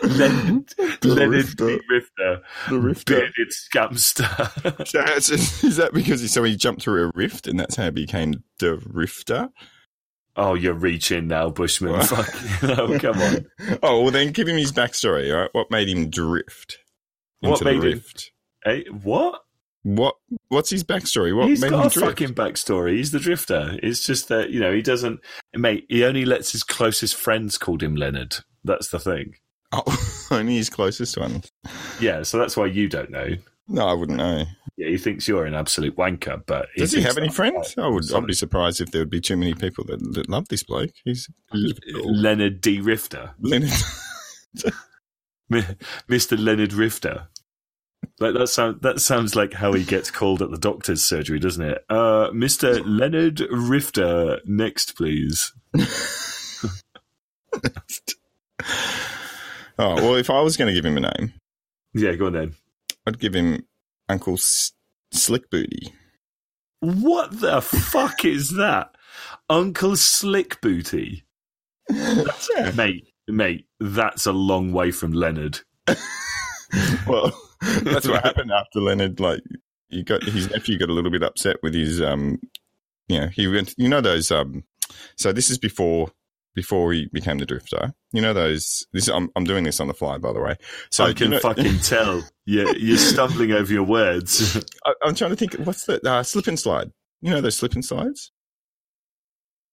Leonard, 0.04 0.68
The 1.02 1.08
Leonard 1.08 1.30
Rifter. 1.30 1.68
D. 1.68 1.80
Rifter, 1.90 2.42
The 2.70 2.80
Rifter. 2.80 3.14
bearded 3.16 3.50
scamster. 3.52 4.88
So 4.88 5.00
uh, 5.00 5.04
it's- 5.04 5.64
is 5.64 5.78
that 5.78 5.94
because 5.94 6.22
he, 6.22 6.28
so 6.28 6.44
he 6.44 6.56
jumped 6.56 6.82
through 6.84 7.08
a 7.08 7.12
rift 7.16 7.48
and 7.48 7.60
that's 7.60 7.76
how 7.76 7.86
he 7.86 7.92
became 7.92 8.44
the 8.60 8.82
Rifter? 8.86 9.50
oh, 10.36 10.56
you're 10.56 10.74
reaching 10.74 11.28
now, 11.28 11.48
Bushman. 11.52 12.02
Fuck, 12.02 12.34
no, 12.64 12.76
oh, 12.80 12.98
come 13.00 13.20
on. 13.22 13.46
Oh, 13.84 14.02
well, 14.02 14.12
then 14.12 14.32
give 14.32 14.48
him 14.48 14.58
his 14.58 14.72
backstory, 14.72 15.32
all 15.34 15.42
right? 15.42 15.50
What 15.54 15.70
made 15.70 15.88
him 15.88 16.10
drift? 16.10 16.80
What 17.42 17.64
made 17.64 17.82
the 17.82 17.88
him- 17.88 17.94
rift? 17.94 18.32
Hey, 18.66 18.86
what? 18.90 19.42
What? 19.84 20.16
What's 20.48 20.70
his 20.70 20.84
backstory? 20.84 21.36
What 21.36 21.48
He's 21.50 21.62
made 21.62 21.72
got 21.72 21.88
a 21.88 21.90
drift? 21.90 22.20
fucking 22.20 22.36
backstory. 22.36 22.96
He's 22.96 23.12
the 23.12 23.20
drifter. 23.20 23.78
It's 23.84 24.06
just 24.06 24.30
that 24.30 24.50
you 24.50 24.60
know 24.60 24.74
he 24.74 24.82
doesn't, 24.82 25.20
mate. 25.54 25.86
He 25.90 26.04
only 26.06 26.26
lets 26.26 26.52
his 26.54 26.64
closest 26.64 27.16
friends 27.16 27.58
call 27.58 27.80
him 27.80 27.96
Leonard. 27.96 28.38
That's 28.64 28.90
the 28.90 29.00
thing. 29.00 29.36
Oh, 29.74 29.84
only 30.32 30.56
his 30.56 30.70
closest 30.70 31.18
one. 31.18 31.44
Yeah, 32.00 32.24
so 32.24 32.38
that's 32.38 32.56
why 32.56 32.68
you 32.68 32.88
don't 32.88 33.10
know. 33.12 33.30
No, 33.68 33.88
I 33.88 33.94
wouldn't 33.94 34.18
know. 34.18 34.46
Yeah, 34.78 34.88
he 34.90 34.98
thinks 34.98 35.28
you're 35.28 35.46
an 35.46 35.54
absolute 35.54 35.96
wanker. 35.98 36.42
But 36.46 36.68
Does 36.78 36.94
he 36.94 37.02
have 37.02 37.18
any 37.18 37.30
friends? 37.30 37.76
I 37.78 37.88
would. 37.88 38.12
I'd 38.14 38.26
be 38.26 38.34
surprised 38.34 38.80
if 38.82 38.92
there 38.92 39.02
would 39.02 39.10
be 39.10 39.22
too 39.22 39.38
many 39.38 39.54
people 39.54 39.84
that, 39.86 40.00
that 40.14 40.30
love 40.30 40.48
this 40.48 40.64
bloke. 40.64 40.92
He's 41.04 41.30
Leonard 41.52 42.62
D. 42.62 42.80
Rifter, 42.80 43.32
Leonard. 43.40 43.70
Mr. 45.52 46.38
Leonard 46.44 46.74
Rifter. 46.74 47.28
Like 48.20 48.34
that 48.34 48.48
sounds 48.48 48.82
that 48.82 49.00
sounds 49.02 49.36
like 49.36 49.54
how 49.54 49.74
he 49.74 49.84
gets 49.84 50.12
called 50.12 50.42
at 50.42 50.52
the 50.52 50.58
doctor's 50.58 51.04
surgery, 51.04 51.40
doesn't 51.40 51.64
it? 51.64 51.84
Uh, 51.90 52.30
Mr. 52.32 52.82
Leonard 52.86 53.42
Rifter, 53.52 54.40
next, 54.46 54.96
please. 54.98 55.54
oh 59.80 59.96
well, 59.96 60.16
if 60.16 60.30
I 60.30 60.42
was 60.42 60.58
going 60.58 60.68
to 60.68 60.74
give 60.74 60.86
him 60.86 60.98
a 60.98 61.02
name, 61.18 61.34
Yeah, 61.94 62.14
go 62.16 62.28
on 62.28 62.34
then. 62.34 62.56
I'd 63.06 63.20
give 63.20 63.34
him 63.34 63.66
Uncle 64.10 64.34
S- 64.34 64.72
Slick 65.12 65.50
Booty. 65.50 65.94
What 66.80 67.40
the 67.40 67.62
fuck 67.62 68.24
is 68.26 68.52
that? 68.52 68.96
Uncle 69.50 69.96
Slick 69.96 70.62
Booty. 70.62 71.24
Yeah. 71.90 72.72
Mate, 72.76 73.08
mate, 73.28 73.68
that's 73.80 74.26
a 74.26 74.32
long 74.32 74.72
way 74.72 74.92
from 74.92 75.12
Leonard. 75.12 75.60
Well, 77.06 77.32
that's 77.84 78.08
what 78.08 78.24
happened 78.24 78.52
after 78.52 78.80
Leonard. 78.80 79.20
Like, 79.20 79.42
he 79.90 80.04
got 80.04 80.24
his 80.24 80.50
nephew 80.50 80.78
got 80.78 80.90
a 80.90 80.94
little 80.94 81.12
bit 81.12 81.24
upset 81.24 81.58
with 81.64 81.74
his 81.74 82.02
um, 82.02 82.40
you 83.08 83.20
know, 83.20 83.28
he 83.28 83.48
went. 83.48 83.74
You 83.78 83.90
know 83.90 84.02
those 84.02 84.32
um. 84.32 84.64
So 85.18 85.32
this 85.34 85.50
is 85.50 85.58
before 85.58 86.12
before 86.56 86.94
he 86.94 87.08
became 87.12 87.38
the 87.40 87.46
drifter. 87.46 87.94
You 88.12 88.22
know 88.22 88.34
those. 88.34 88.86
This 88.94 89.08
I'm 89.08 89.30
I'm 89.36 89.44
doing 89.44 89.64
this 89.64 89.80
on 89.80 89.88
the 89.88 89.94
fly, 89.94 90.18
by 90.18 90.34
the 90.34 90.40
way. 90.42 90.56
So 90.92 91.06
I 91.06 91.10
you 91.10 91.14
can 91.16 91.32
know- 91.32 91.40
fucking 91.40 91.80
tell. 91.84 92.24
You're, 92.46 92.76
you're 92.76 92.98
stumbling 92.98 93.52
over 93.54 93.72
your 93.72 93.84
words. 93.84 94.58
I, 94.86 94.94
I'm 95.04 95.16
trying 95.16 95.32
to 95.32 95.36
think. 95.38 95.54
What's 95.66 95.86
the 95.86 96.02
uh, 96.10 96.24
slip 96.24 96.48
and 96.48 96.60
slide? 96.60 96.92
You 97.22 97.32
know 97.32 97.40
those 97.42 97.56
slip 97.56 97.74
and 97.74 97.86
slides. 97.86 98.32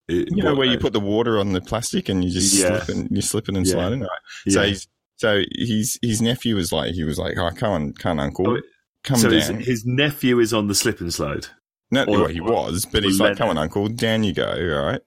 You 0.09 0.43
know 0.43 0.57
where 0.57 0.67
you 0.67 0.79
put 0.79 0.93
the 0.93 0.99
water 1.01 1.39
on 1.39 1.53
the 1.53 1.61
plastic 1.61 2.09
and 2.09 2.25
you 2.25 2.31
just 2.31 2.53
Yeah. 2.55 2.81
slip 2.83 2.97
and 2.97 3.09
you 3.17 3.23
slip 3.23 3.49
it 3.49 3.57
and 3.57 3.65
Yeah. 3.67 3.73
slide 3.73 3.93
in. 3.93 4.01
Right. 4.01 4.11
Yeah. 4.45 4.53
So 4.55 4.63
he's 4.65 4.89
so 5.21 5.43
he's 5.53 5.99
his 6.03 6.23
nephew 6.23 6.57
was 6.57 6.73
like 6.73 6.95
he 6.95 7.05
was 7.05 7.19
like, 7.19 7.37
oh 7.37 7.51
come 7.51 7.73
on, 7.73 7.93
come 7.93 8.19
on, 8.19 8.27
uncle, 8.27 8.49
Oh, 8.57 8.61
come 9.05 9.19
so 9.19 9.29
his, 9.31 9.49
down. 9.49 9.61
his 9.61 9.85
nephew 9.85 10.39
is 10.41 10.55
on 10.55 10.67
the 10.67 10.75
slip 10.75 11.01
and 11.01 11.13
slide. 11.13 11.47
No, 11.91 12.05
or- 12.05 12.21
well, 12.21 12.27
he 12.29 12.41
was, 12.41 12.87
but 12.87 13.05
he's 13.05 13.21
like, 13.21 13.37
come 13.37 13.51
on, 13.51 13.59
uncle, 13.59 13.89
down 13.89 14.25
you 14.25 14.33
go, 14.33 14.47
all 14.49 14.87
right. 14.87 15.01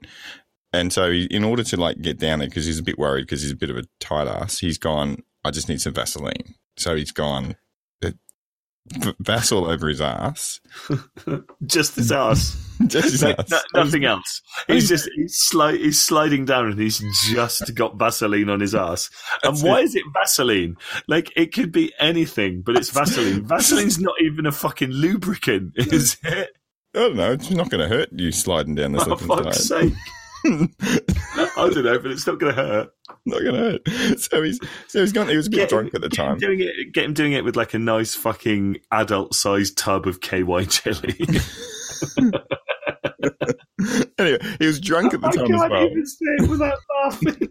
And 0.72 0.92
so, 0.92 1.10
he, 1.10 1.24
in 1.30 1.42
order 1.44 1.62
to 1.64 1.76
like 1.76 2.00
get 2.02 2.18
down 2.18 2.40
there, 2.40 2.48
because 2.48 2.66
he's 2.66 2.78
a 2.78 2.82
bit 2.82 2.98
worried, 2.98 3.22
because 3.22 3.42
he's 3.42 3.52
a 3.52 3.56
bit 3.56 3.70
of 3.70 3.76
a 3.76 3.84
tight 4.00 4.26
ass, 4.28 4.58
he's 4.58 4.76
gone. 4.78 5.22
I 5.44 5.50
just 5.50 5.68
need 5.68 5.80
some 5.80 5.94
Vaseline. 5.94 6.54
So 6.76 6.94
he's 6.96 7.12
gone. 7.12 7.56
Vass 9.18 9.50
all 9.50 9.66
over 9.66 9.88
his 9.88 10.00
ass. 10.02 10.60
Just 11.66 11.96
his 11.96 12.12
ass. 12.12 12.60
Just 12.86 13.12
his 13.12 13.22
No- 13.22 13.34
ass. 13.38 13.50
no- 13.50 13.82
nothing 13.82 14.04
else. 14.04 14.42
He's 14.66 14.88
just 14.88 15.08
he's, 15.16 15.40
sli- 15.50 15.78
he's 15.78 16.00
sliding 16.00 16.44
down 16.44 16.66
and 16.66 16.78
he's 16.78 16.98
just 17.32 17.74
got 17.74 17.96
Vaseline 17.98 18.50
on 18.50 18.60
his 18.60 18.74
ass. 18.74 19.08
And 19.42 19.58
why 19.62 19.80
is 19.80 19.94
it 19.94 20.02
Vaseline? 20.12 20.76
Like 21.08 21.32
it 21.36 21.54
could 21.54 21.72
be 21.72 21.92
anything, 21.98 22.62
but 22.62 22.76
it's 22.76 22.90
Vaseline. 22.90 23.44
Vaseline's 23.46 23.98
not 24.00 24.14
even 24.20 24.44
a 24.44 24.52
fucking 24.52 24.90
lubricant, 24.90 25.72
is 25.76 26.18
it? 26.24 26.50
I 26.94 26.98
don't 26.98 27.16
know. 27.16 27.32
It's 27.32 27.50
not 27.50 27.70
going 27.70 27.88
to 27.88 27.94
hurt 27.96 28.10
you 28.12 28.30
sliding 28.32 28.74
down 28.74 28.92
the 28.92 28.98
For 29.00 29.16
slip 29.18 29.44
fuck's 29.44 29.64
sake. 29.66 29.94
I 31.56 31.68
don't 31.68 31.84
know, 31.84 31.98
but 31.98 32.10
it's 32.10 32.26
not 32.26 32.38
going 32.40 32.54
to 32.54 32.62
hurt. 32.62 32.90
not 33.26 33.40
going 33.42 33.54
to 33.54 33.60
hurt. 33.60 34.18
So 34.20 34.42
he's 34.42 34.58
so 34.88 35.00
he's 35.00 35.12
gone. 35.12 35.28
He 35.28 35.36
was 35.36 35.46
a 35.46 35.50
bit 35.50 35.56
Get- 35.58 35.68
drunk 35.70 35.94
at 35.94 36.00
the 36.00 36.08
time. 36.08 36.38
doing 36.38 36.60
it. 36.60 36.92
Get 36.92 37.04
him 37.04 37.14
doing 37.14 37.32
it 37.32 37.44
with 37.44 37.56
like 37.56 37.74
a 37.74 37.78
nice 37.78 38.14
fucking 38.14 38.78
adult-sized 38.92 39.76
tub 39.78 40.06
of 40.06 40.20
KY 40.20 40.64
jelly. 40.66 41.16
anyway, 44.18 44.38
he 44.58 44.66
was 44.66 44.80
drunk 44.80 45.14
at 45.14 45.20
the 45.20 45.28
I 45.28 45.30
time 45.32 45.44
as 45.54 45.60
can't 45.60 45.70
well. 45.72 45.86
even 45.86 46.06
say 46.06 46.16
it 46.38 46.48
without 46.50 46.78
laughing. 47.04 47.48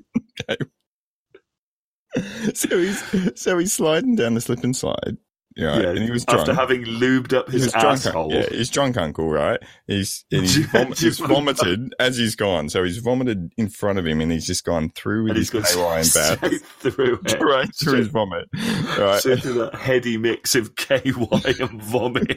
So 2.54 2.78
he's 2.78 3.04
so 3.42 3.58
he's 3.58 3.74
sliding 3.74 4.16
down 4.16 4.36
the 4.36 4.42
slip 4.42 4.64
and 4.64 4.76
slide. 4.76 5.18
Yeah, 5.56 5.80
Yeah, 5.80 5.90
and 5.90 6.00
he 6.00 6.12
was 6.12 6.26
drunk. 6.26 6.42
after 6.42 6.54
having 6.54 6.84
lubed 6.86 7.34
up 7.34 7.50
his 7.50 7.72
drunk, 7.72 7.86
asshole. 7.86 8.34
yeah, 8.34 8.48
he's 8.50 8.70
drunk 8.70 8.98
uncle, 8.98 9.30
right? 9.30 9.60
He's 9.88 10.26
he's, 10.30 10.58
vom- 10.66 10.94
he's 10.94 11.20
vomited 11.20 11.94
as 12.00 12.18
he's 12.18 12.36
gone. 12.36 12.70
So 12.70 12.84
he's 12.84 12.98
vomited 12.98 13.52
in 13.58 13.70
front 13.70 14.00
of 14.00 14.08
him, 14.08 14.20
and 14.22 14.32
he's 14.32 14.48
just 14.48 14.64
gone 14.66 14.90
through 14.90 15.24
with 15.24 15.32
and 15.32 15.40
his 15.40 15.54
and 15.54 15.64
bath, 16.42 16.62
through 16.80 17.20
it. 17.26 17.40
right 17.42 17.70
through 17.84 17.98
his 18.00 18.08
vomit. 18.08 18.50
Right, 18.98 19.20
Straight 19.20 19.40
through 19.42 19.54
that 19.66 19.76
heady 19.76 20.18
mix 20.18 20.56
of 20.56 20.76
KY 20.76 21.14
and 21.60 21.82
vomit. 21.82 22.32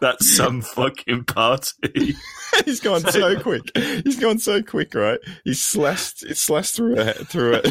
That's 0.00 0.36
some 0.36 0.60
fucking 0.62 1.24
party. 1.24 2.14
he's 2.64 2.80
gone 2.80 3.00
so 3.00 3.38
quick. 3.42 3.70
He's 3.76 4.18
gone 4.18 4.38
so 4.38 4.62
quick, 4.62 4.94
right? 4.94 5.18
He's 5.44 5.64
slashed, 5.64 6.26
he's 6.26 6.40
slashed 6.40 6.74
through 6.74 6.98
a 6.98 7.12
through 7.12 7.56
a 7.56 7.62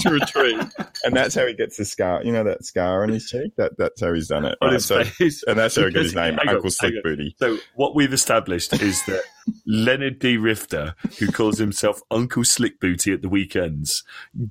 through 0.00 0.16
a 0.22 0.26
tree, 0.26 0.58
and 1.04 1.14
that's 1.16 1.34
how 1.34 1.46
he 1.46 1.54
gets 1.54 1.76
the 1.76 1.84
scar. 1.84 2.22
You 2.24 2.32
know 2.32 2.44
that 2.44 2.64
scar 2.64 3.02
on 3.02 3.08
his 3.10 3.26
cheek. 3.28 3.56
That 3.56 3.76
that's 3.78 4.00
how 4.00 4.12
he's 4.12 4.28
done 4.28 4.44
it. 4.44 4.56
on 4.60 4.68
right? 4.68 4.74
his 4.74 4.86
So, 4.86 5.04
face. 5.04 5.42
and 5.46 5.58
that's 5.58 5.76
how 5.76 5.86
he 5.86 5.92
got 5.92 6.02
his 6.04 6.14
name, 6.14 6.38
Uncle 6.46 6.70
Slick. 6.70 6.94
Booty. 7.02 7.34
So 7.38 7.58
what 7.74 7.94
we've 7.94 8.12
established 8.12 8.80
is 8.80 9.04
that 9.06 9.22
Leonard 9.66 10.18
D. 10.18 10.36
Rifter, 10.36 10.94
who 11.18 11.30
calls 11.32 11.58
himself 11.58 12.00
Uncle 12.10 12.44
Slick 12.44 12.80
Booty 12.80 13.12
at 13.12 13.22
the 13.22 13.28
weekends, 13.28 14.02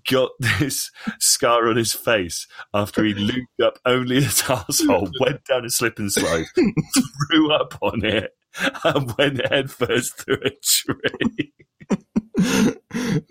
got 0.10 0.32
this 0.60 0.92
scar 1.20 1.68
on 1.70 1.76
his 1.76 1.94
face 1.94 2.48
after 2.74 3.04
he 3.04 3.14
lubed 3.14 3.64
up 3.66 3.80
only 3.86 4.22
his 4.22 4.42
asshole, 4.50 5.10
went 5.20 5.44
down 5.46 5.66
a 5.66 5.70
slip 5.70 6.00
and 6.00 6.12
slide, 6.12 6.46
threw 7.30 7.52
up 7.54 7.78
on 7.82 8.04
it, 8.06 8.32
and 8.84 9.14
went 9.18 9.48
headfirst 9.50 10.18
through 10.18 10.42
a 10.46 10.52
tree. 10.64 11.54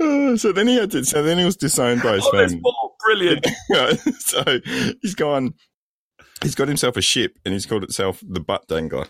Uh, 0.01 0.37
so 0.37 0.53
then 0.53 0.67
he 0.69 0.77
had 0.77 0.91
to. 0.93 1.05
So 1.05 1.23
then 1.23 1.39
he 1.39 1.45
was 1.45 1.57
disowned 1.57 2.03
by 2.03 2.15
his 2.15 2.25
Oh, 2.27 2.33
family. 2.33 2.63
Brilliant. 3.05 3.47
So 4.19 4.43
he's 5.03 5.15
gone. 5.15 5.55
He's 6.43 6.55
got 6.55 6.69
himself 6.69 6.97
a 6.97 7.03
ship, 7.03 7.39
and 7.45 7.55
he's 7.55 7.67
called 7.67 7.85
itself 7.85 8.23
the 8.27 8.41
Butt 8.41 8.67
Dangler. 8.69 9.07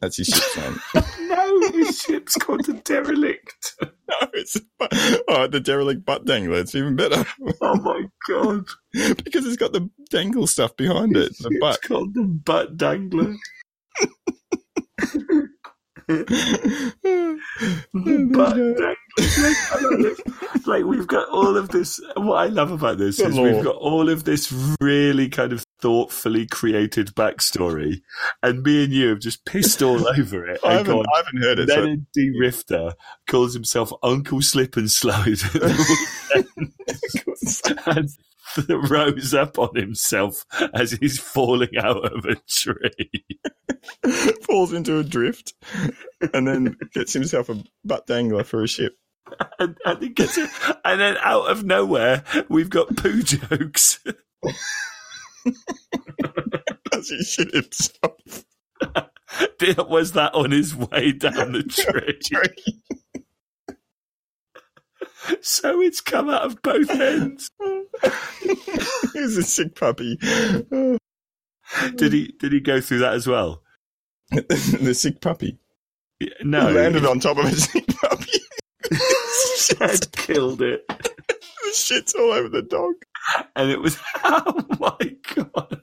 That's 0.00 0.16
his 0.16 0.28
ship's 0.28 0.56
name. 0.56 0.80
no, 1.28 1.70
his 1.72 2.00
ship's 2.00 2.34
called 2.36 2.64
the 2.64 2.72
derelict. 2.84 3.74
no, 3.80 4.16
it's 4.32 4.60
oh, 5.28 5.46
the 5.46 5.60
derelict 5.60 6.04
butt 6.04 6.24
dangler. 6.24 6.58
It's 6.58 6.74
even 6.74 6.96
better 6.96 7.24
Oh 7.60 7.76
my 7.76 8.02
god. 8.28 8.64
because 9.24 9.46
it's 9.46 9.56
got 9.56 9.72
the 9.72 9.88
dangle 10.10 10.48
stuff 10.48 10.76
behind 10.76 11.16
it. 11.16 11.36
The 11.38 11.48
It's 11.52 11.60
butt. 11.60 11.82
called 11.82 12.14
the 12.14 12.24
butt 12.24 12.76
dangler. 12.76 13.36
Dangler. 17.94 18.80
Like, 18.80 18.98
I 19.18 19.78
love 19.80 20.00
it. 20.00 20.66
like 20.66 20.84
we've 20.84 21.06
got 21.06 21.28
all 21.28 21.56
of 21.56 21.68
this. 21.68 22.00
What 22.16 22.36
I 22.36 22.46
love 22.46 22.70
about 22.72 22.98
this 22.98 23.18
The 23.18 23.26
is 23.26 23.36
lore. 23.36 23.52
we've 23.52 23.64
got 23.64 23.76
all 23.76 24.08
of 24.08 24.24
this 24.24 24.52
really 24.80 25.28
kind 25.28 25.52
of 25.52 25.64
thoughtfully 25.80 26.46
created 26.46 27.08
backstory, 27.14 28.00
and 28.42 28.62
me 28.62 28.84
and 28.84 28.92
you 28.92 29.08
have 29.08 29.20
just 29.20 29.44
pissed 29.44 29.82
all 29.82 30.06
over 30.18 30.46
it. 30.46 30.60
I 30.64 30.74
haven't, 30.74 30.92
gone, 30.94 31.04
I 31.14 31.18
haven't 31.18 31.42
heard 31.42 31.58
it. 31.58 31.68
So, 31.68 31.96
D. 32.14 32.32
Rifter 32.38 32.94
calls 33.28 33.54
himself 33.54 33.92
Uncle 34.02 34.42
Slip 34.42 34.76
and 34.76 34.90
Slide 34.90 35.38
and 37.86 38.08
throws 38.86 39.34
up 39.34 39.58
on 39.58 39.74
himself 39.74 40.44
as 40.74 40.92
he's 40.92 41.18
falling 41.18 41.76
out 41.78 42.04
of 42.04 42.24
a 42.24 42.36
tree. 42.48 43.24
falls 44.42 44.72
into 44.72 44.98
a 44.98 45.04
drift, 45.04 45.54
and 46.32 46.46
then 46.46 46.76
gets 46.92 47.12
himself 47.12 47.48
a 47.48 47.62
butt 47.84 48.06
dangler 48.06 48.44
for 48.44 48.62
a 48.62 48.68
ship. 48.68 48.96
And, 49.58 49.76
and, 49.84 50.02
he 50.02 50.08
gets 50.10 50.36
it, 50.36 50.50
and 50.84 51.00
then 51.00 51.16
out 51.20 51.50
of 51.50 51.64
nowhere, 51.64 52.24
we've 52.48 52.70
got 52.70 52.96
poo 52.96 53.22
jokes. 53.22 54.00
As 56.92 57.08
he 57.08 57.22
shit 57.22 57.54
himself. 57.54 58.44
Was 59.88 60.12
that 60.12 60.34
on 60.34 60.50
his 60.50 60.74
way 60.74 61.12
down 61.12 61.52
the 61.52 61.62
tree? 61.68 62.18
so 65.40 65.80
it's 65.80 66.00
come 66.00 66.28
out 66.28 66.42
of 66.42 66.62
both 66.62 66.90
ends. 66.90 67.50
He's 69.12 69.36
a 69.36 69.42
sick 69.42 69.74
puppy. 69.74 70.16
Did 71.96 72.12
he? 72.12 72.34
Did 72.38 72.52
he 72.52 72.60
go 72.60 72.80
through 72.80 72.98
that 73.00 73.14
as 73.14 73.26
well? 73.26 73.62
the 74.30 74.94
sick 74.94 75.20
puppy. 75.20 75.58
No, 76.42 76.68
He 76.68 76.74
landed 76.74 77.04
on 77.04 77.20
top 77.20 77.38
of 77.38 77.44
a 77.46 77.50
sick 77.52 77.86
puppy. 77.86 78.38
Had 79.78 80.10
killed 80.12 80.60
it, 80.62 80.86
the 80.88 81.72
shit's 81.74 82.14
all 82.14 82.32
over 82.32 82.48
the 82.48 82.62
dog. 82.62 82.94
and 83.56 83.70
it 83.70 83.80
was. 83.80 83.98
Oh 84.24 84.64
my 84.78 85.16
god! 85.34 85.80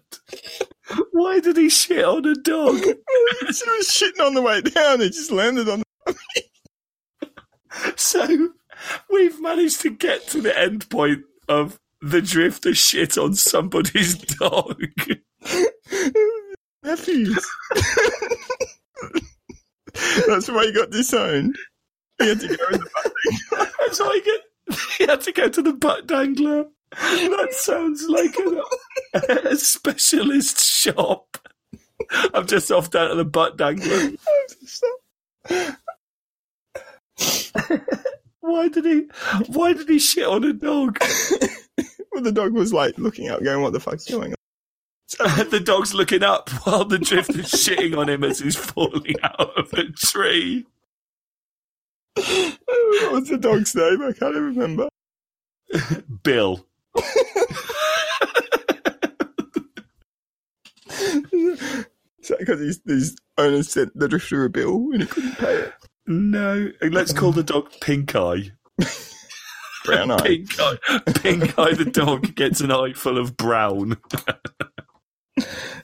Why 1.11 1.39
did 1.39 1.57
he 1.57 1.69
shit 1.69 2.03
on 2.03 2.25
a 2.25 2.35
dog? 2.35 2.75
He 2.77 2.93
was 3.45 3.61
shitting 3.89 4.25
on 4.25 4.33
the 4.33 4.41
way 4.41 4.61
down. 4.61 4.99
He 5.01 5.07
just 5.09 5.31
landed 5.31 5.67
on. 5.69 5.83
So 7.95 8.49
we've 9.09 9.39
managed 9.41 9.81
to 9.81 9.89
get 9.89 10.27
to 10.29 10.41
the 10.41 10.57
end 10.57 10.89
point 10.89 11.23
of 11.47 11.79
the 12.01 12.21
drifter 12.21 12.73
shit 12.73 13.17
on 13.17 13.33
somebody's 13.33 14.15
dog. 14.39 14.81
Nephews. 16.83 17.45
That's 20.27 20.49
why 20.49 20.65
he 20.65 20.73
got 20.73 20.91
disowned. 20.91 21.55
He 22.19 22.27
had 22.27 22.39
to 22.39 22.47
go 22.47 22.65
in 22.71 22.79
the 22.79 22.89
butt 22.93 23.69
That's 23.79 23.99
why 23.99 24.13
he 24.13 24.21
get. 24.21 24.41
He 24.97 25.05
had 25.05 25.21
to 25.21 25.31
go 25.31 25.49
to 25.49 25.61
the 25.61 25.73
butt 25.73 26.07
dangler. 26.07 26.65
That 26.91 27.49
sounds 27.51 28.05
like 28.07 28.35
a, 28.37 29.49
a 29.49 29.55
specialist 29.55 30.59
shop. 30.59 31.37
I'm 32.33 32.47
just 32.47 32.71
off 32.71 32.91
down 32.91 33.09
to 33.09 33.15
the 33.15 33.25
butt 33.25 33.57
dangler. 33.57 34.11
Why 38.41 38.67
did 38.67 38.85
he? 38.85 39.07
Why 39.47 39.73
did 39.73 39.89
he 39.89 39.99
shit 39.99 40.27
on 40.27 40.43
a 40.43 40.53
dog? 40.53 40.99
The 42.15 42.31
dog 42.31 42.53
was 42.53 42.73
like 42.73 42.97
looking 42.97 43.29
up, 43.29 43.43
going, 43.43 43.61
"What 43.61 43.73
the 43.73 43.79
fuck's 43.79 44.05
going 44.05 44.31
on?" 44.31 44.35
the 45.49 45.59
dog's 45.59 45.93
looking 45.93 46.23
up 46.23 46.49
while 46.63 46.85
the 46.85 46.99
drifter's 46.99 47.51
shitting 47.51 47.97
on 47.97 48.09
him 48.09 48.23
as 48.23 48.39
he's 48.39 48.55
falling 48.55 49.15
out 49.23 49.57
of 49.57 49.73
a 49.73 49.85
tree. 49.91 50.65
what 52.15 53.11
was 53.11 53.29
the 53.29 53.37
dog's 53.37 53.73
name? 53.75 54.01
I 54.01 54.11
can't 54.11 54.35
even 54.35 54.55
remember. 54.55 54.89
Bill. 56.23 56.65
Is 62.21 62.27
that 62.27 62.39
because 62.39 62.59
his, 62.59 62.81
his 62.85 63.17
owners 63.37 63.71
sent 63.71 63.97
the 63.97 64.07
drifter 64.07 64.45
a 64.45 64.49
bill 64.49 64.91
and 64.91 65.01
he 65.01 65.07
couldn't 65.07 65.37
pay 65.37 65.55
it? 65.55 65.73
No, 66.05 66.71
let's 66.91 67.13
call 67.13 67.31
the 67.31 67.43
dog 67.43 67.71
Pink 67.81 68.15
Eye. 68.15 68.51
Brown 69.85 70.11
eye. 70.11 70.17
Pink 70.23 70.59
Eye. 70.59 70.77
Pink 71.15 71.59
Eye 71.59 71.73
the 71.73 71.85
dog 71.85 72.35
gets 72.35 72.61
an 72.61 72.71
eye 72.71 72.93
full 72.93 73.17
of 73.17 73.37
brown. 73.37 73.97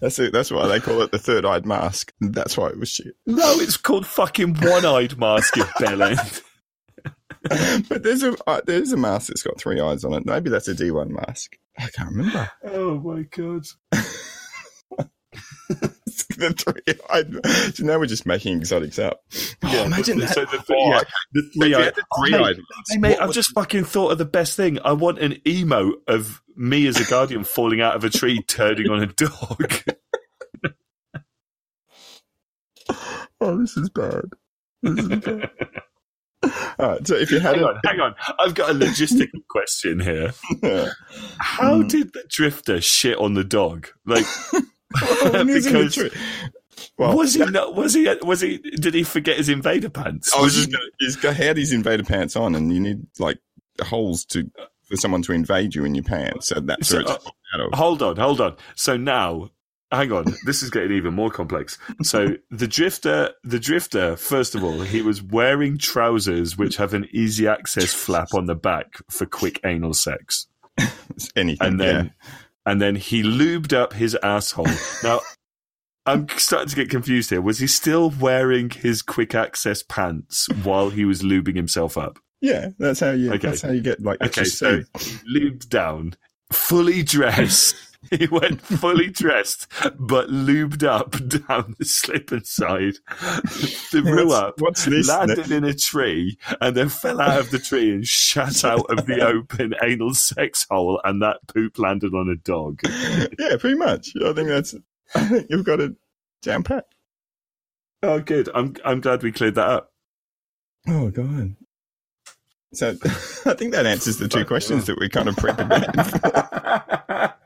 That's 0.02 0.20
it. 0.20 0.34
That's 0.34 0.52
why 0.52 0.68
they 0.68 0.80
call 0.80 1.02
it 1.02 1.12
the 1.12 1.18
third 1.18 1.46
eyed 1.46 1.66
mask. 1.66 2.14
That's 2.20 2.58
why 2.58 2.68
it 2.68 2.80
was 2.80 2.90
shit. 2.90 3.16
No, 3.26 3.60
it's 3.60 3.78
called 3.78 4.06
fucking 4.06 4.56
One 4.56 4.86
Eyed 4.86 5.18
Mask, 5.18 5.56
you 5.56 5.64
bellend. 5.64 6.42
but 7.90 8.04
there's 8.04 8.24
a 8.24 8.36
uh, 8.48 8.62
there's 8.66 8.92
a 8.92 8.98
mask 8.98 9.28
that's 9.28 9.44
got 9.44 9.58
three 9.58 9.80
eyes 9.80 10.04
on 10.04 10.14
it. 10.14 10.26
Maybe 10.26 10.50
that's 10.50 10.68
a 10.68 10.76
D1 10.76 11.10
mask. 11.10 11.58
I 11.78 11.88
can't 11.88 12.10
remember. 12.10 12.50
Oh 12.66 13.00
my 13.00 13.24
god. 13.24 13.66
the 16.40 16.54
three 16.54 17.00
eyed. 17.10 17.76
So 17.76 17.84
now 17.86 18.00
we're 18.00 18.06
just 18.06 18.26
making 18.26 18.58
exotics 18.58 19.00
up. 19.00 19.22
Oh, 19.64 19.84
imagine 19.86 20.20
the, 20.20 20.26
that. 20.26 20.34
So 20.36 20.46
the, 20.46 20.64
Oh, 20.70 20.92
yeah, 20.92 21.02
the 21.34 21.50
three 21.56 21.74
eyed. 21.76 21.96
the 21.96 22.04
three-eyed 22.20 22.58
mask. 22.58 22.92
Hey, 22.92 22.98
mate, 22.98 23.18
I've 23.20 23.28
was- 23.28 23.36
just 23.36 23.52
fucking 23.54 23.86
thought 23.86 24.12
of 24.12 24.18
the 24.18 24.26
best 24.26 24.56
thing. 24.58 24.80
I 24.84 24.94
want 24.94 25.20
an 25.20 25.38
emo 25.48 25.94
of 26.08 26.42
me 26.56 26.88
as 26.88 27.00
a 27.00 27.06
guardian 27.10 27.44
falling 27.44 27.82
out 27.82 27.96
of 27.96 28.04
a 28.04 28.10
tree, 28.10 28.42
turning 28.48 28.90
on 28.90 29.02
a 29.04 29.08
dog. 29.08 29.74
Oh, 33.42 33.60
this 33.60 33.76
is 33.78 33.90
bad. 33.90 34.24
This 34.82 35.00
is 35.06 35.08
bad. 35.20 35.50
All 36.80 36.90
right. 36.90 37.08
So 37.08 37.16
if 37.16 37.32
you 37.32 37.40
had 37.40 37.56
hang 37.56 37.64
it, 37.64 37.68
on, 37.68 37.80
hang 37.86 38.00
on. 38.00 38.16
I've 38.40 38.54
got 38.56 38.70
a 38.70 38.74
logistical 38.74 39.46
question 39.50 40.00
here. 40.00 40.34
How 41.38 41.82
Mm. 41.82 41.90
did 41.90 42.14
the 42.14 42.24
drifter 42.30 42.80
shit 42.82 43.18
on 43.18 43.34
the 43.34 43.44
dog? 43.44 43.88
Like, 44.06 44.26
When 45.32 45.48
he 45.48 45.54
was 45.56 45.66
because 45.66 45.98
Well, 46.98 47.18
was 47.18 47.34
he 47.34 47.46
not? 47.46 47.76
Was 47.76 47.94
he? 47.94 48.10
Was 48.24 48.42
he? 48.42 48.58
Did 48.58 48.94
he 48.94 49.04
forget 49.04 49.38
his 49.38 49.50
invader 49.50 49.90
pants? 49.90 50.34
I 50.34 50.38
was 50.42 50.56
Was 50.56 50.66
just 50.66 50.72
gonna, 50.72 50.90
he's 51.00 51.16
got 51.16 51.36
had 51.36 51.58
his 51.58 51.72
invader 51.74 52.04
pants 52.04 52.36
on, 52.36 52.56
and 52.56 52.74
you 52.74 52.80
need 52.80 53.06
like 53.20 53.40
holes 53.82 54.26
to 54.26 54.50
for 54.88 54.96
someone 54.98 55.22
to 55.24 55.32
invade 55.34 55.74
you 55.76 55.84
in 55.86 55.96
your 55.96 56.04
pants. 56.04 56.48
So 56.50 56.60
that's 56.60 56.88
So, 56.90 56.98
where 56.98 57.02
it's 57.04 57.12
uh, 57.12 57.30
out 57.56 57.60
of. 57.62 57.74
Hold 57.80 58.02
on, 58.02 58.18
hold 58.18 58.40
on. 58.42 58.56
So 58.76 58.98
now, 58.98 59.50
hang 59.92 60.12
on. 60.12 60.26
This 60.46 60.62
is 60.62 60.70
getting 60.70 60.92
even 60.92 61.14
more 61.16 61.32
complex. 61.32 61.78
So 62.04 62.36
the 62.52 62.68
drifter, 62.68 63.32
the 63.44 63.60
drifter. 63.60 64.16
First 64.16 64.54
of 64.54 64.64
all, 64.64 64.82
he 64.82 65.02
was 65.02 65.24
wearing 65.24 65.78
trousers 65.80 66.56
which 66.58 66.78
have 66.78 66.94
an 66.94 67.08
easy 67.12 67.48
access 67.48 67.94
flap 67.94 68.34
on 68.36 68.46
the 68.46 68.56
back 68.56 68.88
for 69.10 69.26
quick 69.26 69.60
anal 69.66 69.94
sex, 69.94 70.48
Anything. 71.36 71.68
and 71.68 71.80
then, 71.80 72.06
yeah. 72.24 72.30
And 72.66 72.82
then 72.82 72.96
he 72.96 73.24
lubed 73.24 73.74
up 73.74 73.94
his 73.94 74.16
asshole. 74.22 74.68
Now. 75.04 75.22
I'm 76.08 76.30
starting 76.38 76.70
to 76.70 76.76
get 76.76 76.92
confused 76.92 77.32
here. 77.32 77.42
Was 77.42 77.58
he 77.58 77.66
still 77.66 78.12
wearing 78.12 78.70
his 78.70 79.02
quick 79.02 79.34
access 79.34 79.82
pants 79.82 80.48
while 80.64 80.92
he 80.92 81.04
was 81.04 81.24
lubing 81.24 81.56
himself 81.56 81.98
up? 81.98 82.20
Yeah, 82.42 82.70
that's 82.78 83.00
how 83.00 83.10
you. 83.10 83.34
Okay. 83.34 83.48
That's 83.48 83.64
how 83.64 83.72
you 83.72 83.82
get 83.82 84.04
like. 84.04 84.22
Okay, 84.22 84.44
so 84.44 84.84
lubed 85.36 85.68
down, 85.70 86.16
fully 86.52 87.02
dressed. 87.02 87.76
He 88.12 88.28
went 88.28 88.62
fully 88.62 89.08
dressed, 89.10 89.68
but 89.98 90.30
lubed 90.30 90.84
up 90.84 91.12
down 91.48 91.76
the 91.78 91.86
slip 91.86 92.32
and 92.32 92.46
side, 92.46 92.96
threw 93.48 94.32
up, 94.32 94.56
What's 94.60 94.86
this? 94.86 95.08
landed 95.08 95.52
in 95.52 95.64
a 95.64 95.74
tree, 95.74 96.38
and 96.62 96.76
then 96.76 96.90
fell 96.90 97.22
out 97.22 97.40
of 97.40 97.52
the 97.52 97.60
tree 97.60 97.92
and 97.92 98.08
shut 98.08 98.64
out 98.64 98.86
of 98.90 99.06
the 99.06 99.22
open 99.26 99.74
anal 99.84 100.14
sex 100.14 100.66
hole, 100.70 101.02
and 101.04 101.22
that 101.22 101.38
poop 101.48 101.78
landed 101.80 102.14
on 102.14 102.30
a 102.30 102.36
dog. 102.36 102.80
yeah, 103.40 103.56
pretty 103.60 103.76
much. 103.76 104.10
I 104.24 104.34
think 104.34 104.48
that's. 104.50 104.76
I 105.14 105.26
think 105.26 105.48
you've 105.50 105.66
got 105.66 105.80
it 105.80 105.94
jam 106.42 106.64
packed. 106.64 106.96
Oh, 108.04 108.20
good. 108.20 108.50
I'm 108.54 108.76
I'm 108.84 109.02
glad 109.02 109.24
we 109.24 109.32
cleared 109.32 109.56
that 109.56 109.68
up. 109.68 109.92
Oh 110.88 111.10
god. 111.10 111.56
So 112.74 112.90
I 113.46 113.54
think 113.54 113.72
that 113.72 113.86
answers 113.86 114.18
the 114.18 114.28
two 114.28 114.46
questions 114.46 114.86
that 114.86 115.00
we 115.00 115.08
kind 115.10 115.30
of 115.30 115.36
prepared. 115.38 115.96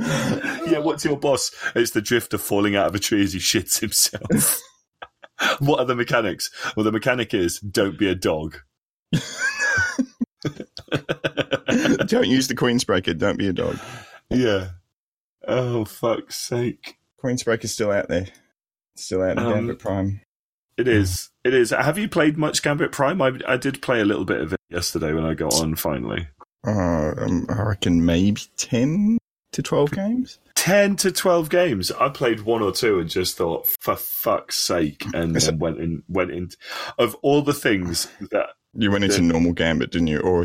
yeah, 0.00 0.78
what's 0.78 1.04
your 1.04 1.16
boss? 1.18 1.50
It's 1.74 1.90
the 1.92 2.00
drifter 2.02 2.38
falling 2.38 2.76
out 2.76 2.86
of 2.86 2.94
a 2.94 2.98
tree 2.98 3.22
as 3.22 3.32
he 3.32 3.38
shits 3.38 3.80
himself. 3.80 4.60
what 5.60 5.80
are 5.80 5.84
the 5.86 5.94
mechanics? 5.94 6.50
Well, 6.76 6.84
the 6.84 6.92
mechanic 6.92 7.34
is 7.34 7.60
don't 7.60 7.98
be 7.98 8.08
a 8.08 8.14
dog. 8.14 8.58
don't 12.06 12.28
use 12.28 12.48
the 12.48 12.54
Queensbreaker. 12.56 13.16
Don't 13.16 13.38
be 13.38 13.48
a 13.48 13.52
dog. 13.52 13.78
yeah. 14.30 14.68
Oh, 15.46 15.84
fuck's 15.84 16.36
sake. 16.36 16.96
Queensbreaker's 17.22 17.72
still 17.72 17.90
out 17.90 18.08
there. 18.08 18.26
Still 18.96 19.22
out 19.22 19.32
in 19.32 19.38
Um, 19.38 19.52
Gambit 19.52 19.78
Prime. 19.78 20.20
It 20.76 20.88
is. 20.88 21.30
It 21.44 21.54
is. 21.54 21.70
Have 21.70 21.98
you 21.98 22.08
played 22.08 22.38
much 22.38 22.62
Gambit 22.62 22.92
Prime? 22.92 23.20
I, 23.20 23.32
I 23.46 23.56
did 23.56 23.82
play 23.82 24.00
a 24.00 24.04
little 24.04 24.24
bit 24.24 24.40
of 24.40 24.52
it 24.52 24.60
yesterday 24.70 25.12
when 25.12 25.24
I 25.24 25.34
got 25.34 25.54
on 25.54 25.74
finally. 25.76 26.28
Uh, 26.66 27.12
um, 27.16 27.46
I 27.48 27.62
reckon 27.62 28.04
maybe 28.04 28.42
ten 28.56 29.18
to 29.52 29.62
twelve 29.62 29.90
games. 29.92 30.38
10 30.56 30.96
to 30.96 31.10
12 31.10 31.48
games. 31.48 31.90
I 31.90 32.10
played 32.10 32.40
one 32.42 32.60
or 32.60 32.70
two 32.70 32.98
and 32.98 33.08
just 33.08 33.38
thought, 33.38 33.66
for 33.66 33.96
fuck's 33.96 34.56
sake, 34.56 35.02
and 35.14 35.34
then 35.34 35.58
went 35.58 35.78
in. 35.78 36.02
Went 36.06 36.30
in. 36.32 36.50
Of 36.98 37.14
all 37.22 37.40
the 37.40 37.54
things 37.54 38.08
that 38.30 38.50
You 38.74 38.90
went 38.90 39.04
into 39.04 39.22
Yeah. 39.22 39.28
normal 39.28 39.54
Gambit, 39.54 39.90
didn't 39.90 40.08
you? 40.08 40.20
Or 40.20 40.44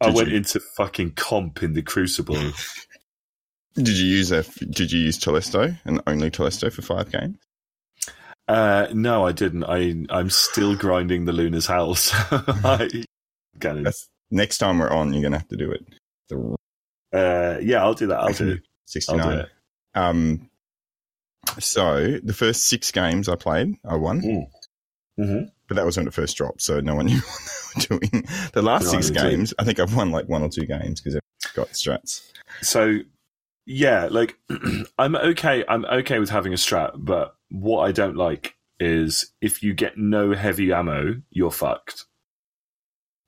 I 0.00 0.10
went 0.10 0.28
you? 0.28 0.36
into 0.36 0.60
fucking 0.76 1.12
comp 1.12 1.62
in 1.64 1.72
the 1.72 1.82
Crucible. 1.82 2.36
did 3.74 3.88
you 3.88 4.06
use 4.06 4.30
a? 4.30 4.44
Did 4.64 4.92
you 4.92 5.00
use 5.00 5.18
Telesto 5.18 5.76
and 5.84 6.00
only 6.06 6.30
Telesto 6.30 6.72
for 6.72 6.82
five 6.82 7.10
games? 7.10 7.36
Uh, 8.46 8.86
no, 8.92 9.26
I 9.26 9.32
didn't. 9.32 9.64
I 9.64 10.04
I'm 10.10 10.30
still 10.30 10.76
grinding 10.76 11.24
the 11.24 11.32
Luna's 11.32 11.66
Howl. 11.66 11.96
I 12.30 13.04
got 13.58 13.76
it. 13.78 13.94
Next 14.30 14.58
time 14.58 14.78
we're 14.78 14.90
on. 14.90 15.12
You're 15.12 15.22
gonna 15.22 15.38
have 15.38 15.48
to 15.48 15.56
do 15.56 15.72
it. 15.72 15.84
The 16.28 16.54
Uh, 17.14 17.58
yeah, 17.62 17.82
I'll 17.82 17.94
do 17.94 18.08
that. 18.08 18.18
I'll 18.20 18.32
do. 18.32 18.58
I'll 19.08 19.18
do 19.30 19.38
it. 19.40 19.48
Um. 19.94 20.50
So 21.58 22.18
the 22.22 22.32
first 22.32 22.66
six 22.68 22.90
games 22.90 23.28
I 23.28 23.36
played, 23.36 23.74
I 23.88 23.96
won, 23.96 24.22
Mm-hmm. 25.16 25.44
but 25.68 25.74
that 25.76 25.84
was 25.86 25.96
when 25.96 26.08
it 26.08 26.14
first 26.14 26.36
dropped, 26.36 26.60
so 26.62 26.80
no 26.80 26.96
one 26.96 27.06
knew 27.06 27.18
what 27.20 27.88
they 27.88 27.94
were 27.94 28.00
doing. 28.00 28.24
The 28.52 28.62
last 28.62 28.84
No, 28.86 28.90
six 28.92 29.06
did. 29.10 29.14
games, 29.22 29.54
I 29.58 29.64
think 29.64 29.78
I've 29.78 29.94
won 29.94 30.10
like 30.10 30.28
one 30.28 30.42
or 30.42 30.48
two 30.48 30.64
games 30.66 31.00
because 31.00 31.14
I've 31.14 31.54
got 31.54 31.68
strats. 31.68 32.22
So, 32.62 32.98
yeah, 33.66 34.08
like 34.10 34.36
I'm 34.98 35.14
okay. 35.14 35.64
I'm 35.68 35.84
okay 35.84 36.18
with 36.18 36.30
having 36.30 36.52
a 36.52 36.56
strat, 36.56 36.92
but 36.96 37.36
what 37.50 37.82
I 37.84 37.92
don't 37.92 38.16
like 38.16 38.56
is 38.80 39.30
if 39.40 39.62
you 39.62 39.72
get 39.74 39.96
no 39.96 40.32
heavy 40.32 40.72
ammo, 40.72 41.20
you're 41.30 41.52
fucked. 41.52 42.06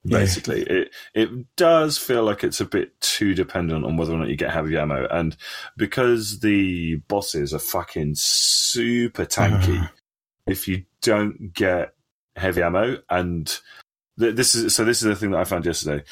Yeah. 0.09 0.19
Basically, 0.19 0.63
it 0.63 0.91
it 1.15 1.57
does 1.57 1.99
feel 1.99 2.23
like 2.25 2.45
it's 2.45 2.61
a 2.61 2.65
bit 2.65 3.01
too 3.01 3.35
dependent 3.35 3.85
on 3.85 3.97
whether 3.97 4.13
or 4.13 4.19
not 4.19 4.29
you 4.29 4.37
get 4.37 4.53
heavy 4.53 4.77
ammo, 4.77 5.07
and 5.11 5.37
because 5.77 6.41
the 6.41 6.97
bosses 7.09 7.53
are 7.53 7.59
fucking 7.59 8.15
super 8.17 9.25
tanky, 9.25 9.89
if 10.47 10.69
you 10.69 10.85
don't 11.03 11.53
get 11.53 11.95
heavy 12.37 12.63
ammo, 12.63 12.99
and 13.11 13.59
th- 14.19 14.35
this 14.37 14.55
is 14.55 14.75
so 14.75 14.85
this 14.85 14.99
is 15.03 15.09
the 15.09 15.17
thing 15.17 15.33
that 15.33 15.41
I 15.41 15.45
found 15.45 15.67
yesterday. 15.67 16.05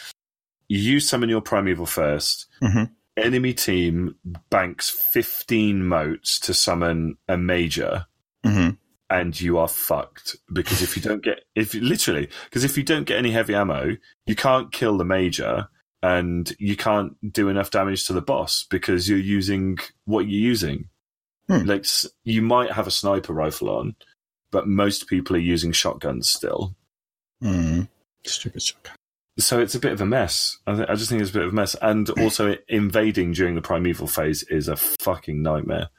You 0.69 0.99
summon 0.99 1.29
your 1.29 1.43
primeval 1.43 1.87
1st 1.87 2.47
Mhm. 2.63 2.91
Enemy 3.17 3.55
team 3.55 4.17
banks 4.51 4.91
fifteen 5.13 5.85
motes 5.85 6.41
to 6.41 6.55
summon 6.55 7.17
a 7.29 7.37
major 7.37 8.07
hmm 8.45 8.71
and 9.11 9.39
you 9.41 9.59
are 9.59 9.69
fucked. 9.69 10.37
Because 10.53 10.83
if 10.83 10.97
you 10.97 11.03
don't 11.03 11.23
get 11.23 11.45
if 11.55 11.75
literally 11.75 12.29
because 12.45 12.65
if 12.65 12.77
you 12.77 12.83
don't 12.83 13.05
get 13.05 13.19
any 13.19 13.31
heavy 13.31 13.55
ammo 13.55 13.97
you 14.27 14.35
can't 14.35 14.73
kill 14.73 14.97
the 14.97 15.05
major 15.05 15.69
and 16.03 16.55
you 16.59 16.77
can't 16.77 17.33
do 17.33 17.49
enough 17.49 17.71
damage 17.71 18.05
to 18.05 18.13
the 18.13 18.21
boss 18.23 18.65
because 18.69 19.09
you're 19.09 19.19
using 19.19 19.79
what 20.05 20.27
you're 20.29 20.41
using. 20.41 20.89
Hmm. 21.49 21.67
like 21.67 21.85
you 22.23 22.41
might 22.41 22.73
have 22.73 22.87
a 22.87 22.91
sniper 22.91 23.35
rifle 23.35 23.69
on 23.69 23.97
but 24.51 24.67
most 24.67 25.09
people 25.09 25.37
are 25.37 25.41
using 25.41 25.73
shotguns 25.73 26.31
still. 26.31 26.75
Mm 27.43 27.89
Stupid 28.27 28.63
shotgun. 28.63 28.97
so 29.39 29.61
it's 29.61 29.75
a 29.75 29.79
bit 29.81 29.93
of 29.93 30.01
a 30.01 30.07
mess. 30.07 30.57
I, 30.67 30.75
th- 30.75 30.89
I 30.89 30.95
just 30.95 31.11
think 31.11 31.21
it's 31.21 31.31
a 31.31 31.35
bit 31.35 31.43
of 31.43 31.53
a 31.53 31.55
mess. 31.55 31.77
And 31.83 32.09
also 32.21 32.57
invading 32.69 33.33
during 33.33 33.55
the 33.55 33.61
primeval 33.61 34.07
phase 34.07 34.43
is 34.45 34.69
a 34.69 34.77
fucking 34.77 35.43
nightmare 35.43 35.91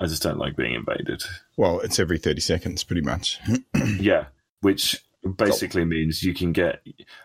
i 0.00 0.06
just 0.06 0.22
don't 0.22 0.38
like 0.38 0.56
being 0.56 0.74
invaded 0.74 1.22
Well, 1.56 1.80
it's 1.80 1.98
every 1.98 2.18
30 2.18 2.40
seconds, 2.40 2.84
pretty 2.84 3.02
much. 3.02 3.40
Yeah, 3.98 4.26
which 4.60 5.04
basically 5.36 5.84
means 5.84 6.22
you 6.22 6.34
can 6.34 6.52
get 6.52 6.82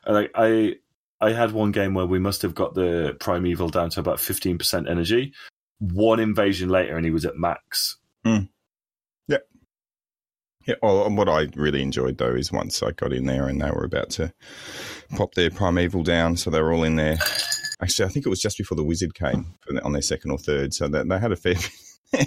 like 0.08 0.32
I 0.36 0.76
I 1.20 1.32
had 1.32 1.52
one 1.52 1.72
game 1.72 1.94
where 1.94 2.06
we 2.06 2.20
must 2.20 2.42
have 2.44 2.54
got 2.54 2.76
the 2.76 3.16
primeval 3.20 3.70
down 3.70 3.90
to 3.92 4.00
about 4.00 4.20
fifteen 4.20 4.58
percent 4.58 4.88
energy. 4.88 5.34
One 5.80 6.20
invasion 6.20 6.70
later, 6.70 6.96
and 6.96 7.06
he 7.06 7.12
was 7.12 7.26
at 7.26 7.38
max. 7.38 7.98
Hmm. 8.24 8.46
Yeah, 10.68 10.76
well, 10.84 11.06
and 11.06 11.18
what 11.18 11.30
I 11.30 11.48
really 11.56 11.82
enjoyed 11.82 12.18
though 12.18 12.36
is 12.36 12.52
once 12.52 12.84
I 12.84 12.92
got 12.92 13.14
in 13.14 13.26
there 13.26 13.48
and 13.48 13.62
they 13.62 13.72
were 13.72 13.86
about 13.86 14.10
to 14.12 14.34
pop 15.16 15.34
their 15.34 15.50
primeval 15.50 16.04
down, 16.04 16.36
so 16.36 16.50
they 16.50 16.62
were 16.62 16.74
all 16.74 16.84
in 16.84 16.98
there. 16.98 17.18
Actually, 17.82 18.06
I 18.06 18.10
think 18.10 18.26
it 18.26 18.30
was 18.30 18.42
just 18.42 18.58
before 18.58 18.76
the 18.76 18.84
wizard 18.84 19.16
came 19.16 19.56
for 19.62 19.74
the, 19.74 19.84
on 19.84 19.94
their 19.94 20.02
second 20.02 20.32
or 20.32 20.38
third, 20.38 20.74
so 20.74 20.90
that 20.90 21.08
they 21.08 21.18
had 21.18 21.32
a 21.32 21.38
fair. 21.38 21.56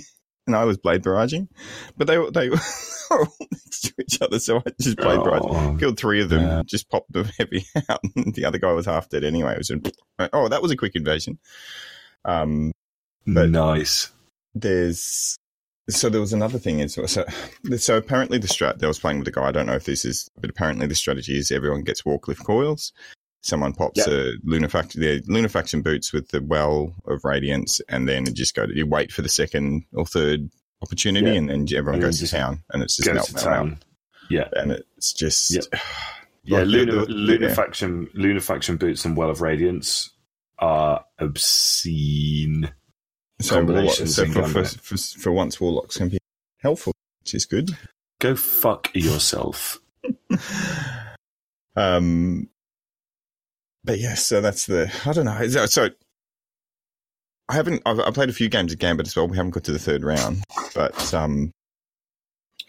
and 0.52 0.56
I 0.56 0.64
was 0.64 0.76
blade 0.78 1.02
barraging, 1.02 1.48
but 1.96 2.06
they 2.06 2.18
were 2.18 2.30
they 2.30 2.50
were 2.50 2.58
all 3.10 3.26
next 3.52 3.80
to 3.84 3.94
each 4.00 4.20
other, 4.20 4.38
so 4.38 4.58
I 4.58 4.70
just 4.80 4.96
blade 4.96 5.20
barraged. 5.20 5.46
Oh, 5.48 5.76
Killed 5.78 5.98
three 5.98 6.20
of 6.22 6.28
them, 6.28 6.42
Yeah. 6.42 6.62
just 6.66 6.88
popped 6.90 7.12
the 7.12 7.24
heavy 7.38 7.64
out, 7.88 8.00
and 8.16 8.34
the 8.34 8.44
other 8.44 8.58
guy 8.58 8.72
was 8.72 8.86
half 8.86 9.08
dead 9.08 9.24
anyway. 9.24 9.52
It 9.52 9.58
was 9.58 9.72
oh, 10.32 10.48
that 10.48 10.62
was 10.62 10.70
a 10.70 10.76
quick 10.76 10.96
invasion. 10.96 11.38
Um, 12.24 12.72
but- 13.26 13.48
nice. 13.50 14.10
there's 14.54 15.36
so 15.88 16.08
there 16.08 16.20
was 16.20 16.32
another 16.32 16.58
thing 16.58 16.78
is 16.78 16.94
so 16.94 17.24
so 17.76 17.96
apparently 17.96 18.38
the 18.38 18.46
strat 18.46 18.82
I 18.82 18.86
was 18.86 18.98
playing 19.00 19.18
with 19.18 19.26
a 19.28 19.32
guy 19.32 19.46
I 19.48 19.50
don't 19.50 19.66
know 19.66 19.74
if 19.74 19.84
this 19.84 20.04
is 20.04 20.28
but 20.40 20.48
apparently 20.50 20.86
the 20.86 20.94
strategy 20.94 21.36
is 21.36 21.50
everyone 21.50 21.82
gets 21.82 22.02
Wardcliff 22.04 22.44
Coils 22.44 22.92
someone 23.42 23.72
pops 23.72 23.98
Yeah. 24.07 24.12
a 24.12 24.33
lunafaction 24.46 25.00
the 25.00 25.20
lunafaction 25.22 25.83
boots 25.83 26.12
with 26.12 26.29
the 26.29 26.42
well 26.42 26.94
of 27.07 27.24
radiance 27.24 27.81
and 27.88 28.09
then 28.09 28.26
you 28.26 28.33
just 28.33 28.55
go 28.55 28.66
to 28.66 28.76
you 28.76 28.87
wait 28.87 29.11
for 29.12 29.22
the 29.22 29.29
second 29.29 29.85
or 29.94 30.05
third 30.07 30.50
opportunity 30.83 31.26
Yeah. 31.26 31.33
and 31.35 31.48
then 31.50 31.66
everyone 31.74 31.94
And 31.94 32.03
goes 32.03 32.18
to 32.20 32.29
town 32.29 32.62
and 32.70 32.83
it's 32.83 32.96
just 32.96 33.12
melt, 33.12 33.26
to 33.29 33.50
melt. 33.50 33.79
Yeah, 34.29 34.48
and 34.53 34.72
it's 34.72 35.12
just 35.12 35.50
Yep. 35.55 35.64
yeah. 36.44 36.59
Like 36.59 36.66
the- 36.66 36.70
Luna, 36.72 36.92
the- 36.92 37.07
Luna 37.12 37.46
yeah. 37.48 37.55
faction, 37.55 38.09
Luna 38.14 38.40
faction 38.40 38.76
boots 38.76 39.05
and 39.05 39.16
Well 39.16 39.31
of 39.31 39.40
Radiance 39.40 40.11
are 40.59 41.05
obscene. 41.18 42.70
so, 43.40 43.64
warlock, 43.64 43.94
so 43.94 44.26
for, 44.26 44.44
for, 44.48 44.64
for, 44.64 44.96
for 44.98 45.33
once 45.33 45.59
warlocks 45.61 45.96
can 45.96 46.11
be 46.11 46.18
helpful 46.59 46.92
which 47.22 47.35
is 47.35 47.46
good 47.46 47.70
Go 48.20 48.37
fuck 48.37 48.90
yourself. 48.94 49.81
um, 51.76 52.48
but 53.84 53.98
yeah, 53.98 54.14
so 54.14 54.40
that's 54.40 54.66
the 54.66 54.92
I 55.06 55.12
don't 55.12 55.24
know. 55.24 55.46
So, 55.48 55.66
so 55.66 55.88
I 57.48 57.54
haven't. 57.54 57.82
I've, 57.86 57.98
I 58.00 58.10
played 58.10 58.28
a 58.28 58.32
few 58.34 58.48
games 58.48 58.72
of 58.72 58.78
Gambit 58.78 59.06
as 59.06 59.16
well. 59.16 59.26
We 59.28 59.36
haven't 59.36 59.50
got 59.52 59.64
to 59.64 59.72
the 59.72 59.78
third 59.78 60.02
round, 60.04 60.44
but 60.74 61.12
um, 61.14 61.50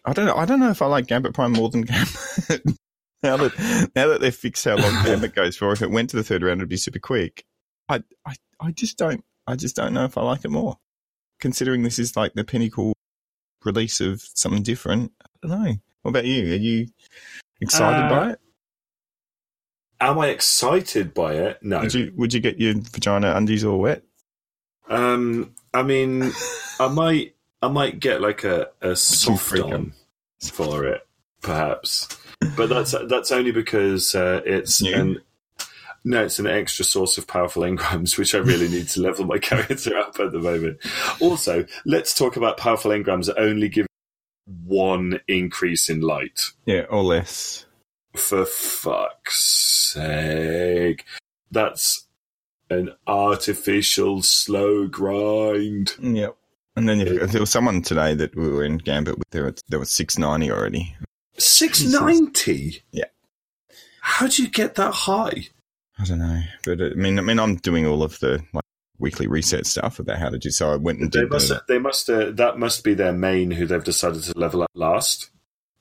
I 0.06 0.13
don't 0.13 0.26
know. 0.26 0.36
I 0.36 0.45
don't 0.45 0.60
know 0.60 0.71
if 0.71 0.82
I 0.82 0.88
like 0.88 1.08
Gambit 1.08 1.34
Prime 1.34 1.52
more 1.54 1.69
than 1.69 1.82
Gambit. 1.84 2.63
now 3.24 3.38
that 3.38 3.89
now 3.95 4.08
that 4.08 4.21
they've 4.21 4.36
fixed 4.36 4.65
how 4.65 4.76
long 4.78 5.04
Gambit 5.04 5.36
goes 5.36 5.56
for, 5.58 5.71
if 5.71 5.82
it 5.82 5.91
went 5.91 6.10
to 6.12 6.15
the 6.17 6.24
third 6.24 6.41
round, 6.43 6.60
it'd 6.62 6.69
be 6.69 6.78
super 6.78 7.00
quick. 7.00 7.43
I 7.89 8.04
I 8.26 8.36
I 8.60 8.71
just 8.71 8.97
don't. 8.97 9.24
I 9.47 9.56
just 9.56 9.76
don't 9.76 9.93
know 9.93 10.06
if 10.06 10.17
I 10.17 10.21
like 10.24 10.45
it 10.45 10.50
more. 10.52 10.78
Considering 11.39 11.84
this 11.84 12.00
is 12.00 12.15
like 12.15 12.34
the 12.34 12.43
pinnacle 12.43 12.93
release 13.65 14.00
of 14.02 14.21
something 14.34 14.63
different. 14.63 15.12
I 15.43 15.47
don't 15.47 15.63
know. 15.63 15.74
What 16.04 16.10
about 16.10 16.26
you? 16.26 16.54
Are 16.54 16.58
you 16.58 16.88
excited 17.60 18.06
Uh, 18.06 18.10
by 18.10 18.30
it? 18.32 18.39
Am 20.02 20.18
I 20.18 20.30
excited 20.30 21.14
by 21.14 21.36
it? 21.36 21.60
No. 21.62 21.82
Would 21.82 21.94
you 21.94 22.12
would 22.16 22.34
you 22.34 22.40
get 22.40 22.60
your 22.60 22.74
vagina 22.74 23.36
undies 23.36 23.64
all 23.64 23.80
wet? 23.80 24.04
Um, 24.90 25.54
I 25.74 25.84
mean, 25.84 26.32
I 26.80 26.88
might, 26.92 27.36
I 27.62 27.68
might 27.70 28.00
get 28.00 28.20
like 28.20 28.44
a, 28.44 28.70
a 28.82 28.96
soft 28.96 29.58
on 29.60 29.94
for 30.42 30.86
it, 30.86 31.08
perhaps, 31.42 32.10
but 32.58 32.68
that's 32.68 32.96
that's 33.08 33.32
only 33.32 33.52
because 33.52 34.16
uh, 34.16 34.42
it's 34.44 34.82
New? 34.82 34.94
an 34.94 35.22
no, 36.04 36.24
it's 36.24 36.40
an 36.40 36.48
extra 36.48 36.84
source 36.84 37.18
of 37.18 37.28
powerful 37.28 37.62
engrams, 37.62 38.18
which 38.18 38.34
I 38.34 38.40
really 38.40 38.68
need 38.68 38.88
to 38.90 39.02
level 39.02 39.26
my 39.26 39.38
character 39.40 39.96
up 39.98 40.20
at 40.20 40.32
the 40.32 40.40
moment. 40.40 40.80
Also, 41.20 41.66
let's 41.86 42.16
talk 42.16 42.38
about 42.38 42.58
powerful 42.58 42.92
engrams 42.92 43.28
that 43.28 43.40
only 43.40 43.70
give 43.70 43.86
one 44.66 45.20
increase 45.28 45.90
in 45.90 46.02
light. 46.02 46.42
Yeah, 46.66 46.86
or 46.90 47.04
less. 47.04 47.66
For 48.15 48.45
fuck's 48.45 49.93
sake, 49.93 51.06
that's 51.50 52.08
an 52.69 52.93
artificial 53.08 54.21
slow 54.21 54.88
grind. 54.88 55.95
Yep. 56.00 56.36
And 56.76 56.88
then 56.88 57.00
there 57.00 57.39
was 57.41 57.52
someone 57.52 57.82
today 57.82 58.13
that 58.15 58.36
we 58.36 58.50
were 58.50 58.63
in 58.63 58.78
Gambit 58.78 59.17
with 59.17 59.30
there. 59.32 59.54
There 59.69 59.80
was 59.80 59.91
six 59.91 60.17
ninety 60.17 60.52
already. 60.52 60.95
Six 61.38 61.84
ninety. 61.84 62.82
Yeah. 62.91 63.06
How 64.02 64.28
do 64.28 64.41
you 64.43 64.50
get 64.50 64.76
that 64.76 64.93
high? 64.93 65.47
I 66.00 66.06
don't 66.06 66.19
know, 66.19 66.41
but 66.65 66.82
uh, 66.82 66.86
I 66.86 66.93
mean, 66.93 67.19
I 67.19 67.21
mean, 67.21 67.39
I'm 67.39 67.58
doing 67.58 67.86
all 67.86 68.04
of 68.04 68.19
the 68.19 68.41
like 68.54 68.63
weekly 69.00 69.28
reset 69.28 69.65
stuff 69.65 70.00
about 70.00 70.17
how 70.19 70.30
to 70.30 70.38
do. 70.39 70.50
So 70.50 70.71
I 70.71 70.78
went 70.78 71.00
and 71.00 71.12
They 71.12 71.21
did 71.21 71.30
must. 71.32 71.50
the, 71.50 71.62
They 71.67 71.80
must. 71.80 72.10
Uh, 72.10 72.32
that 72.32 72.58
must 72.58 72.84
be 72.84 72.93
their 72.93 73.13
main 73.13 73.52
who 73.52 73.65
they've 73.65 73.84
decided 73.84 74.24
to 74.24 74.38
level 74.38 74.63
up 74.63 74.71
last, 74.74 75.30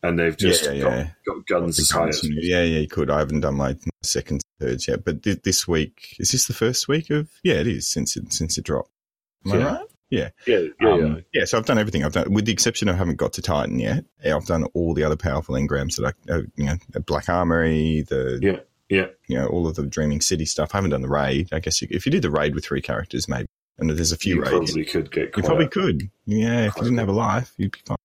and 0.03 0.19
they've 0.19 0.37
just 0.37 0.65
Yeah, 0.65 0.73
yeah, 0.73 0.83
got, 0.83 0.93
yeah. 0.93 1.11
got 1.27 1.47
guns 1.47 1.79
as. 1.79 2.21
Yeah, 2.25 2.63
yeah, 2.63 2.79
you 2.81 2.89
could. 2.89 3.11
I 3.11 3.19
haven't 3.19 3.41
done 3.41 3.57
my 3.57 3.77
second, 4.03 4.43
third 4.59 4.87
yet, 4.87 5.05
but 5.05 5.23
th- 5.23 5.43
this 5.43 5.67
week 5.69 6.17
is 6.19 6.31
this 6.33 6.47
the 6.47 6.55
first 6.55 6.89
week 6.89 7.11
of? 7.11 7.31
Yeah, 7.43 7.55
it 7.57 7.67
is 7.67 7.89
since 7.89 8.17
it 8.17 8.33
since 8.33 8.57
it 8.59 8.65
dropped. 8.65 8.91
Am 9.47 9.53
I 9.53 9.57
Yeah. 9.59 9.65
right? 9.65 9.87
Yeah, 10.11 10.29
yeah, 10.45 10.59
yeah. 10.81 10.91
Um, 10.93 11.25
yeah, 11.33 11.45
so 11.45 11.57
I've 11.57 11.67
done 11.67 11.79
everything. 11.79 12.05
I've 12.05 12.13
done, 12.13 12.33
with 12.33 12.45
the 12.45 12.53
exception 12.53 12.89
of 12.89 12.97
I 12.97 12.99
haven't 12.99 13.15
got 13.17 13.33
to 13.35 13.43
Titan 13.43 13.79
yet. 13.79 14.05
Yeah, 14.25 14.35
I've 14.35 14.45
done 14.47 14.65
all 14.75 14.93
the 14.93 15.05
other 15.05 15.15
powerful 15.17 15.55
engrams 15.55 15.97
that 15.97 16.15
I, 16.29 16.33
uh, 16.33 16.41
you 16.57 16.65
know, 16.65 16.75
Black 17.07 17.29
Armory, 17.29 18.03
the, 18.09 18.41
Yeah, 18.43 18.59
yeah. 18.89 19.07
you 19.29 19.37
know, 19.39 19.47
all 19.47 19.69
of 19.69 19.77
the 19.77 19.87
Dreaming 19.87 20.21
City 20.21 20.47
stuff. 20.47 20.71
I 20.75 20.79
haven't 20.79 20.91
done 20.91 21.03
the 21.03 21.09
raid. 21.09 21.51
I 21.53 21.61
guess 21.61 21.81
you, 21.81 21.87
if 21.93 22.07
you 22.07 22.11
did 22.11 22.23
the 22.23 22.31
raid 22.31 22.57
with 22.57 22.65
three 22.65 22.83
characters, 22.83 23.29
maybe, 23.29 23.47
and 23.79 23.89
there's 23.89 24.11
a 24.11 24.17
few 24.17 24.43
raids. 24.43 24.51
You 24.51 24.59
raids, 24.59 24.73
probably 24.73 24.85
could 24.87 25.13
get. 25.13 25.37
you 25.37 25.43
probably 25.45 25.69
could. 25.69 26.11
Yeah, 26.27 26.67
if 26.67 26.77
you 26.77 26.83
didn't 26.83 26.99
have 26.99 27.09
a 27.09 27.13
life, 27.13 27.53
you'd 27.57 27.71
be 27.71 27.79
fine. 27.87 27.97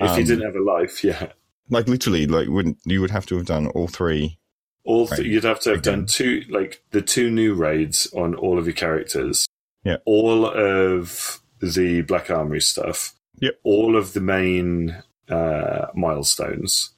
If 0.00 0.10
you 0.10 0.22
um, 0.22 0.24
didn't 0.24 0.44
have 0.44 0.54
a 0.56 0.62
life, 0.62 1.02
yeah. 1.04 1.32
Like 1.70 1.88
literally, 1.88 2.26
like 2.26 2.48
wouldn't 2.48 2.78
you 2.84 3.00
would 3.00 3.10
have 3.10 3.26
to 3.26 3.36
have 3.36 3.46
done 3.46 3.66
all 3.68 3.88
three? 3.88 4.38
All 4.84 5.06
th- 5.06 5.18
Right. 5.20 5.26
you'd 5.28 5.44
have 5.44 5.60
to 5.60 5.70
have 5.70 5.78
Again. 5.80 5.98
done 6.00 6.06
two, 6.06 6.44
like 6.48 6.82
the 6.92 7.02
two 7.02 7.30
new 7.30 7.54
raids 7.54 8.06
on 8.14 8.34
all 8.34 8.58
of 8.58 8.66
your 8.66 8.74
characters. 8.74 9.46
Yeah. 9.84 9.96
All 10.06 10.46
of 10.46 11.40
the 11.60 12.00
Black 12.02 12.30
Armory 12.30 12.60
stuff. 12.62 13.14
Yep. 13.40 13.60
All 13.64 13.96
of 13.96 14.14
the 14.14 14.20
main 14.20 15.02
uh, 15.28 15.86
milestones. 15.94 16.90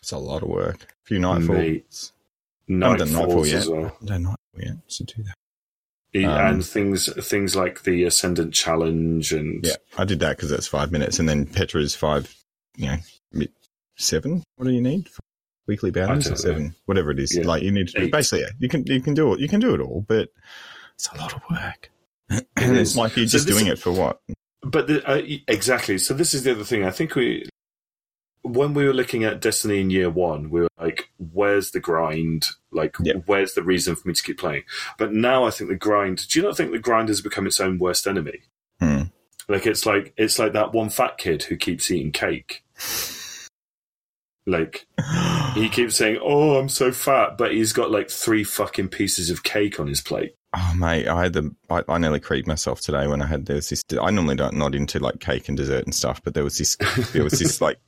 It's 0.00 0.12
a 0.12 0.18
lot 0.18 0.42
of 0.42 0.48
work. 0.48 0.82
A 0.84 0.86
few 1.06 1.18
nightfalls. 1.18 1.48
Mate. 1.48 2.12
haven't 2.68 2.98
done 2.98 3.12
Nightfall 3.12 3.26
Nightfalls 3.26 3.46
yet. 3.48 3.54
as 3.56 3.68
well. 3.68 3.96
Don't 4.04 4.22
know 4.22 4.34
yet. 4.56 4.76
So 4.86 5.04
do 5.04 5.22
that. 5.24 5.34
Um, 6.14 6.24
and 6.24 6.66
things 6.66 7.08
things 7.26 7.54
like 7.54 7.82
the 7.82 8.04
Ascendant 8.04 8.52
Challenge 8.52 9.32
and 9.32 9.64
Yeah, 9.64 9.76
I 9.96 10.04
did 10.04 10.18
that 10.20 10.36
because 10.36 10.50
that's 10.50 10.66
five 10.66 10.90
minutes, 10.90 11.18
and 11.18 11.28
then 11.28 11.46
Petra's 11.46 11.94
five. 11.94 12.34
You 12.76 12.86
know, 12.86 13.46
seven. 13.96 14.42
What 14.56 14.66
do 14.66 14.72
you 14.72 14.80
need? 14.80 15.08
Weekly 15.66 15.90
bounties 15.90 16.30
or 16.30 16.36
seven, 16.36 16.74
whatever 16.86 17.10
it 17.10 17.20
is. 17.20 17.36
Yeah. 17.36 17.46
Like 17.46 17.62
you 17.62 17.70
need 17.70 17.88
to 17.88 18.02
Eight. 18.02 18.12
basically, 18.12 18.40
yeah, 18.40 18.50
you 18.58 18.68
can 18.68 18.84
you 18.86 19.00
can 19.00 19.14
do 19.14 19.32
it. 19.34 19.40
You 19.40 19.48
can 19.48 19.60
do 19.60 19.74
it 19.74 19.80
all, 19.80 20.04
but 20.08 20.30
it's 20.94 21.08
a 21.08 21.18
lot 21.18 21.32
of 21.32 21.42
work. 21.50 21.90
it's 22.56 22.90
is. 22.90 22.96
like 22.96 23.16
you're 23.16 23.26
So 23.26 23.38
just 23.38 23.46
doing 23.46 23.66
it 23.66 23.78
for 23.78 23.92
what? 23.92 24.20
But 24.62 24.88
the, 24.88 25.08
uh, 25.08 25.22
exactly. 25.48 25.98
So 25.98 26.12
this 26.12 26.34
is 26.34 26.42
the 26.42 26.52
other 26.52 26.64
thing. 26.64 26.84
I 26.84 26.90
think 26.90 27.14
we 27.14 27.48
when 28.42 28.74
we 28.74 28.86
were 28.86 28.92
looking 28.92 29.24
at 29.24 29.40
Destiny 29.40 29.80
in 29.80 29.90
year 29.90 30.10
one, 30.10 30.50
we 30.50 30.62
were 30.62 30.68
like, 30.78 31.10
"Where's 31.18 31.70
the 31.70 31.80
grind? 31.80 32.48
Like, 32.72 32.96
where's 33.26 33.54
the 33.54 33.62
reason 33.62 33.96
for 33.96 34.08
me 34.08 34.14
to 34.14 34.22
keep 34.22 34.38
playing?" 34.38 34.64
But 34.98 35.12
now 35.12 35.44
I 35.44 35.50
think 35.50 35.70
the 35.70 35.76
grind. 35.76 36.26
Do 36.28 36.38
you 36.38 36.44
not 36.44 36.56
think 36.56 36.72
the 36.72 36.78
grind 36.78 37.08
has 37.08 37.20
become 37.20 37.46
its 37.46 37.60
own 37.60 37.78
worst 37.78 38.06
enemy? 38.06 38.40
Hmm. 38.80 39.02
Like 39.48 39.66
it's 39.66 39.84
like 39.84 40.14
it's 40.16 40.38
like 40.38 40.52
that 40.52 40.72
one 40.72 40.90
fat 40.90 41.18
kid 41.18 41.42
who 41.44 41.56
keeps 41.56 41.90
eating 41.90 42.12
cake. 42.12 42.64
Like 44.46 44.86
he 45.54 45.68
keeps 45.72 45.96
saying, 45.96 46.18
"Oh, 46.22 46.58
I'm 46.58 46.68
so 46.68 46.92
fat," 46.92 47.36
but 47.36 47.52
he's 47.52 47.72
got 47.72 47.90
like 47.90 48.10
three 48.10 48.44
fucking 48.44 48.88
pieces 48.88 49.28
of 49.28 49.42
cake 49.42 49.80
on 49.80 49.88
his 49.88 50.00
plate. 50.00 50.34
Oh 50.56 50.74
mate, 50.76 51.06
I 51.06 51.24
had 51.24 51.32
the 51.32 51.54
I, 51.68 51.82
I 51.88 51.98
nearly 51.98 52.20
creeped 52.20 52.48
myself 52.48 52.80
today 52.80 53.06
when 53.06 53.22
I 53.22 53.26
had 53.26 53.46
there 53.46 53.56
was 53.56 53.68
this. 53.68 53.82
I 54.00 54.10
normally 54.10 54.36
don't 54.36 54.54
not 54.54 54.74
into 54.74 54.98
like 54.98 55.20
cake 55.20 55.48
and 55.48 55.56
dessert 55.56 55.84
and 55.84 55.94
stuff, 55.94 56.22
but 56.24 56.34
there 56.34 56.44
was 56.44 56.58
this 56.58 56.76
there 57.12 57.24
was 57.24 57.38
this 57.38 57.60
like 57.60 57.78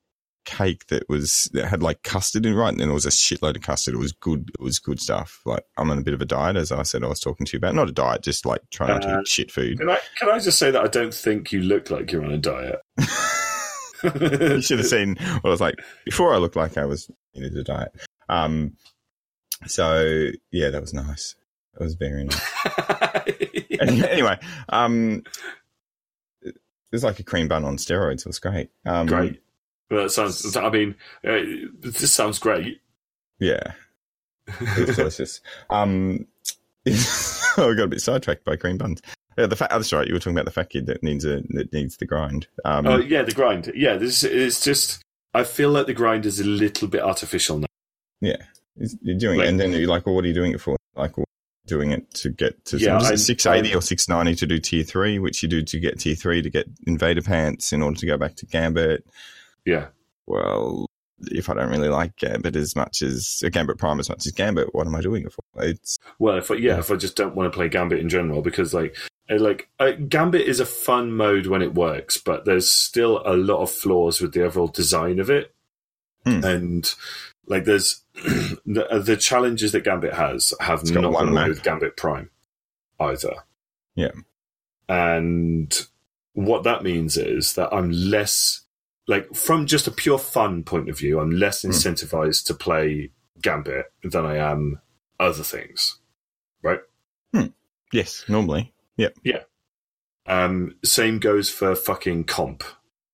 cake 0.45 0.86
that 0.88 1.09
was 1.09 1.49
that 1.53 1.66
had 1.66 1.82
like 1.82 2.03
custard 2.03 2.47
in 2.47 2.53
it, 2.53 2.57
right, 2.57 2.68
and 2.70 2.78
then 2.80 2.88
there 2.88 2.95
was 2.95 3.07
a 3.07 3.11
shitload 3.11 3.57
of 3.57 3.62
custard. 3.62 3.95
It 3.95 3.99
was 3.99 4.12
good. 4.12 4.51
It 4.59 4.62
was 4.62 4.78
good 4.78 5.01
stuff. 5.01 5.40
Like 5.45 5.64
I'm 5.76 5.90
on 5.90 5.99
a 5.99 6.03
bit 6.03 6.14
of 6.14 6.20
a 6.20 6.26
diet, 6.26 6.57
as 6.57 6.72
I 6.72 6.82
said 6.82 7.05
I 7.05 7.09
was 7.09 7.20
talking 7.20 7.47
to 7.47 7.53
you 7.53 7.59
about. 7.59 7.74
Not 7.74 7.88
a 7.88 7.93
diet, 7.93 8.22
just 8.22 8.45
like 8.47 8.62
trying 8.70 8.90
not 8.90 9.03
to 9.03 9.16
Uh, 9.16 9.20
eat 9.20 9.28
shit 9.28 9.51
food. 9.51 9.78
Can 9.78 9.90
I 9.90 9.99
can 10.18 10.30
I 10.30 10.38
just 10.38 10.59
say 10.59 10.70
that 10.70 10.82
I 10.82 10.88
don't 10.88 11.14
think 11.14 11.53
you 11.53 11.61
look 11.62 11.90
like 11.90 12.12
you're 12.12 12.24
on 12.24 12.32
a 12.32 12.38
diet. 12.38 12.80
you 14.20 14.61
should 14.61 14.78
have 14.78 14.86
seen 14.86 15.14
what 15.16 15.47
I 15.47 15.49
was 15.51 15.61
like 15.61 15.76
before. 16.05 16.34
I 16.34 16.38
looked 16.38 16.57
like 16.57 16.76
I 16.76 16.84
was 16.86 17.09
in 17.34 17.45
a 17.45 17.62
diet. 17.62 17.93
Um, 18.28 18.76
so 19.66 20.28
yeah, 20.51 20.70
that 20.70 20.80
was 20.80 20.93
nice. 20.93 21.36
That 21.74 21.84
was 21.84 21.95
very 21.95 22.24
nice. 22.24 22.40
anyway, 23.80 24.38
um, 24.68 25.22
it 26.43 26.57
was 26.90 27.05
like 27.05 27.20
a 27.20 27.22
cream 27.22 27.49
bun 27.49 27.64
on 27.64 27.76
steroids. 27.76 28.20
It 28.20 28.26
was 28.26 28.38
great. 28.38 28.70
Um, 28.84 29.07
great. 29.07 29.40
That 29.97 30.11
sounds. 30.11 30.57
I 30.57 30.70
mean, 30.70 30.95
uh, 31.24 31.38
this 31.80 32.12
sounds 32.12 32.38
great. 32.38 32.80
Yeah, 33.38 33.72
it 34.47 34.86
was 34.86 34.97
delicious. 34.97 35.40
Um, 35.70 36.26
oh, 36.88 37.70
I 37.70 37.74
got 37.74 37.84
a 37.84 37.88
bit 37.88 38.01
sidetracked 38.01 38.45
by 38.45 38.57
cream 38.57 38.78
buns. 38.78 39.01
Yeah, 39.38 39.47
the 39.47 39.57
fat. 39.57 39.68
Oh, 39.72 39.78
that's 39.78 39.93
right. 39.93 40.07
You 40.07 40.14
were 40.14 40.18
talking 40.20 40.32
about 40.34 40.45
the 40.47 40.51
fat 40.51 40.70
kid 40.70 40.86
that 40.86 41.03
needs 41.03 41.24
a 41.24 41.43
that 41.51 41.72
needs 41.72 41.97
the 41.99 42.07
grind. 42.07 42.47
Um, 42.64 42.86
oh 42.86 42.99
yeah, 42.99 43.22
the 43.22 43.32
grind. 43.32 43.70
Yeah, 43.74 43.97
this 43.97 44.24
is 44.24 44.61
just. 44.62 45.03
I 45.34 45.45
feel 45.45 45.70
like 45.70 45.86
the 45.86 45.95
grind 45.95 46.26
is 46.26 46.40
a 46.40 46.45
little 46.45 46.88
bit 46.88 47.01
artificial 47.03 47.59
now. 47.59 47.66
yeah, 48.20 48.36
you're 49.01 49.18
doing 49.18 49.38
Like- 49.38 49.47
it, 49.47 49.51
and 49.51 49.61
then 49.61 49.72
you're 49.72 49.88
like, 49.88 50.05
well, 50.05 50.14
what 50.14 50.24
are 50.24 50.28
you 50.28 50.34
doing 50.34 50.53
it 50.53 50.61
for? 50.61 50.76
Like, 50.95 51.14
doing 51.66 51.90
it 51.93 52.12
to 52.14 52.28
get 52.28 52.62
to 52.66 52.76
Yeah, 52.78 52.99
I- 52.99 53.14
six 53.14 53.47
eighty 53.47 53.72
I- 53.72 53.76
or 53.76 53.80
six 53.82 54.09
ninety 54.09 54.34
to 54.36 54.47
do 54.47 54.59
tier 54.59 54.84
three, 54.84 55.18
which 55.18 55.43
you 55.43 55.49
do 55.49 55.62
to 55.62 55.78
get 55.80 56.01
tier 56.01 56.14
three 56.14 56.43
to 56.43 56.51
get 56.51 56.66
invader 56.86 57.22
pants 57.22 57.72
in 57.72 57.80
order 57.82 57.99
to 57.99 58.07
go 58.07 58.18
back 58.18 58.36
to 58.36 58.47
Gambit. 58.47 59.07
Yeah, 59.64 59.86
well, 60.26 60.86
if 61.24 61.48
I 61.48 61.54
don't 61.54 61.70
really 61.70 61.88
like 61.88 62.16
Gambit 62.16 62.56
as 62.56 62.74
much 62.74 63.00
as 63.02 63.42
uh, 63.44 63.48
Gambit 63.48 63.78
Prime 63.78 64.00
as 64.00 64.08
much 64.08 64.26
as 64.26 64.32
Gambit, 64.32 64.74
what 64.74 64.86
am 64.86 64.94
I 64.94 65.00
doing 65.00 65.24
it 65.24 65.32
for? 65.32 65.42
It's 65.62 65.98
Well, 66.18 66.38
if 66.38 66.50
I, 66.50 66.54
yeah, 66.56 66.78
if 66.78 66.90
I 66.90 66.96
just 66.96 67.16
don't 67.16 67.34
want 67.36 67.52
to 67.52 67.56
play 67.56 67.68
Gambit 67.68 68.00
in 68.00 68.08
general, 68.08 68.42
because 68.42 68.74
like, 68.74 68.96
uh, 69.30 69.38
like 69.38 69.68
uh, 69.78 69.92
Gambit 69.92 70.42
is 70.48 70.58
a 70.60 70.66
fun 70.66 71.12
mode 71.12 71.46
when 71.46 71.62
it 71.62 71.74
works, 71.74 72.16
but 72.16 72.44
there's 72.44 72.70
still 72.70 73.22
a 73.24 73.36
lot 73.36 73.62
of 73.62 73.70
flaws 73.70 74.20
with 74.20 74.32
the 74.34 74.44
overall 74.44 74.68
design 74.68 75.18
of 75.20 75.30
it, 75.30 75.54
Hmm. 76.24 76.44
and 76.44 76.94
like 77.46 77.64
there's 77.64 78.02
the, 78.14 78.86
uh, 78.90 78.98
the 78.98 79.16
challenges 79.16 79.72
that 79.72 79.84
Gambit 79.84 80.14
has 80.14 80.52
have 80.60 80.84
not 80.90 81.12
one 81.12 81.26
gone 81.26 81.36
away 81.36 81.48
with 81.48 81.62
Gambit 81.64 81.96
Prime 81.96 82.30
either. 83.00 83.34
Yeah. 83.94 84.12
and 84.88 85.86
what 86.34 86.62
that 86.64 86.82
means 86.82 87.16
is 87.16 87.54
that 87.54 87.72
I'm 87.74 87.90
less 87.90 88.62
like 89.09 89.34
from 89.34 89.66
just 89.66 89.86
a 89.86 89.90
pure 89.90 90.18
fun 90.18 90.62
point 90.64 90.88
of 90.88 90.98
view, 90.98 91.20
I'm 91.20 91.30
less 91.30 91.62
Hmm. 91.62 91.70
incentivized 91.70 92.46
to 92.46 92.55
play 92.55 93.11
Gambit 93.40 93.86
than 94.05 94.24
I 94.24 94.36
am 94.36 94.80
other 95.18 95.42
things. 95.42 95.98
Right? 96.62 96.80
yes, 97.92 98.24
normally. 98.28 98.72
Yep. 98.96 99.16
Yeah. 99.24 99.42
Um, 100.26 100.76
same 100.84 101.18
goes 101.18 101.50
for 101.50 101.74
fucking 101.74 102.24
comp 102.24 102.62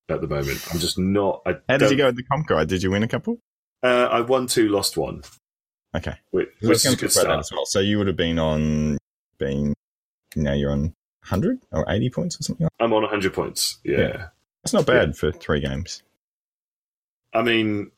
at 0.08 0.20
the 0.20 0.26
moment. 0.26 0.64
I'm 0.72 0.78
just 0.78 0.98
not. 0.98 1.42
I 1.46 1.56
How 1.68 1.78
did 1.78 1.90
you 1.90 1.96
go 1.96 2.06
with 2.06 2.16
the 2.16 2.22
comp 2.24 2.46
guide? 2.46 2.68
Did 2.68 2.82
you 2.82 2.90
win 2.90 3.02
a 3.02 3.08
couple? 3.08 3.38
Uh, 3.82 4.08
I 4.10 4.20
won 4.20 4.46
two, 4.46 4.68
lost 4.68 4.96
one, 4.96 5.22
Okay, 5.96 6.14
which, 6.32 6.48
which 6.60 6.84
is 6.84 6.94
good 6.96 6.98
talk 6.98 7.00
about 7.00 7.12
that 7.14 7.20
start. 7.20 7.38
as 7.40 7.52
well. 7.52 7.66
So 7.66 7.80
you 7.80 7.96
would 7.98 8.08
have 8.08 8.16
been 8.16 8.38
on 8.38 8.98
being 9.38 9.74
now 10.36 10.52
you're 10.52 10.72
on 10.72 10.94
hundred 11.24 11.60
or 11.72 11.84
eighty 11.88 12.10
points 12.10 12.38
or 12.38 12.42
something. 12.42 12.64
Like 12.64 12.72
I'm 12.80 12.92
on 12.92 13.02
100 13.02 13.32
points. 13.32 13.78
Yeah. 13.84 13.98
Yeah. 13.98 14.26
That's 14.62 14.72
not 14.74 14.86
bad 14.86 15.16
for 15.16 15.32
three 15.32 15.60
games. 15.60 16.02
I 17.32 17.42
mean, 17.42 17.90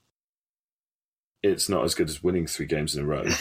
it's 1.43 1.69
not 1.69 1.85
as 1.85 1.95
good 1.95 2.09
as 2.09 2.23
winning 2.23 2.47
three 2.47 2.67
games 2.67 2.95
in 2.95 3.03
a 3.03 3.07
row. 3.07 3.25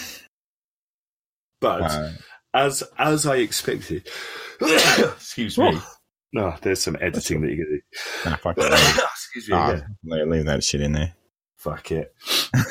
But 1.62 1.82
Uh, 1.82 2.12
as 2.54 2.84
as 2.98 3.26
I 3.26 3.36
expected, 3.36 4.08
excuse 4.62 5.58
me. 5.58 5.72
Oh. 5.74 5.94
No, 6.32 6.56
there's 6.62 6.82
some 6.82 6.96
editing 7.02 7.42
that 7.42 7.52
you 7.52 7.66
can 7.66 8.32
nah, 8.32 8.38
fuck 8.38 8.56
do. 8.56 8.62
it. 8.66 9.04
excuse 9.12 9.50
me. 9.50 9.56
Ah, 9.56 9.72
yeah. 9.74 9.82
leave, 10.04 10.28
leave 10.28 10.46
that 10.46 10.64
shit 10.64 10.80
in 10.80 10.94
there. 10.94 11.14
Fuck 11.58 11.92
it. 11.92 12.14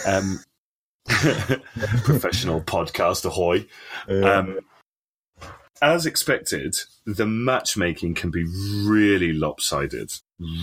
Um, 0.07 0.39
professional 1.09 2.61
podcast 2.63 3.25
ahoy. 3.25 3.67
Um, 4.09 4.61
as 5.81 6.07
expected, 6.07 6.77
the 7.07 7.27
matchmaking 7.27 8.15
can 8.15 8.31
be 8.31 8.45
really 8.85 9.33
lopsided, 9.33 10.13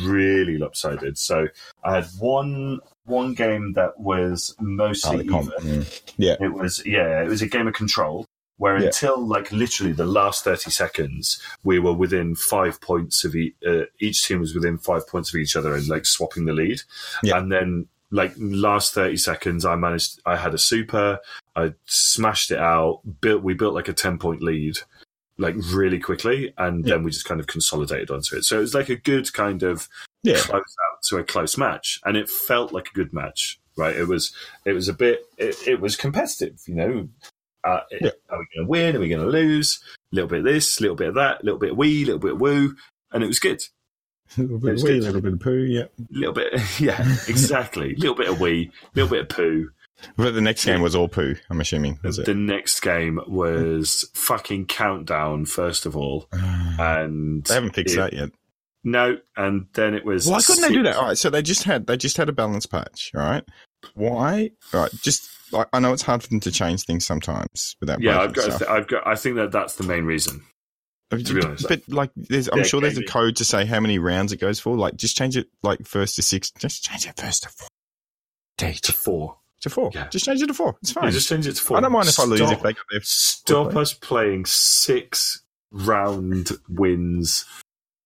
really 0.04 0.58
lopsided. 0.58 1.18
So 1.18 1.48
I 1.84 1.96
had 1.96 2.06
one 2.20 2.80
one 3.06 3.34
game 3.34 3.74
that 3.74 4.00
was 4.00 4.56
mostly 4.60 5.26
even. 5.26 5.42
Mm. 5.42 6.02
It 6.42 6.54
was 6.54 6.86
yeah, 6.86 7.22
it 7.24 7.28
was 7.28 7.42
a 7.42 7.48
game 7.48 7.68
of 7.68 7.74
control 7.74 8.26
where 8.58 8.78
Yeah. 8.80 8.88
until 8.88 9.26
like 9.26 9.52
literally 9.52 9.92
the 9.92 10.06
last 10.06 10.44
thirty 10.44 10.72
seconds, 10.72 11.42
we 11.64 11.78
were 11.80 11.94
within 11.94 12.36
five 12.36 12.80
points 12.82 13.24
of 13.26 13.36
each. 13.36 13.56
Uh, 13.68 13.84
each 14.00 14.26
team 14.28 14.40
was 14.40 14.56
within 14.56 14.78
five 14.78 15.08
points 15.08 15.34
of 15.34 15.40
each 15.40 15.56
other 15.56 15.76
and 15.76 15.88
like 15.88 16.06
swapping 16.06 16.46
the 16.46 16.54
lead. 16.54 16.82
Yeah. 17.22 17.38
And 17.38 17.52
then 17.52 17.88
like 18.12 18.34
last 18.38 18.94
thirty 18.94 19.18
seconds, 19.18 19.66
I 19.66 19.76
managed. 19.76 20.20
I 20.26 20.38
had 20.38 20.54
a 20.54 20.58
super. 20.58 21.20
I 21.56 21.74
smashed 21.86 22.52
it 22.52 22.60
out. 22.60 23.02
Built. 23.22 23.44
We 23.44 23.54
built 23.56 23.74
like 23.74 23.90
a 23.90 23.94
ten 23.94 24.18
point 24.18 24.42
lead. 24.42 24.78
Like 25.38 25.56
really 25.74 26.00
quickly, 26.00 26.54
and 26.58 26.86
Yeah. 26.86 26.96
then 26.96 27.04
we 27.04 27.12
just 27.12 27.26
kind 27.26 27.42
of 27.42 27.48
consolidated 27.48 28.10
onto 28.10 28.38
it. 28.38 28.46
So 28.46 28.58
it 28.58 28.62
was 28.62 28.74
like 28.74 28.88
a 28.90 28.96
good 28.96 29.34
kind 29.34 29.64
of 29.64 29.90
Yeah, 30.24 30.38
close 30.38 30.62
out 30.92 31.04
to 31.10 31.18
a 31.18 31.24
close 31.24 31.58
match, 31.58 32.00
and 32.06 32.16
it 32.16 32.30
felt 32.30 32.72
like 32.72 32.88
a 32.90 32.94
good 32.94 33.14
match. 33.14 33.60
Right? 33.78 33.96
It 33.96 34.08
was. 34.08 34.34
It 34.64 34.72
was 34.72 34.88
a 34.88 34.94
bit. 34.94 35.26
It, 35.38 35.56
it 35.68 35.82
was 35.82 35.98
competitive. 35.98 36.62
You 36.68 36.76
know. 36.76 37.10
Uh, 37.66 37.82
Yeah. 37.92 38.12
Are 38.30 38.40
we 38.40 38.46
going 38.56 38.66
to 38.66 38.70
win? 38.70 38.96
Are 38.96 39.00
we 39.00 39.10
going 39.10 39.22
to 39.22 39.28
lose? 39.28 39.80
A 40.14 40.16
little 40.16 40.30
bit 40.30 40.40
of 40.40 40.46
this, 40.46 40.80
a 40.80 40.82
little 40.84 40.96
bit 40.96 41.10
of 41.10 41.16
that, 41.16 41.42
a 41.42 41.46
little 41.46 41.60
bit 41.60 41.72
of 41.72 41.78
wee, 41.78 42.04
a 42.04 42.06
little 42.06 42.20
bit 42.20 42.34
of 42.34 42.40
woo, 42.40 42.76
and 43.12 43.24
it 43.24 43.28
was 43.28 43.40
good. 43.40 43.62
a 44.38 44.42
little 44.42 44.60
bit 44.60 44.76
of 44.78 44.84
wee, 44.84 44.98
a 45.00 45.02
little 45.02 45.20
bit 45.22 45.34
of 45.34 45.40
poo. 45.42 45.64
Yeah. 45.66 45.84
A 46.00 46.06
little 46.12 46.34
bit, 46.34 46.54
yeah, 46.80 47.02
exactly. 47.28 47.94
A 47.94 47.98
little 47.98 48.16
bit 48.16 48.30
of 48.30 48.40
wee, 48.40 48.72
a 48.84 48.88
little 48.96 49.10
bit 49.10 49.22
of 49.24 49.30
poo. 49.30 49.72
But 50.18 50.32
the 50.32 50.42
next 50.42 50.66
game 50.66 50.82
was 50.82 50.94
all 50.96 51.08
poo. 51.08 51.36
I'm 51.50 51.62
assuming. 51.62 52.00
Was 52.04 52.20
it? 52.20 52.26
The 52.26 52.36
next 52.36 52.82
game 52.82 53.20
was 53.28 54.10
fucking 54.14 54.66
countdown. 54.68 55.46
First 55.46 55.86
of 55.86 55.96
all, 55.96 56.28
and 56.32 57.44
they 57.46 57.54
haven't 57.54 57.76
fixed 57.76 57.96
it- 57.96 57.98
that 58.00 58.14
yet. 58.14 58.30
No, 58.88 59.18
and 59.36 59.66
then 59.74 59.96
it 59.96 60.06
was. 60.06 60.28
Why 60.28 60.40
couldn't 60.42 60.62
they 60.62 60.70
do 60.76 60.84
that? 60.84 60.96
All 60.98 61.06
right, 61.06 61.18
so 61.18 61.32
they 61.32 61.42
just 61.42 61.64
had 61.64 61.88
they 61.88 61.98
just 61.98 62.18
had 62.18 62.30
a 62.30 62.32
balance 62.34 62.68
patch. 62.68 63.12
All 63.16 63.22
right, 63.22 63.44
why? 63.96 64.52
All 64.76 64.82
right, 64.82 64.92
just 65.02 65.28
like 65.52 65.68
I 65.74 65.80
know 65.80 65.92
it's 65.92 66.04
hard 66.04 66.22
for 66.22 66.30
them 66.30 66.40
to 66.42 66.52
change 66.52 66.84
things 66.84 67.04
sometimes 67.04 67.76
without. 67.80 68.00
Yeah, 68.00 68.20
I've 68.20 68.34
got. 68.34 68.60
Th- 68.60 68.70
I've 68.70 68.88
got. 68.88 69.08
I 69.08 69.16
think 69.16 69.38
that 69.38 69.52
that's 69.52 69.76
the 69.78 69.86
main 69.86 70.06
reason. 70.06 70.44
To 71.12 71.18
be 71.34 71.42
honest, 71.42 71.68
but 71.68 71.82
like, 71.88 72.12
there's, 72.16 72.48
I'm 72.50 72.58
Yeah, 72.60 72.64
sure 72.64 72.82
there's 72.82 72.98
a 72.98 73.04
code 73.04 73.36
to 73.38 73.46
say 73.46 73.66
how 73.66 73.80
many 73.80 73.98
rounds 74.00 74.34
it 74.34 74.38
goes 74.40 74.60
for. 74.60 74.76
Like, 74.76 74.98
just 74.98 75.16
change 75.18 75.36
it 75.38 75.48
like 75.64 75.88
first 75.88 76.16
to 76.18 76.22
six. 76.22 76.52
Just 76.52 76.84
change 76.84 77.08
it 77.08 77.16
first 77.20 77.44
to 77.44 77.50
four. 77.50 77.68
To 78.58 78.92
four. 78.94 79.38
To 79.66 79.70
four. 79.70 79.92
Yeah. 79.94 80.08
Just 80.10 80.26
change 80.26 80.42
it 80.42 80.48
to 80.48 80.54
four. 80.54 80.78
It's 80.82 80.92
fine. 80.92 81.06
Yeah, 81.06 81.10
just 81.12 81.28
change 81.30 81.46
it 81.48 81.56
to 81.56 81.62
four. 81.62 81.78
I 81.78 81.82
don't 81.82 81.92
mind 81.92 82.08
if 82.08 82.20
I 82.20 82.24
lose 82.24 82.40
if 82.42 82.62
they 82.62 82.74
got 82.74 82.86
their. 82.92 83.02
Stop 83.02 83.72
play. 83.72 83.82
us 83.82 83.94
playing 83.94 84.46
six 84.46 85.42
round 85.72 86.52
wins 86.70 87.46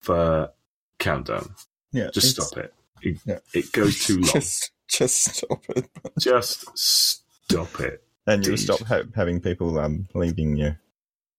for 0.02 0.52
countdown. 1.00 1.54
Yeah, 1.92 2.10
Just 2.14 2.32
stop 2.36 2.58
it. 2.58 2.74
It, 3.02 3.18
Yeah. 3.26 3.40
it 3.54 3.72
goes 3.72 4.06
too 4.06 4.16
long. 4.22 4.32
Just, 4.34 4.72
just 4.90 5.36
stop 5.36 5.64
it. 5.76 5.90
Just 6.20 6.78
stop 6.78 7.80
it. 7.80 8.04
And 8.28 8.46
you'll 8.46 8.58
stop 8.58 8.80
ha- 8.82 9.04
having 9.16 9.40
people 9.42 9.80
um, 9.80 10.08
leaving 10.14 10.56
you. 10.58 10.76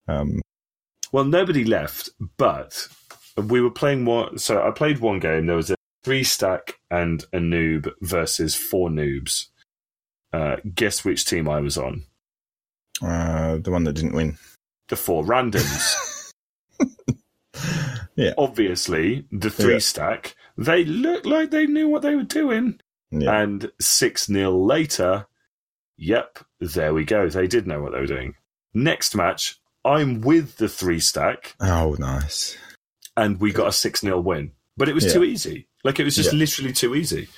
Um, 0.08 0.40
Well, 1.12 1.24
nobody 1.24 1.64
left, 1.64 2.10
but 2.36 2.88
we 3.36 3.60
were 3.60 3.70
playing 3.70 4.04
one. 4.06 4.38
So 4.38 4.62
I 4.62 4.70
played 4.72 4.98
one 4.98 5.18
game. 5.20 5.46
There 5.46 5.56
was 5.56 5.70
a 5.70 5.76
three 6.02 6.24
stack 6.24 6.78
and 6.90 7.22
a 7.32 7.38
noob 7.38 7.90
versus 8.00 8.54
four 8.56 8.88
noobs. 8.90 9.46
Uh, 10.32 10.56
guess 10.74 11.04
which 11.04 11.24
team 11.26 11.48
I 11.48 11.60
was 11.60 11.76
on? 11.78 12.04
uh, 13.02 13.56
the 13.58 13.70
one 13.70 13.84
that 13.84 13.94
didn't 13.94 14.14
win. 14.14 14.36
The 14.88 14.96
four 14.96 15.24
randoms. 15.24 16.32
Yeah. 18.16 18.34
Obviously, 18.36 19.24
the 19.32 19.48
three 19.50 19.74
Yeah. 19.74 19.78
stack. 19.78 20.34
They 20.58 20.84
looked 20.84 21.24
like 21.24 21.50
they 21.50 21.66
knew 21.66 21.88
what 21.88 22.02
they 22.02 22.14
were 22.16 22.22
doing. 22.24 22.78
Yeah. 23.10 23.40
And 23.40 23.70
6 23.80 24.26
0 24.26 24.50
later, 24.58 25.26
yep, 25.96 26.38
there 26.60 26.92
we 26.92 27.04
go. 27.04 27.28
They 27.30 27.46
did 27.46 27.66
know 27.66 27.80
what 27.80 27.92
they 27.92 28.00
were 28.00 28.06
doing. 28.06 28.34
Next 28.74 29.14
match, 29.14 29.58
I'm 29.86 30.20
with 30.20 30.56
the 30.58 30.68
three 30.68 31.00
stack, 31.00 31.54
Oh, 31.60 31.96
nice. 31.98 32.58
and 33.16 33.40
we 33.40 33.52
got 33.52 33.68
a 33.68 33.72
6 33.72 34.00
0 34.00 34.20
win. 34.20 34.52
But 34.76 34.88
it 34.90 34.94
was 34.94 35.06
Yeah. 35.06 35.12
too 35.14 35.24
easy. 35.24 35.68
Like, 35.82 35.98
it 35.98 36.04
was 36.04 36.16
just 36.16 36.32
literally 36.34 36.72
too 36.72 36.94
easy. 36.94 37.28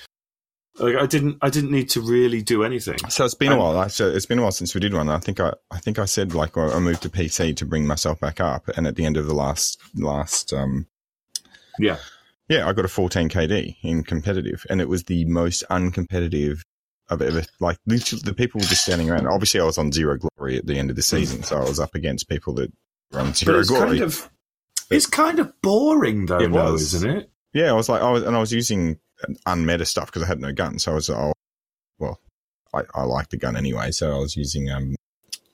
Like, 0.79 0.95
I 0.95 1.05
didn't, 1.05 1.37
I 1.41 1.49
didn't 1.49 1.69
need 1.71 1.89
to 1.91 2.01
really 2.01 2.41
do 2.41 2.63
anything. 2.63 2.97
So 3.09 3.25
it's 3.25 3.35
been 3.35 3.51
a 3.51 3.57
while. 3.59 3.79
Actually, 3.79 4.15
it's 4.15 4.25
been 4.25 4.39
a 4.39 4.41
while 4.41 4.51
since 4.51 4.73
we 4.73 4.81
did 4.81 4.93
one. 4.93 5.07
I 5.07 5.19
think 5.19 5.39
I, 5.39 5.53
I 5.69 5.77
think 5.77 5.99
I 5.99 6.05
said 6.05 6.33
like 6.33 6.57
I 6.57 6.79
moved 6.79 7.03
to 7.03 7.09
PC 7.09 7.55
to 7.57 7.65
bring 7.65 7.85
myself 7.85 8.19
back 8.19 8.39
up, 8.41 8.67
and 8.75 8.87
at 8.87 8.95
the 8.95 9.05
end 9.05 9.17
of 9.17 9.27
the 9.27 9.35
last 9.35 9.79
last 9.95 10.51
um 10.51 10.87
Yeah. 11.77 11.97
yeah, 12.49 12.67
I 12.67 12.73
got 12.73 12.85
a 12.85 12.87
14 12.87 13.29
KD 13.29 13.75
in 13.83 14.03
competitive, 14.03 14.65
and 14.69 14.81
it 14.81 14.89
was 14.89 15.03
the 15.03 15.25
most 15.25 15.63
uncompetitive 15.69 16.61
I've 17.09 17.21
ever 17.21 17.43
like. 17.59 17.77
Literally, 17.85 18.21
the 18.25 18.33
people 18.33 18.59
were 18.59 18.65
just 18.65 18.83
standing 18.83 19.11
around. 19.11 19.27
Obviously, 19.27 19.59
I 19.59 19.65
was 19.65 19.77
on 19.77 19.91
zero 19.91 20.17
glory 20.17 20.57
at 20.57 20.65
the 20.65 20.79
end 20.79 20.89
of 20.89 20.95
the 20.95 21.03
season, 21.03 21.43
so 21.43 21.57
I 21.57 21.63
was 21.69 21.79
up 21.79 21.93
against 21.93 22.27
people 22.29 22.53
that 22.55 22.71
were 23.11 23.19
on 23.19 23.33
zero 23.35 23.59
it's 23.59 23.69
glory. 23.69 23.89
kind 23.99 24.01
of, 24.01 24.29
it's 24.89 25.05
kind 25.05 25.37
of 25.39 25.53
boring 25.61 26.25
though, 26.25 26.39
It 26.39 26.49
was. 26.49 26.95
isn't 26.95 27.09
it? 27.17 27.29
Yeah, 27.53 27.69
I 27.69 27.73
was 27.73 27.89
like, 27.89 28.01
I 28.01 28.09
was, 28.09 28.23
and 28.23 28.35
I 28.35 28.39
was 28.39 28.51
using 28.51 28.97
unmeta 29.47 29.85
stuff 29.85 30.07
because 30.07 30.23
I 30.23 30.27
had 30.27 30.39
no 30.39 30.51
gun. 30.51 30.79
So 30.79 30.91
I 30.91 30.95
was, 30.95 31.09
oh, 31.09 31.33
well, 31.99 32.19
I, 32.73 32.81
I 32.93 33.03
like 33.03 33.29
the 33.29 33.37
gun 33.37 33.55
anyway. 33.55 33.91
So 33.91 34.15
I 34.15 34.19
was 34.19 34.35
using 34.35 34.69
um, 34.69 34.95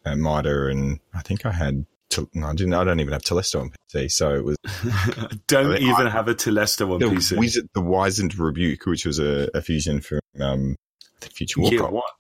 a 0.06 0.16
Mida, 0.16 0.68
and 0.68 1.00
I 1.14 1.22
think 1.22 1.46
I 1.46 1.52
had. 1.52 1.86
No, 2.34 2.48
I 2.48 2.54
didn't. 2.56 2.74
I 2.74 2.84
don't 2.84 3.00
even 3.00 3.14
have 3.14 3.22
Telesto 3.22 3.62
on 3.62 3.72
PC. 3.94 4.12
So 4.12 4.34
it 4.34 4.44
was 4.44 4.58
Don't 5.48 5.74
I- 5.74 5.78
even 5.78 6.08
have 6.08 6.28
a 6.28 6.34
Telesto 6.34 6.92
on 6.94 7.00
the 7.00 7.06
PC. 7.06 7.38
Wizard, 7.38 7.68
the 7.76 7.82
Wizened 7.82 8.36
Rebuke, 8.38 8.88
which 8.88 9.06
was 9.06 9.20
a, 9.20 9.48
a 9.54 9.62
fusion 9.62 10.02
from 10.02 10.20
um, 10.42 10.76
I 11.02 11.26
think 11.26 11.34
Future 11.34 11.62
Yeah, 11.62 11.82
what? 11.84 12.12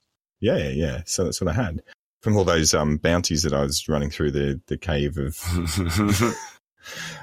Yeah, 0.41 0.57
yeah, 0.57 0.69
yeah. 0.69 1.01
So 1.05 1.23
that's 1.23 1.41
what 1.41 1.47
I 1.47 1.53
had 1.53 1.81
from 2.21 2.37
all 2.37 2.43
those 2.43 2.75
um, 2.75 2.97
bounties 2.97 3.41
that 3.43 3.53
I 3.53 3.61
was 3.61 3.89
running 3.89 4.11
through 4.11 4.31
the 4.31 4.61
the 4.67 4.77
cave 4.77 5.17
of. 5.17 5.35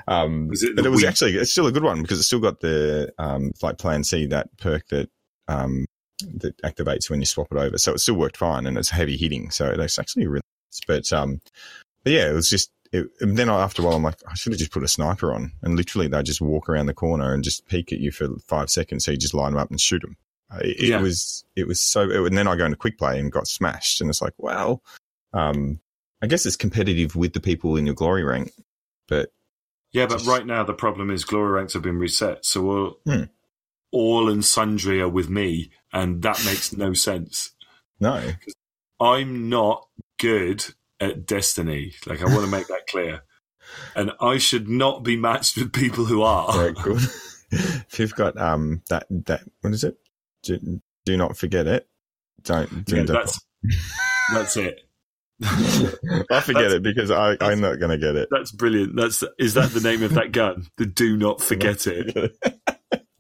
Um, 0.09 0.51
it 0.53 0.77
but 0.77 0.87
it 0.87 0.91
was 0.91 1.03
Wii- 1.03 1.09
actually 1.09 1.37
it's 1.37 1.53
still 1.53 1.67
a 1.67 1.73
good 1.73 1.83
one 1.83 2.03
because 2.03 2.19
it's 2.19 2.27
still 2.27 2.41
got 2.41 2.61
the 2.61 3.13
um, 3.19 3.53
like 3.63 3.79
Plan 3.79 4.05
C 4.05 4.27
that 4.27 4.49
perk 4.59 4.89
that 4.89 5.09
um, 5.49 5.87
that 6.35 6.57
activates 6.63 7.11
when 7.11 7.21
you 7.21 7.27
swap 7.27 7.49
it 7.51 7.59
over. 7.59 7.79
So 7.79 7.93
it 7.93 8.01
still 8.01 8.17
worked 8.17 8.37
fine 8.37 8.67
and 8.67 8.79
it's 8.79 8.91
heavy 8.91 9.17
hitting. 9.17 9.51
So 9.51 9.71
it's 9.71 9.99
actually 9.99 10.27
really. 10.27 10.43
But 10.87 11.13
um, 11.13 11.41
but 12.05 12.13
yeah, 12.13 12.31
it 12.31 12.35
was 12.35 12.51
just. 12.51 12.71
It, 12.93 13.09
and 13.21 13.37
then 13.37 13.49
after 13.49 13.83
a 13.83 13.85
while, 13.85 13.97
I'm 13.97 14.05
like, 14.05 14.21
I 14.31 14.35
should 14.35 14.53
have 14.53 14.61
just 14.61 14.71
put 14.71 14.85
a 14.85 14.89
sniper 14.89 15.33
on, 15.33 15.51
and 15.61 15.77
literally 15.77 16.07
they 16.07 16.23
just 16.23 16.41
walk 16.41 16.69
around 16.69 16.87
the 16.87 16.95
corner 16.95 17.35
and 17.35 17.43
just 17.43 17.67
peek 17.67 17.93
at 17.93 17.99
you 17.99 18.13
for 18.13 18.29
five 18.47 18.71
seconds. 18.71 19.05
So 19.05 19.11
you 19.11 19.17
just 19.17 19.35
line 19.35 19.53
them 19.53 19.61
up 19.61 19.71
and 19.71 19.81
shoot 19.81 20.03
them. 20.03 20.17
It, 20.61 20.91
it 20.91 21.01
was 21.01 21.45
it 21.57 21.67
was 21.67 21.81
so, 21.81 22.09
and 22.25 22.39
then 22.39 22.47
I 22.47 22.55
go 22.55 22.65
into 22.65 22.77
quick 22.77 22.97
play 22.97 23.19
and 23.19 23.33
got 23.33 23.49
smashed, 23.49 24.01
and 24.01 24.09
it's 24.09 24.23
like, 24.23 24.35
well, 24.39 24.83
um, 25.33 25.81
I 26.23 26.27
guess 26.27 26.47
it's 26.47 26.57
competitive 26.57 27.17
with 27.17 27.33
the 27.33 27.41
people 27.41 27.77
in 27.77 27.87
your 27.87 27.95
glory 27.95 28.23
rank, 28.23 28.53
but 29.09 29.31
Yeah, 29.97 30.05
but 30.07 30.19
Just- 30.19 30.29
right 30.29 30.45
now 30.45 30.63
the 30.63 30.75
problem 30.75 31.11
is 31.11 31.25
glory 31.25 31.53
ranks 31.53 31.73
have 31.73 31.83
been 31.83 31.99
reset, 31.99 32.45
so 32.45 32.71
all, 32.71 33.01
Hmm. 33.07 33.23
all 33.91 34.29
and 34.29 34.45
sundry 34.45 35.01
are 35.01 35.09
with 35.09 35.31
me, 35.31 35.71
and 35.93 36.21
that 36.23 36.45
makes 36.45 36.73
no 36.73 36.93
sense. 36.93 37.53
no, 37.99 38.33
I'm 39.01 39.49
not 39.49 39.89
good 40.19 40.75
at 41.01 41.25
Destiny. 41.25 41.95
Like 42.05 42.21
I 42.21 42.27
want 42.27 42.43
to 42.43 42.47
make 42.51 42.67
that 42.69 42.87
clear, 42.91 43.23
and 43.95 44.13
I 44.21 44.37
should 44.37 44.69
not 44.69 45.03
be 45.03 45.17
matched 45.17 45.57
with 45.57 45.73
people 45.73 46.05
who 46.05 46.21
are. 46.23 46.53
Very 46.53 46.73
good. 46.73 47.01
if 47.51 47.99
you've 47.99 48.15
got 48.15 48.37
um 48.39 48.83
that 48.91 49.07
that 49.11 49.45
what 49.63 49.73
is 49.73 49.83
it? 49.85 49.97
Do, 50.43 50.81
do 51.07 51.17
not 51.17 51.39
forget 51.39 51.67
it. 51.67 51.89
Don't 52.43 52.85
do 52.85 52.97
Yeah, 52.97 53.03
that's 53.05 53.41
that's 54.35 54.57
it. 54.59 54.86
I 55.43 56.41
forget 56.41 56.63
that's- 56.63 56.73
it 56.75 56.83
because 56.83 57.11
I 57.11 57.37
I'm 57.41 57.61
not 57.61 57.79
gonna 57.79 57.99
get 57.99 58.17
it. 58.17 58.29
That's 58.31 58.53
brilliant. 58.53 58.97
That's 58.97 59.23
is 59.39 59.55
that 59.55 59.71
the 59.71 59.81
name 59.81 60.03
of 60.03 60.15
that 60.15 60.33
gun? 60.33 60.67
The 60.79 60.87
do 60.87 61.17
not 61.17 61.41
forget 61.43 61.87
it. 61.87 62.15
the 62.15 62.33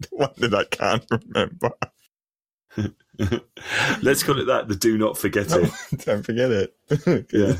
one 0.10 0.30
that 0.38 0.54
I 0.54 0.64
can't 0.64 1.04
remember. 1.10 1.72
Let's 4.02 4.22
call 4.22 4.38
it 4.40 4.44
that. 4.46 4.68
The 4.68 4.76
do 4.76 4.96
not 4.98 5.16
forget 5.18 5.46
it. 5.50 5.70
Don't 6.04 6.22
forget 6.24 6.50
it. 6.50 6.74
Yeah. 7.32 7.54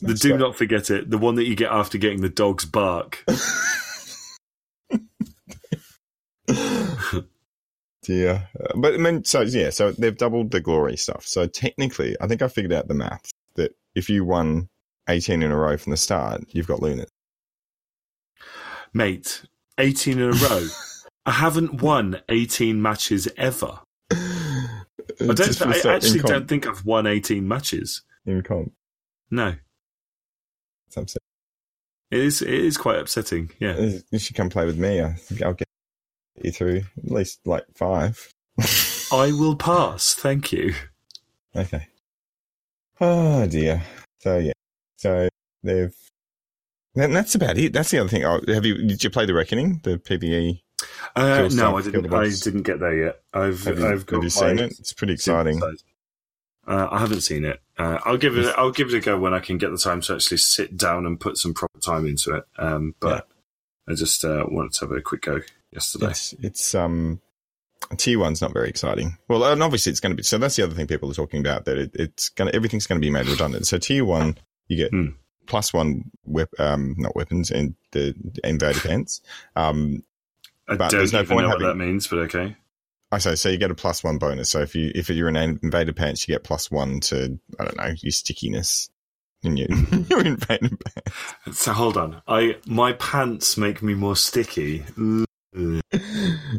The 0.00 0.18
do 0.20 0.34
up. 0.34 0.40
not 0.40 0.56
forget 0.56 0.90
it. 0.90 1.10
The 1.10 1.18
one 1.18 1.36
that 1.36 1.44
you 1.46 1.54
get 1.54 1.70
after 1.70 1.96
getting 1.98 2.20
the 2.22 2.28
dog's 2.28 2.64
bark. 2.64 3.24
Dear, 8.02 8.48
Uh, 8.58 8.72
but 8.76 8.94
I 8.94 8.96
mean, 8.96 9.24
so 9.24 9.42
yeah, 9.42 9.68
so 9.70 9.92
they've 9.92 10.16
doubled 10.16 10.50
the 10.50 10.60
glory 10.60 10.96
stuff. 10.96 11.26
So 11.26 11.46
technically, 11.46 12.16
I 12.20 12.26
think 12.26 12.40
I 12.42 12.48
figured 12.48 12.72
out 12.72 12.88
the 12.88 12.94
maths 12.94 13.30
that 13.32 13.39
if 13.94 14.08
you 14.08 14.24
won 14.24 14.68
18 15.08 15.42
in 15.42 15.50
a 15.50 15.56
row 15.56 15.76
from 15.76 15.90
the 15.90 15.96
start, 15.96 16.42
you've 16.48 16.66
got 16.66 16.80
Luna's. 16.80 17.10
Mate, 18.92 19.44
18 19.78 20.18
in 20.18 20.30
a 20.30 20.32
row. 20.32 20.66
I 21.26 21.32
haven't 21.32 21.82
won 21.82 22.20
18 22.28 22.80
matches 22.80 23.28
ever. 23.36 23.80
Uh, 24.10 24.16
I, 25.20 25.34
don't, 25.34 25.62
I 25.62 25.94
actually 25.94 26.20
don't 26.20 26.48
think 26.48 26.66
I've 26.66 26.84
won 26.84 27.06
18 27.06 27.46
matches. 27.46 28.02
in 28.24 28.42
comp. 28.42 28.72
No. 29.30 29.54
It's 30.86 30.96
upset. 30.96 31.22
It 32.10 32.18
is, 32.20 32.42
it 32.42 32.48
is 32.48 32.76
quite 32.76 32.98
upsetting. 32.98 33.50
Yeah. 33.60 33.72
Uh, 33.72 33.92
you 34.10 34.18
should 34.18 34.34
come 34.34 34.50
play 34.50 34.66
with 34.66 34.78
me. 34.78 35.02
I 35.02 35.12
think 35.12 35.42
I'll 35.42 35.52
get 35.52 35.68
you 36.42 36.50
through 36.50 36.82
at 36.98 37.10
least 37.10 37.40
like 37.46 37.64
five. 37.74 38.32
I 39.12 39.32
will 39.32 39.56
pass. 39.56 40.14
Thank 40.14 40.52
you. 40.52 40.74
Okay. 41.56 41.88
Oh 43.00 43.46
dear. 43.46 43.82
So 44.20 44.38
yeah. 44.38 44.52
So 44.96 45.28
they've. 45.62 45.94
And 46.96 47.14
that's 47.14 47.34
about 47.34 47.56
it. 47.56 47.72
That's 47.72 47.90
the 47.90 48.00
other 48.00 48.08
thing. 48.08 48.24
Oh, 48.24 48.40
have 48.48 48.66
you? 48.66 48.86
Did 48.86 49.02
you 49.02 49.10
play 49.10 49.24
the 49.24 49.34
Reckoning, 49.34 49.80
the 49.84 49.98
PvE? 49.98 50.60
Uh, 51.14 51.48
no, 51.52 51.76
I 51.76 51.82
didn't. 51.82 52.12
I 52.12 52.28
didn't 52.28 52.62
get 52.62 52.80
there 52.80 53.04
yet. 53.04 53.20
I've 53.32 53.64
Have 53.64 53.78
you, 53.78 53.86
I've 53.86 54.06
got 54.06 54.16
have 54.16 54.24
you 54.24 54.30
seen 54.30 54.58
it? 54.58 54.78
It's 54.78 54.92
pretty 54.92 55.12
exciting. 55.12 55.62
Uh, 56.66 56.88
I 56.90 56.98
haven't 56.98 57.22
seen 57.22 57.44
it. 57.44 57.60
Uh, 57.78 57.98
I'll 58.04 58.16
give 58.16 58.36
it. 58.36 58.52
I'll 58.56 58.70
give 58.70 58.88
it 58.88 58.94
a 58.94 59.00
go 59.00 59.18
when 59.18 59.34
I 59.34 59.38
can 59.38 59.56
get 59.56 59.70
the 59.70 59.78
time 59.78 60.00
to 60.02 60.14
actually 60.14 60.38
sit 60.38 60.76
down 60.76 61.06
and 61.06 61.18
put 61.18 61.36
some 61.36 61.54
proper 61.54 61.78
time 61.78 62.06
into 62.06 62.34
it. 62.34 62.44
Um, 62.58 62.94
but 63.00 63.28
I 63.88 63.94
just 63.94 64.24
uh, 64.24 64.44
wanted 64.48 64.72
to 64.74 64.80
have 64.86 64.92
a 64.92 65.00
quick 65.00 65.22
go 65.22 65.40
yesterday. 65.72 66.12
It's 66.40 66.74
um 66.74 67.20
tier 67.96 68.18
one's 68.18 68.40
not 68.42 68.52
very 68.52 68.68
exciting. 68.68 69.16
Well, 69.28 69.44
and 69.44 69.62
obviously 69.62 69.90
it's 69.90 70.00
going 70.00 70.12
to 70.12 70.16
be. 70.16 70.22
So 70.22 70.38
that's 70.38 70.56
the 70.56 70.62
other 70.62 70.74
thing 70.74 70.86
people 70.86 71.10
are 71.10 71.14
talking 71.14 71.40
about 71.40 71.64
that 71.64 71.78
it, 71.78 71.90
it's 71.94 72.28
going 72.28 72.50
to 72.50 72.54
everything's 72.56 72.86
going 72.86 73.00
to 73.00 73.04
be 73.06 73.10
made 73.10 73.26
redundant. 73.26 73.66
So 73.66 73.78
tier 73.78 74.04
one, 74.04 74.36
you 74.68 74.76
get 74.76 74.90
Hmm. 74.90 75.08
plus 75.46 75.72
one 75.72 76.04
wep- 76.24 76.58
um 76.58 76.94
not 76.98 77.16
weapons 77.16 77.50
and 77.50 77.74
the 77.92 78.14
invader 78.44 78.80
pants. 78.80 79.20
Um, 79.56 80.04
I 80.68 80.76
but 80.76 80.90
don't 80.90 81.00
there's 81.00 81.12
no 81.12 81.20
even 81.22 81.36
point 81.36 81.48
know 81.48 81.54
what 81.54 81.62
that 81.62 81.76
means, 81.76 82.06
but 82.06 82.20
okay. 82.20 82.56
I 83.12 83.18
say 83.18 83.34
so 83.34 83.48
you 83.48 83.58
get 83.58 83.72
a 83.72 83.74
plus 83.74 84.04
one 84.04 84.18
bonus. 84.18 84.50
So 84.50 84.60
if 84.60 84.76
you 84.76 84.92
if 84.94 85.10
you're 85.10 85.28
an 85.28 85.36
invader 85.36 85.92
pants, 85.92 86.28
you 86.28 86.34
get 86.34 86.44
plus 86.44 86.70
one 86.70 87.00
to 87.00 87.38
I 87.58 87.64
don't 87.64 87.76
know 87.76 87.92
your 87.96 88.12
stickiness 88.12 88.88
in 89.42 89.56
your 89.56 89.68
your 90.08 90.24
invader 90.24 90.68
pants. 90.68 91.58
So 91.60 91.72
hold 91.72 91.96
on. 91.96 92.22
I 92.28 92.58
my 92.66 92.92
pants 92.92 93.56
make 93.56 93.82
me 93.82 93.94
more 93.94 94.14
sticky. 94.14 94.84
Ugh. 95.56 95.80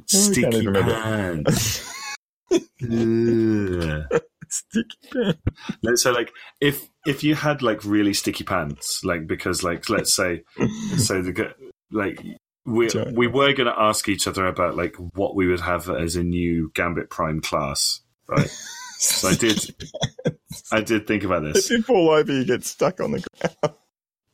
Sticky 0.06 0.72
pants. 0.72 1.94
Sticky 4.50 4.98
pants. 5.14 6.04
So 6.04 6.12
like 6.12 6.32
if 6.60 6.90
if 7.06 7.24
you 7.24 7.36
had 7.36 7.62
like 7.62 7.84
really 7.86 8.14
sticky 8.14 8.44
pants, 8.44 9.04
like 9.04 9.28
because 9.28 9.64
like 9.64 9.90
let's 9.90 10.14
say 10.14 10.44
so 10.98 11.22
the 11.22 11.54
like 11.92 12.22
we 12.66 12.90
we 13.14 13.28
were 13.28 13.54
going 13.54 13.68
to 13.68 13.80
ask 13.80 14.08
each 14.10 14.28
other 14.28 14.46
about 14.46 14.76
like 14.76 14.96
what 15.16 15.36
we 15.36 15.48
would 15.48 15.62
have 15.62 15.90
as 15.90 16.16
a 16.16 16.24
new 16.24 16.72
Gambit 16.74 17.10
Prime 17.10 17.42
class, 17.42 18.02
right? 18.28 18.50
So 19.00 19.30
I 19.30 19.36
did 19.36 19.76
I 20.72 20.82
did 20.82 21.08
think 21.08 21.24
about 21.24 21.44
this. 21.44 21.66
If 21.66 21.72
you 21.72 21.84
fall 21.84 22.10
over, 22.10 22.32
you 22.32 22.46
get 22.46 22.64
stuck 22.66 23.00
on 23.00 23.12
the 23.12 23.26
ground. 23.42 23.76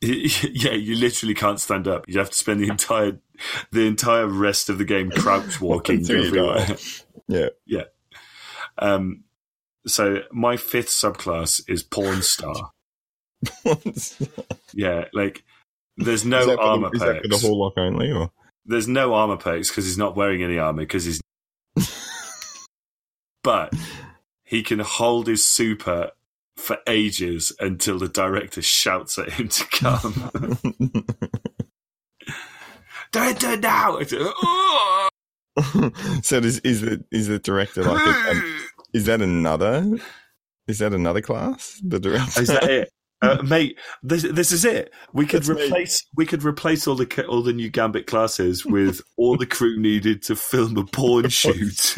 yeah, 0.00 0.72
you 0.72 0.94
literally 0.94 1.34
can't 1.34 1.58
stand 1.58 1.88
up. 1.88 2.04
You 2.06 2.18
have 2.18 2.30
to 2.30 2.36
spend 2.36 2.60
the 2.60 2.68
entire 2.68 3.18
the 3.72 3.86
entire 3.86 4.26
rest 4.26 4.68
of 4.68 4.78
the 4.78 4.84
game 4.84 5.10
crouch 5.10 5.60
walking 5.60 6.00
everywhere. 6.10 6.66
die. 6.66 6.76
Yeah. 7.66 7.82
Um, 8.78 9.24
so 9.86 10.22
my 10.32 10.56
fifth 10.56 10.88
subclass 10.88 11.60
is 11.68 11.82
Porn 11.82 12.22
Star. 12.22 12.70
Yeah, 14.72 15.04
like 15.12 15.44
there's 15.96 16.24
no 16.24 16.46
that 16.46 16.56
the- 16.56 16.62
armor 16.62 16.90
for 16.90 16.98
the 17.28 17.38
whole 17.42 17.60
lock 17.60 17.74
only, 17.76 18.10
or 18.10 18.30
There's 18.64 18.88
no 18.88 19.12
armor 19.14 19.36
perks 19.36 19.68
because 19.68 19.84
he's 19.84 19.98
not 19.98 20.16
wearing 20.16 20.42
any 20.42 20.58
armor 20.58 20.82
because 20.82 21.04
he's. 21.04 21.20
but 23.42 23.72
he 24.44 24.62
can 24.62 24.78
hold 24.78 25.26
his 25.26 25.46
super 25.46 26.12
for 26.56 26.78
ages 26.86 27.52
until 27.60 27.98
the 27.98 28.08
director 28.08 28.62
shouts 28.62 29.18
at 29.18 29.32
him 29.34 29.48
to 29.48 29.64
come. 29.66 31.04
Don't 33.12 33.38
do 33.38 33.52
it 33.52 33.60
now. 33.60 33.98
"Oh!" 34.12 35.08
so 36.22 36.40
does, 36.40 36.58
is 36.60 36.82
the 36.82 37.04
is 37.10 37.26
the 37.28 37.38
director 37.38 37.82
like 37.82 38.04
a, 38.06 38.10
a- 38.38 38.42
is 38.94 39.06
that 39.06 39.20
another 39.22 39.98
is 40.66 40.78
that 40.78 40.92
another 40.92 41.20
class? 41.20 41.80
The 41.84 41.98
director 41.98 42.42
Is 42.42 42.48
that 42.48 42.64
it? 42.64 42.90
Uh, 43.20 43.42
mate, 43.44 43.76
this 44.02 44.22
this 44.22 44.52
is 44.52 44.64
it. 44.64 44.92
We 45.12 45.26
could 45.26 45.42
That's 45.42 45.58
me. 45.58 45.64
replace 45.66 46.04
we 46.16 46.26
could 46.26 46.44
replace 46.44 46.86
all 46.86 46.94
the 46.94 47.26
all 47.26 47.42
the 47.42 47.52
new 47.52 47.70
Gambit 47.70 48.06
classes 48.06 48.64
with 48.64 49.00
all 49.16 49.36
the 49.36 49.46
crew 49.46 49.78
needed 49.80 50.22
to 50.24 50.36
film 50.36 50.76
a 50.76 50.84
porn 50.84 51.28
shoot. 51.28 51.96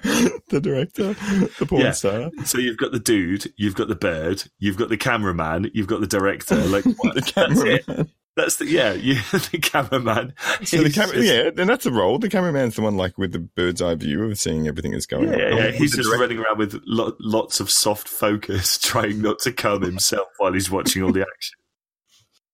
the 0.00 0.60
director, 0.60 1.14
the 1.58 1.66
porn 1.66 1.82
Yeah. 1.82 1.90
star, 1.92 2.30
so 2.44 2.58
you've 2.58 2.76
got 2.76 2.92
the 2.92 3.00
dude, 3.00 3.52
you've 3.56 3.74
got 3.74 3.88
the 3.88 3.96
bird, 3.96 4.44
you've 4.60 4.76
got 4.76 4.88
the 4.90 4.96
cameraman, 4.96 5.70
you've 5.74 5.88
got 5.88 6.00
the 6.00 6.06
director. 6.06 6.54
Like 6.56 6.84
what? 6.84 7.14
the 7.16 7.22
cameraman. 7.22 8.10
That's 8.38 8.56
the 8.56 8.66
yeah, 8.66 8.92
you 8.94 9.14
the 9.32 9.58
cameraman. 9.60 10.32
So 10.64 10.78
the 10.78 10.84
He's 10.84 10.94
camera, 10.94 11.14
just- 11.16 11.26
yeah, 11.28 11.50
and 11.60 11.68
that's 11.68 11.84
a 11.86 11.90
role. 11.92 12.18
The 12.18 12.28
cameraman's 12.30 12.76
the 12.76 12.82
one 12.82 12.96
like 12.96 13.18
with 13.18 13.32
the 13.32 13.40
bird's 13.40 13.82
eye 13.82 13.94
view 13.96 14.24
of 14.24 14.38
seeing 14.38 14.66
everything 14.68 14.92
that's 14.92 15.06
going 15.06 15.28
Yeah, 15.28 15.32
on. 15.34 15.38
yeah, 15.40 15.54
yeah. 15.66 15.70
He's 15.72 15.94
just 15.94 16.08
director- 16.08 16.20
running 16.22 16.38
around 16.38 16.58
with 16.58 16.80
lo- 16.86 17.16
lots 17.20 17.60
of 17.60 17.70
soft 17.70 18.08
focus, 18.08 18.78
trying 18.82 19.20
not 19.20 19.38
to 19.40 19.52
come 19.52 19.82
himself 19.82 20.28
while 20.38 20.52
he's 20.52 20.70
watching 20.70 21.02
all 21.02 21.12
the 21.12 21.22
action. 21.22 21.54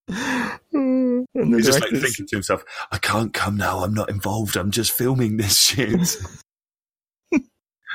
and 0.72 1.26
the 1.34 1.56
He's 1.56 1.66
just 1.66 1.80
like 1.80 1.90
thinking 1.90 2.26
to 2.26 2.36
himself, 2.36 2.64
"I 2.92 2.98
can't 2.98 3.32
come 3.32 3.56
now. 3.56 3.78
I'm 3.78 3.94
not 3.94 4.10
involved. 4.10 4.56
I'm 4.56 4.70
just 4.70 4.90
filming 4.92 5.36
this 5.38 5.58
shit. 5.58 6.16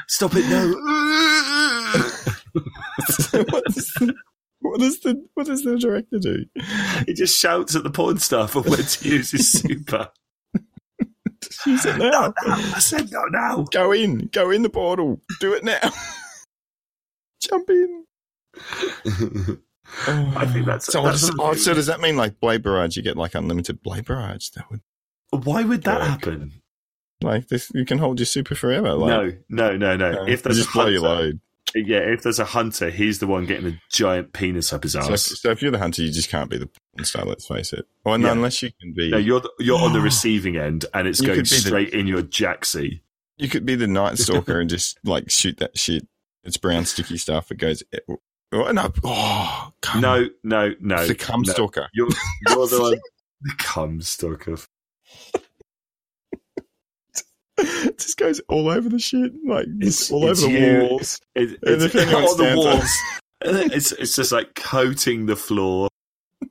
Stop 0.07 0.31
it 0.35 0.47
now!" 0.49 0.73
So 3.09 3.43
what, 3.49 3.63
is 3.67 3.93
the, 3.99 4.13
what 4.70 4.80
does 4.80 4.99
the 5.01 5.22
what 5.34 5.45
does 5.47 5.63
the 5.63 5.78
director 5.78 6.20
do? 6.20 6.45
he 7.07 7.13
just 7.13 7.39
shouts 7.39 7.76
at 7.76 7.84
the 7.84 7.89
porn 7.89 8.17
star 8.20 8.47
for 8.47 8.61
when 8.61 8.80
to 8.84 9.09
use 9.09 9.32
his 9.32 9.51
super. 9.61 10.09
Use 11.65 11.86
it 11.86 11.97
now. 11.97 12.34
I 12.47 12.80
said 12.80 13.11
no 13.11 13.24
now. 13.26 13.63
Go 13.72 13.91
in. 13.91 14.30
Go 14.32 14.51
in 14.51 14.61
the 14.61 14.70
portal. 14.70 15.22
Do 15.39 15.53
it 15.53 15.63
now. 15.63 15.80
Jump 17.41 17.70
in. 17.70 18.05
I 20.07 20.45
think 20.45 20.65
that's- 20.65 20.89
oh, 20.89 20.91
so. 20.91 21.03
that's 21.03 21.22
does, 21.22 21.36
oh, 21.39 21.53
so 21.53 21.74
does 21.74 21.88
that 21.88 21.99
mean 22.01 22.17
like 22.17 22.39
blade 22.39 22.61
barrage? 22.63 22.95
You 22.97 23.03
get 23.03 23.17
like 23.17 23.36
unlimited 23.36 23.82
blade 23.82 24.05
barrage. 24.05 24.49
That 24.49 24.65
would 24.70 24.82
Why 25.45 25.63
would 25.63 25.84
that 25.84 25.99
Work. 25.99 26.09
happen? 26.09 26.61
like 27.22 27.47
this. 27.49 27.70
You 27.74 27.86
can 27.86 27.97
hold 27.97 28.20
your 28.20 28.26
super 28.26 28.55
forever. 28.55 28.93
Like, 28.93 29.41
no, 29.49 29.76
no, 29.78 29.95
no, 29.95 30.11
no. 30.11 30.26
if 30.28 30.43
there's 30.43 30.57
just 30.57 30.72
blow 30.74 30.88
your 30.88 31.01
load. 31.01 31.39
Yeah, 31.76 31.99
if 31.99 32.24
there's 32.24 32.39
a 32.39 32.45
hunter, 32.45 32.89
he's 32.89 33.20
the 33.20 33.28
one 33.28 33.45
getting 33.45 33.67
a 33.74 33.82
giant 33.91 34.34
penis 34.34 34.74
up 34.74 34.84
his 34.84 34.95
ass. 34.95 35.39
so 35.39 35.51
if 35.51 35.61
you're 35.61 35.72
the 35.72 35.78
hunter, 35.80 36.01
you 36.01 36.11
just 36.11 36.30
can't 36.30 36.49
be 36.49 36.57
the 36.57 36.67
porn 36.95 37.05
star. 37.05 37.26
Let's 37.26 37.47
face 37.47 37.74
it. 37.74 37.86
Or 38.05 38.17
no, 38.17 38.28
Yeah. 38.28 38.32
unless 38.34 38.61
you 38.63 38.72
can 38.82 38.93
be. 38.93 39.11
No, 39.11 39.17
you're 39.17 39.39
the, 39.41 39.51
you're 39.59 39.80
on 39.80 39.93
the 39.93 40.01
receiving 40.01 40.57
end, 40.57 40.86
and 40.93 41.07
it's 41.07 41.20
You 41.20 41.28
going 41.28 41.39
be 41.39 41.43
the- 41.43 41.55
straight 41.55 41.89
in 41.93 42.07
your 42.07 42.24
jacksie. 42.24 43.01
You 43.38 43.47
could 43.49 43.65
be 43.65 43.76
the 43.76 43.88
Night 43.88 44.17
Stalker 44.20 44.59
and 44.59 44.70
just 44.70 44.97
like 45.03 45.30
shoot 45.30 45.57
that 45.57 45.78
shit. 45.78 46.07
It's 46.43 46.57
brown 46.57 46.86
sticky 46.86 47.17
stuff. 47.17 47.51
It 47.51 47.57
goes. 47.57 47.84
Eh, 47.93 47.99
oh, 48.09 48.17
oh, 48.53 48.72
no. 48.72 48.91
Oh, 49.03 49.72
No, 49.99 50.28
no, 50.43 50.74
no. 50.80 50.95
It's 50.97 51.07
the 51.09 51.15
cum 51.15 51.43
no. 51.45 51.53
stalker. 51.53 51.88
You're, 51.93 52.07
you're 52.47 52.67
the 52.67 52.80
one. 52.82 52.99
The 53.41 53.53
cum 53.57 54.01
stalker. 54.01 54.57
It 57.60 57.97
just 57.99 58.18
goes 58.18 58.39
all 58.49 58.70
over 58.70 58.89
the 58.89 58.99
shit, 58.99 59.32
like 59.45 59.68
It's- 59.82 60.12
all 60.12 60.24
over 60.24 60.32
it's 60.32 60.41
the 60.43 60.49
you. 60.51 60.80
walls. 60.89 61.20
It, 61.36 61.60
it's 61.62 61.95
anyone 61.95 62.24
on 62.24 62.38
the 62.38 62.53
walls. 62.55 62.97
it's 63.74 63.91
it's 63.93 64.16
just 64.16 64.32
like 64.32 64.55
coating 64.55 65.26
the 65.26 65.36
floor. 65.36 65.89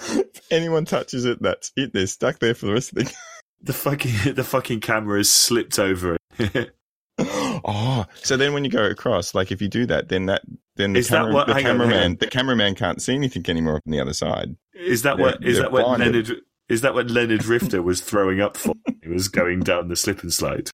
If 0.00 0.40
anyone 0.52 0.84
touches 0.84 1.24
it, 1.24 1.42
that's 1.42 1.72
it. 1.76 1.92
They're 1.92 2.06
stuck 2.06 2.38
there 2.38 2.54
for 2.54 2.66
the 2.66 2.72
rest 2.72 2.92
of 2.92 3.04
the. 3.04 3.14
The 3.60 3.72
fucking 3.72 4.34
the 4.34 4.44
fucking 4.44 4.78
camera 4.78 5.18
has 5.18 5.28
slipped 5.28 5.80
over 5.80 6.16
it. 6.38 6.70
oh, 7.18 8.04
so 8.22 8.36
then 8.36 8.52
when 8.52 8.64
you 8.64 8.70
go 8.70 8.84
across, 8.84 9.34
like 9.34 9.50
if 9.50 9.60
you 9.60 9.66
do 9.66 9.84
that, 9.86 10.08
then 10.08 10.26
that 10.26 10.42
then 10.76 10.92
the, 10.92 11.00
Is 11.00 11.08
that 11.08 11.16
camera, 11.22 11.34
what- 11.34 11.48
the 11.48 11.54
hang 11.54 11.66
on, 11.66 11.70
hang 11.80 11.88
cameraman 11.88 12.04
on. 12.12 12.16
the 12.20 12.26
cameraman 12.28 12.74
can't 12.76 13.02
see 13.02 13.14
anything 13.16 13.44
anymore 13.48 13.80
from 13.82 13.90
the 13.90 13.98
other 14.00 14.12
side. 14.12 14.54
is 14.74 15.02
that 15.02 15.16
They're- 15.16 15.26
what 15.26 15.44
is 15.44 15.58
that 15.58 15.72
what. 15.72 15.88
Leonard 15.98 16.30
is 16.68 16.82
that 16.82 16.94
what 16.94 17.10
Leonard 17.10 17.46
Rifter 17.46 17.82
was 17.82 18.00
throwing 18.00 18.40
up 18.40 18.56
for? 18.56 18.74
He 19.02 19.08
was 19.08 19.28
going 19.28 19.60
down 19.60 19.88
the 19.88 19.96
slip 19.96 20.22
and 20.22 20.32
slide 20.32 20.70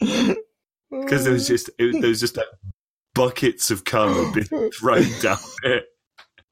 because 0.00 1.24
there 1.24 1.32
was 1.32 1.46
just 1.46 1.70
it, 1.78 2.00
there 2.00 2.08
was 2.08 2.20
just 2.20 2.36
like 2.36 2.46
buckets 3.14 3.70
of 3.70 3.84
cum 3.84 4.32
been 4.32 4.70
thrown 4.70 5.04
down 5.22 5.38
it. 5.64 5.84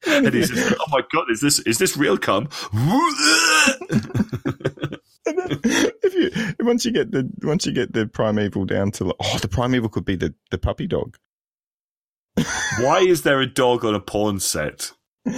And 0.04 0.34
he's 0.34 0.50
just, 0.50 0.74
oh 0.80 0.84
my 0.90 1.02
god, 1.12 1.30
is 1.30 1.40
this 1.40 1.60
is 1.60 1.78
this 1.78 1.96
real 1.96 2.18
cum? 2.18 2.48
If 5.24 6.14
you 6.14 6.66
once 6.66 6.84
you 6.84 6.90
get 6.90 7.12
the 7.12 7.30
once 7.42 7.64
you 7.64 7.72
get 7.72 7.92
the 7.92 8.06
primeval 8.06 8.64
down 8.64 8.90
to 8.92 9.04
like, 9.04 9.16
oh 9.20 9.38
the 9.38 9.46
primeval 9.48 9.88
could 9.88 10.04
be 10.04 10.16
the 10.16 10.34
the 10.50 10.58
puppy 10.58 10.88
dog 10.88 11.16
Why 12.80 12.98
is 12.98 13.22
there 13.22 13.40
a 13.40 13.46
dog 13.46 13.84
on 13.84 13.94
a 13.94 14.00
porn 14.00 14.40
set? 14.40 14.90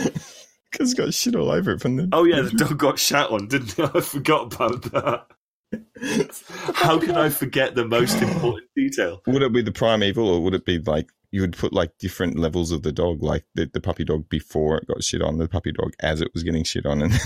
because 0.75 0.93
it's 0.93 0.99
got 1.01 1.14
shit 1.14 1.35
all 1.37 1.51
over 1.51 1.72
it 1.72 1.81
from 1.81 1.97
the 1.97 2.09
Oh 2.12 2.25
yeah, 2.25 2.43
the 2.43 2.51
dog 2.51 2.79
got 2.79 2.99
shat 2.99 3.31
on, 3.31 3.49
didn't 3.49 3.79
it? 3.79 3.91
I 3.95 4.01
forgot 4.01 4.53
about 4.55 4.83
that. 4.93 5.27
How 6.75 6.99
can 6.99 7.16
I 7.16 7.29
forget 7.31 7.75
the 7.75 7.85
most 7.85 8.20
important 8.20 8.68
detail? 8.77 9.22
Would 9.27 9.43
it 9.43 9.53
be 9.53 9.62
the 9.62 9.72
primeval, 9.72 10.29
or 10.29 10.41
would 10.43 10.55
it 10.55 10.64
be 10.64 10.79
like 10.79 11.09
you 11.31 11.41
would 11.41 11.57
put 11.57 11.72
like 11.72 11.97
different 11.99 12.39
levels 12.39 12.70
of 12.70 12.83
the 12.83 12.93
dog, 12.93 13.22
like 13.22 13.45
the, 13.55 13.66
the 13.72 13.81
puppy 13.81 14.05
dog 14.05 14.29
before 14.29 14.77
it 14.79 14.87
got 14.87 15.03
shit 15.03 15.22
on, 15.22 15.39
the 15.39 15.49
puppy 15.49 15.72
dog 15.72 15.93
as 16.01 16.20
it 16.20 16.29
was 16.35 16.43
getting 16.43 16.64
shit 16.64 16.87
on, 16.87 17.03
and 17.03 17.12
then 17.12 17.20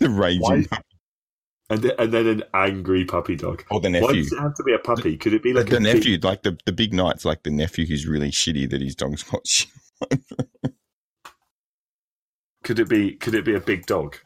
the 0.00 0.10
raging 0.10 0.40
Why- 0.42 0.64
puppy, 0.70 0.84
And 1.68 1.82
then, 1.82 1.92
and 1.98 2.12
then 2.12 2.26
an 2.26 2.42
angry 2.54 3.04
puppy 3.04 3.36
dog. 3.36 3.64
or 3.70 3.80
the 3.80 3.90
nephew. 3.90 4.06
Why 4.06 4.14
does 4.14 4.32
it 4.32 4.38
have 4.40 4.54
to 4.54 4.62
be 4.62 4.72
a 4.72 4.78
puppy? 4.78 5.16
Could 5.18 5.34
it 5.34 5.42
be 5.42 5.52
like 5.52 5.66
the 5.68 5.80
nephew, 5.80 6.18
like 6.22 6.42
the, 6.42 6.58
the 6.64 6.72
big 6.72 6.94
knight's 6.94 7.24
like 7.24 7.42
the 7.42 7.50
nephew 7.50 7.84
who's 7.86 8.06
really 8.06 8.30
shitty 8.30 8.70
that 8.70 8.80
his 8.80 8.94
dog's 8.94 9.22
got 9.24 9.46
shit. 9.46 9.68
Could 12.70 12.78
it 12.78 12.88
be? 12.88 13.16
Could 13.16 13.34
it 13.34 13.44
be 13.44 13.56
a 13.56 13.60
big 13.60 13.84
dog? 13.86 14.16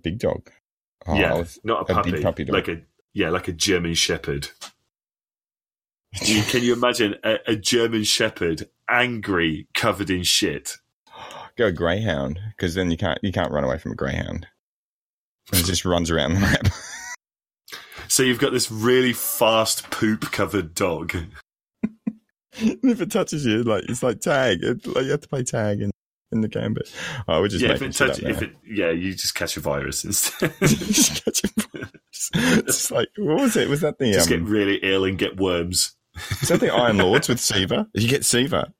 Big 0.00 0.20
dog. 0.20 0.52
Oh, 1.04 1.16
yeah, 1.16 1.42
not 1.64 1.88
a 1.88 1.92
a 1.92 1.94
puppy. 1.96 2.12
big 2.12 2.22
puppy 2.22 2.44
dog. 2.44 2.54
Like 2.54 2.68
a 2.68 2.80
yeah, 3.12 3.30
like 3.30 3.48
a 3.48 3.52
German 3.52 3.94
Shepherd. 3.94 4.50
You- 6.22 6.42
Can 6.44 6.62
you 6.62 6.74
imagine 6.74 7.16
a, 7.24 7.38
a 7.48 7.56
German 7.56 8.04
Shepherd 8.04 8.68
angry, 8.88 9.66
covered 9.74 10.10
in 10.10 10.22
shit? 10.22 10.76
go 11.56 11.66
a 11.66 11.72
greyhound 11.72 12.38
because 12.56 12.74
then 12.76 12.88
you 12.92 12.96
can't 12.96 13.18
you 13.20 13.32
can't 13.32 13.50
run 13.50 13.64
away 13.64 13.78
from 13.78 13.90
a 13.90 13.96
greyhound. 13.96 14.46
It 15.52 15.64
just 15.64 15.84
runs 15.84 16.10
around 16.12 16.34
the 16.34 16.40
map. 16.40 16.68
So 18.10 18.22
you've 18.22 18.38
got 18.38 18.52
this 18.52 18.70
really 18.70 19.12
fast 19.12 19.90
poop 19.90 20.30
covered 20.30 20.72
dog. 20.74 21.14
And 21.14 21.32
if 22.82 23.00
it 23.02 23.10
touches 23.10 23.44
you, 23.44 23.64
like 23.64 23.84
it's 23.88 24.02
like 24.04 24.20
tag. 24.20 24.62
It, 24.62 24.86
like 24.86 25.04
you 25.04 25.10
have 25.10 25.20
to 25.22 25.28
play 25.28 25.42
tag 25.42 25.82
in, 25.82 25.90
in 26.32 26.40
the 26.42 26.48
game, 26.48 26.74
but 26.74 26.92
oh, 27.26 27.40
we're 27.40 27.48
just 27.48 27.64
yeah, 27.64 27.72
if 27.72 27.82
it 27.82 27.94
shit 27.94 28.08
touch, 28.08 28.22
up 28.24 28.30
if 28.30 28.42
it 28.42 28.52
yeah, 28.66 28.90
you 28.90 29.14
just 29.14 29.34
catch 29.34 29.56
a 29.56 29.60
virus 29.60 30.04
instead. 30.04 30.52
Just 30.60 31.24
catch 31.24 31.42
it. 31.44 31.90
it's 32.66 32.90
like 32.90 33.08
what 33.16 33.40
was 33.40 33.56
it? 33.56 33.68
Was 33.68 33.80
that 33.80 33.98
the 33.98 34.12
just 34.12 34.30
um, 34.30 34.38
get 34.38 34.48
really 34.48 34.76
ill 34.82 35.04
and 35.04 35.16
get 35.18 35.36
worms. 35.38 35.94
is 36.42 36.48
that 36.48 36.60
the 36.60 36.72
Iron 36.72 36.98
Lords 36.98 37.28
with 37.28 37.40
Siva? 37.40 37.88
You 37.94 38.08
get 38.08 38.24
Siva, 38.24 38.72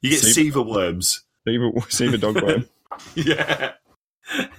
You 0.00 0.10
get 0.10 0.20
Siva 0.20 0.62
worms. 0.62 1.24
Siva, 1.46 1.70
Siva 1.88 2.18
dog 2.18 2.42
worm, 2.42 2.66
Yeah. 3.14 3.72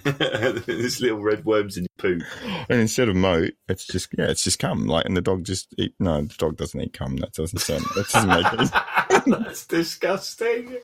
There's 0.02 1.00
little 1.00 1.20
red 1.22 1.44
worms 1.44 1.76
in 1.76 1.84
your 1.84 2.18
poo. 2.18 2.24
and 2.68 2.80
instead 2.80 3.08
of 3.08 3.14
moat, 3.16 3.52
it's 3.68 3.86
just 3.86 4.08
yeah, 4.18 4.26
it's 4.28 4.42
just 4.42 4.58
cum. 4.58 4.86
Like, 4.86 5.04
and 5.04 5.16
the 5.16 5.20
dog 5.20 5.44
just 5.44 5.72
eat. 5.78 5.94
No, 6.00 6.22
the 6.22 6.34
dog 6.38 6.56
doesn't 6.56 6.80
eat 6.80 6.92
cum. 6.92 7.16
That 7.18 7.32
doesn't 7.32 7.58
sound. 7.60 7.84
That 7.94 8.08
doesn't 8.08 8.28
make 8.28 8.52
any. 9.26 9.44
That's 9.44 9.66
disgusting. 9.66 10.78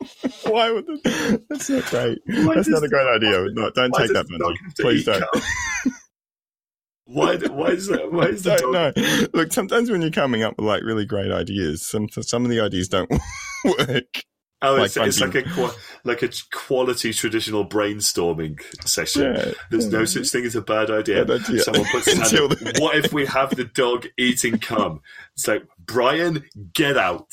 Why 0.44 0.70
would 0.70 0.86
the, 0.86 1.42
that's 1.50 1.68
not 1.70 1.84
great. 1.86 2.18
Why 2.26 2.54
that's 2.54 2.68
not 2.68 2.84
a 2.84 2.88
great 2.88 3.06
idea. 3.16 3.46
No, 3.52 3.70
don't 3.70 3.92
take 3.94 4.12
that 4.12 4.26
money. 4.28 4.38
dog 4.42 4.56
have 4.64 4.74
to 4.74 4.82
Please 4.82 5.04
don't. 5.04 5.24
Why? 7.06 7.36
Why 7.36 7.68
is 7.68 7.86
that? 7.88 8.12
Why 8.12 8.26
is 8.26 8.42
that? 8.44 8.60
know. 8.60 8.92
Look, 9.38 9.52
sometimes 9.52 9.90
when 9.90 10.02
you're 10.02 10.10
coming 10.10 10.42
up 10.42 10.56
with 10.58 10.66
like 10.66 10.82
really 10.82 11.06
great 11.06 11.32
ideas, 11.32 11.86
some 11.86 12.08
some 12.10 12.44
of 12.44 12.50
the 12.50 12.60
ideas 12.60 12.88
don't 12.88 13.10
work. 13.64 14.22
Oh, 14.60 14.74
Like 14.74 14.86
it's, 14.86 14.96
it's 14.96 15.20
like 15.20 15.34
a 15.36 15.70
like 16.04 16.22
a 16.22 16.30
quality 16.52 17.12
traditional 17.12 17.66
brainstorming 17.66 18.60
session. 18.86 19.22
Yeah, 19.34 19.52
There's 19.70 19.86
no 19.90 20.04
such 20.04 20.28
thing 20.30 20.44
as 20.44 20.56
a 20.56 20.60
bad 20.62 20.90
idea. 20.90 21.24
Bad 21.24 21.42
idea. 21.44 21.60
Someone 21.60 21.84
puts 21.92 22.06
his 22.06 22.14
hand 22.18 22.52
up, 22.52 22.58
the- 22.58 22.78
What 22.80 22.96
if 22.96 23.12
we 23.12 23.24
have 23.26 23.54
the 23.56 23.64
dog 23.64 24.06
eating 24.18 24.58
cum? 24.58 25.00
It's 25.34 25.46
like 25.48 25.62
Brian, 25.78 26.44
get 26.74 26.96
out. 26.98 27.30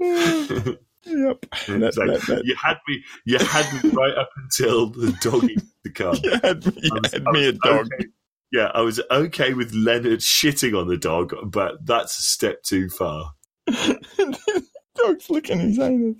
Yep. 0.00 1.40
That, 1.68 1.94
like, 1.96 2.08
that, 2.08 2.24
that, 2.28 2.42
You 2.44 2.54
had 2.56 2.76
me. 2.86 3.02
You 3.24 3.38
had 3.38 3.84
me 3.84 3.90
right 3.90 4.14
up 4.16 4.30
until 4.36 4.90
the 4.90 5.12
dog 5.20 5.44
eats 5.44 5.62
the 5.84 5.90
cum. 5.90 6.16
you 6.22 6.30
had, 6.42 6.64
you 6.64 6.90
I 6.92 6.98
was- 7.02 7.12
had 7.12 7.22
I 7.26 7.30
me 7.32 7.48
a 7.48 7.52
dog. 7.52 7.86
okay- 7.94 8.06
Yeah, 8.52 8.70
I 8.74 8.80
was 8.82 9.00
okay 9.10 9.54
with 9.54 9.72
Leonard 9.74 10.20
shitting 10.20 10.78
on 10.78 10.88
the 10.88 10.96
dog, 10.96 11.34
but 11.44 11.84
that's 11.86 12.18
a 12.18 12.22
step 12.22 12.62
too 12.62 12.88
far. 12.88 13.32
Dog's 14.96 15.30
licking 15.30 15.60
his 15.60 15.78
anus. 15.78 16.16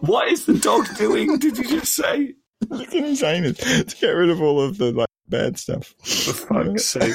What 0.00 0.28
is 0.28 0.44
the 0.46 0.58
dog 0.60 0.86
doing? 0.96 1.38
Did 1.38 1.58
you 1.58 1.64
just 1.64 1.94
say? 1.94 2.34
licking 2.68 3.04
his 3.04 3.22
anus 3.22 3.58
to 3.58 3.96
get 4.00 4.10
rid 4.10 4.30
of 4.30 4.40
all 4.40 4.60
of 4.60 4.78
the 4.78 4.90
like 4.92 5.08
bad 5.36 5.58
stuff. 5.58 5.94
For 6.02 6.32
fuck's 6.32 6.84
sake. 6.86 7.14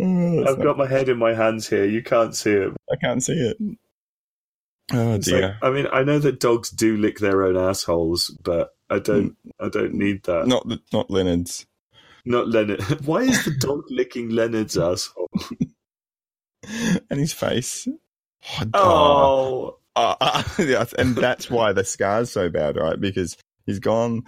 Oh, 0.00 0.44
I've 0.46 0.62
got 0.62 0.76
my 0.78 0.86
head 0.86 1.08
in 1.08 1.18
my 1.18 1.34
hands 1.34 1.68
here. 1.68 1.84
You 1.84 2.02
can't 2.02 2.34
see 2.34 2.52
it. 2.52 2.72
I 2.90 2.96
can't 2.96 3.22
see 3.22 3.34
it. 3.34 3.56
Oh 4.92 5.14
It's 5.14 5.26
dear. 5.26 5.40
like- 5.42 5.56
I 5.62 5.70
mean, 5.70 5.86
I 5.92 6.02
know 6.02 6.18
that 6.18 6.40
dogs 6.40 6.70
do 6.70 6.96
lick 6.96 7.18
their 7.18 7.44
own 7.44 7.56
assholes, 7.56 8.36
but 8.42 8.70
I 8.90 8.98
don't. 8.98 9.36
I 9.60 9.68
don't 9.68 9.94
need 9.94 10.24
that. 10.24 10.46
not 10.46 10.68
the, 10.68 10.80
not 10.92 11.10
Leonard's. 11.10 11.66
Not 12.24 12.48
Leonard. 12.48 12.82
Why 13.06 13.22
is 13.22 13.44
the 13.44 13.54
dog 13.58 13.84
licking 13.90 14.28
Leonard's 14.30 14.76
asshole? 14.78 15.28
and 17.10 17.18
his 17.20 17.32
face. 17.32 17.88
Oh, 18.74 19.78
Oh, 19.94 20.16
uh, 20.20 20.42
yeah, 20.58 20.84
and 20.98 21.14
that's 21.14 21.50
why 21.50 21.72
the 21.74 21.84
scar's 21.84 22.30
so 22.30 22.48
bad, 22.48 22.76
right? 22.76 22.98
Because 22.98 23.36
he's 23.66 23.78
gone. 23.78 24.22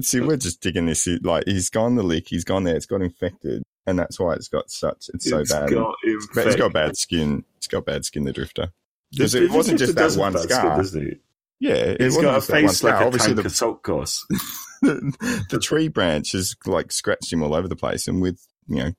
See, 0.00 0.20
we're 0.20 0.36
just 0.36 0.60
digging 0.60 0.86
this. 0.86 1.06
Like 1.22 1.44
he's 1.46 1.70
gone 1.70 1.96
the 1.96 2.02
lick. 2.02 2.28
He's 2.28 2.44
gone 2.44 2.64
there. 2.64 2.76
It's 2.76 2.86
got 2.86 3.02
infected, 3.02 3.62
and 3.86 3.98
that's 3.98 4.18
why 4.18 4.34
it's 4.34 4.48
got 4.48 4.70
such. 4.70 5.08
It's 5.14 5.28
so 5.28 5.44
bad. 5.44 5.70
got 5.70 5.86
But 5.86 5.94
he's 6.02 6.26
infected. 6.28 6.58
got 6.58 6.72
bad 6.72 6.96
skin. 6.96 7.44
It's 7.56 7.66
got 7.66 7.84
bad 7.84 8.04
skin. 8.04 8.24
The 8.24 8.32
drifter. 8.32 8.68
Because 9.12 9.34
it 9.34 9.50
wasn't 9.50 9.78
just 9.78 9.94
that 9.94 10.12
one 10.16 10.36
scar. 10.36 10.60
skin, 10.60 10.70
doesn't? 10.76 11.20
Yeah, 11.58 11.74
it 11.74 12.00
He's 12.00 12.16
got 12.16 12.24
a 12.24 12.36
just 12.36 12.48
that 12.48 12.52
one 12.54 12.62
face 12.62 12.82
like 12.82 12.94
scar. 12.94 13.02
a 13.02 13.06
Obviously, 13.06 13.34
the, 13.34 13.50
salt 13.50 13.82
course. 13.82 14.26
the, 14.82 15.44
the 15.50 15.58
tree 15.58 15.88
branch 15.88 16.32
has 16.32 16.54
like 16.66 16.92
scratched 16.92 17.32
him 17.32 17.42
all 17.42 17.54
over 17.54 17.68
the 17.68 17.76
place, 17.76 18.08
and 18.08 18.20
with 18.20 18.40
you 18.68 18.76
know 18.76 18.92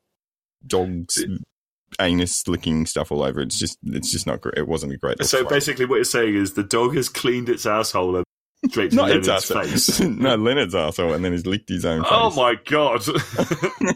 dogs 0.66 1.24
anus 2.00 2.48
licking 2.48 2.86
stuff 2.86 3.12
all 3.12 3.24
over. 3.24 3.42
It's 3.42 3.58
just 3.58 3.78
it's 3.84 4.12
just 4.12 4.28
not 4.28 4.42
great. 4.42 4.58
It 4.58 4.68
wasn't 4.68 4.94
a 4.94 4.98
great. 4.98 5.24
So 5.24 5.46
basically, 5.46 5.86
what 5.86 5.96
you're 5.96 6.04
saying 6.04 6.36
is 6.36 6.54
the 6.54 6.64
dog 6.64 6.96
has 6.96 7.10
cleaned 7.10 7.50
its 7.50 7.66
asshole 7.66 8.18
and 8.18 8.26
straight 8.70 8.92
to 8.92 8.96
not 8.98 9.12
its 9.12 9.28
Leonard's 9.28 9.52
asshole. 9.52 9.64
face. 9.64 10.00
no, 10.02 10.36
Leonard's 10.36 10.76
asshole, 10.76 11.14
and 11.14 11.24
then 11.24 11.32
he's 11.32 11.46
licked 11.46 11.70
his 11.70 11.86
own 11.86 12.04
oh 12.06 12.30
face. 12.30 12.38
Oh 12.38 12.42
my 12.42 12.56
god! 12.66 13.96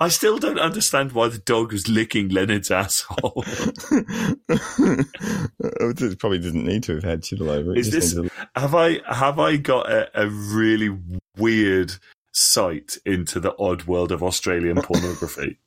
I 0.00 0.08
still 0.08 0.38
don't 0.38 0.58
understand 0.58 1.12
why 1.12 1.28
the 1.28 1.38
dog 1.38 1.72
was 1.72 1.88
licking 1.88 2.28
Leonard's 2.30 2.70
asshole. 2.72 3.44
it 4.48 6.18
probably 6.18 6.38
didn't 6.38 6.64
need 6.64 6.82
to 6.84 6.94
have 6.96 7.04
had 7.04 7.24
shit 7.24 7.40
all 7.40 7.50
over 7.50 7.72
it. 7.72 7.78
Is 7.78 7.90
just 7.90 8.14
this- 8.16 8.22
needs 8.22 8.34
have 8.56 8.74
I 8.74 9.00
have 9.06 9.38
I 9.38 9.56
got 9.56 9.90
a, 9.90 10.22
a 10.22 10.28
really 10.28 10.96
weird 11.36 11.92
sight 12.32 12.96
into 13.06 13.40
the 13.40 13.54
odd 13.58 13.84
world 13.84 14.12
of 14.12 14.22
Australian 14.22 14.80
pornography? 14.82 15.58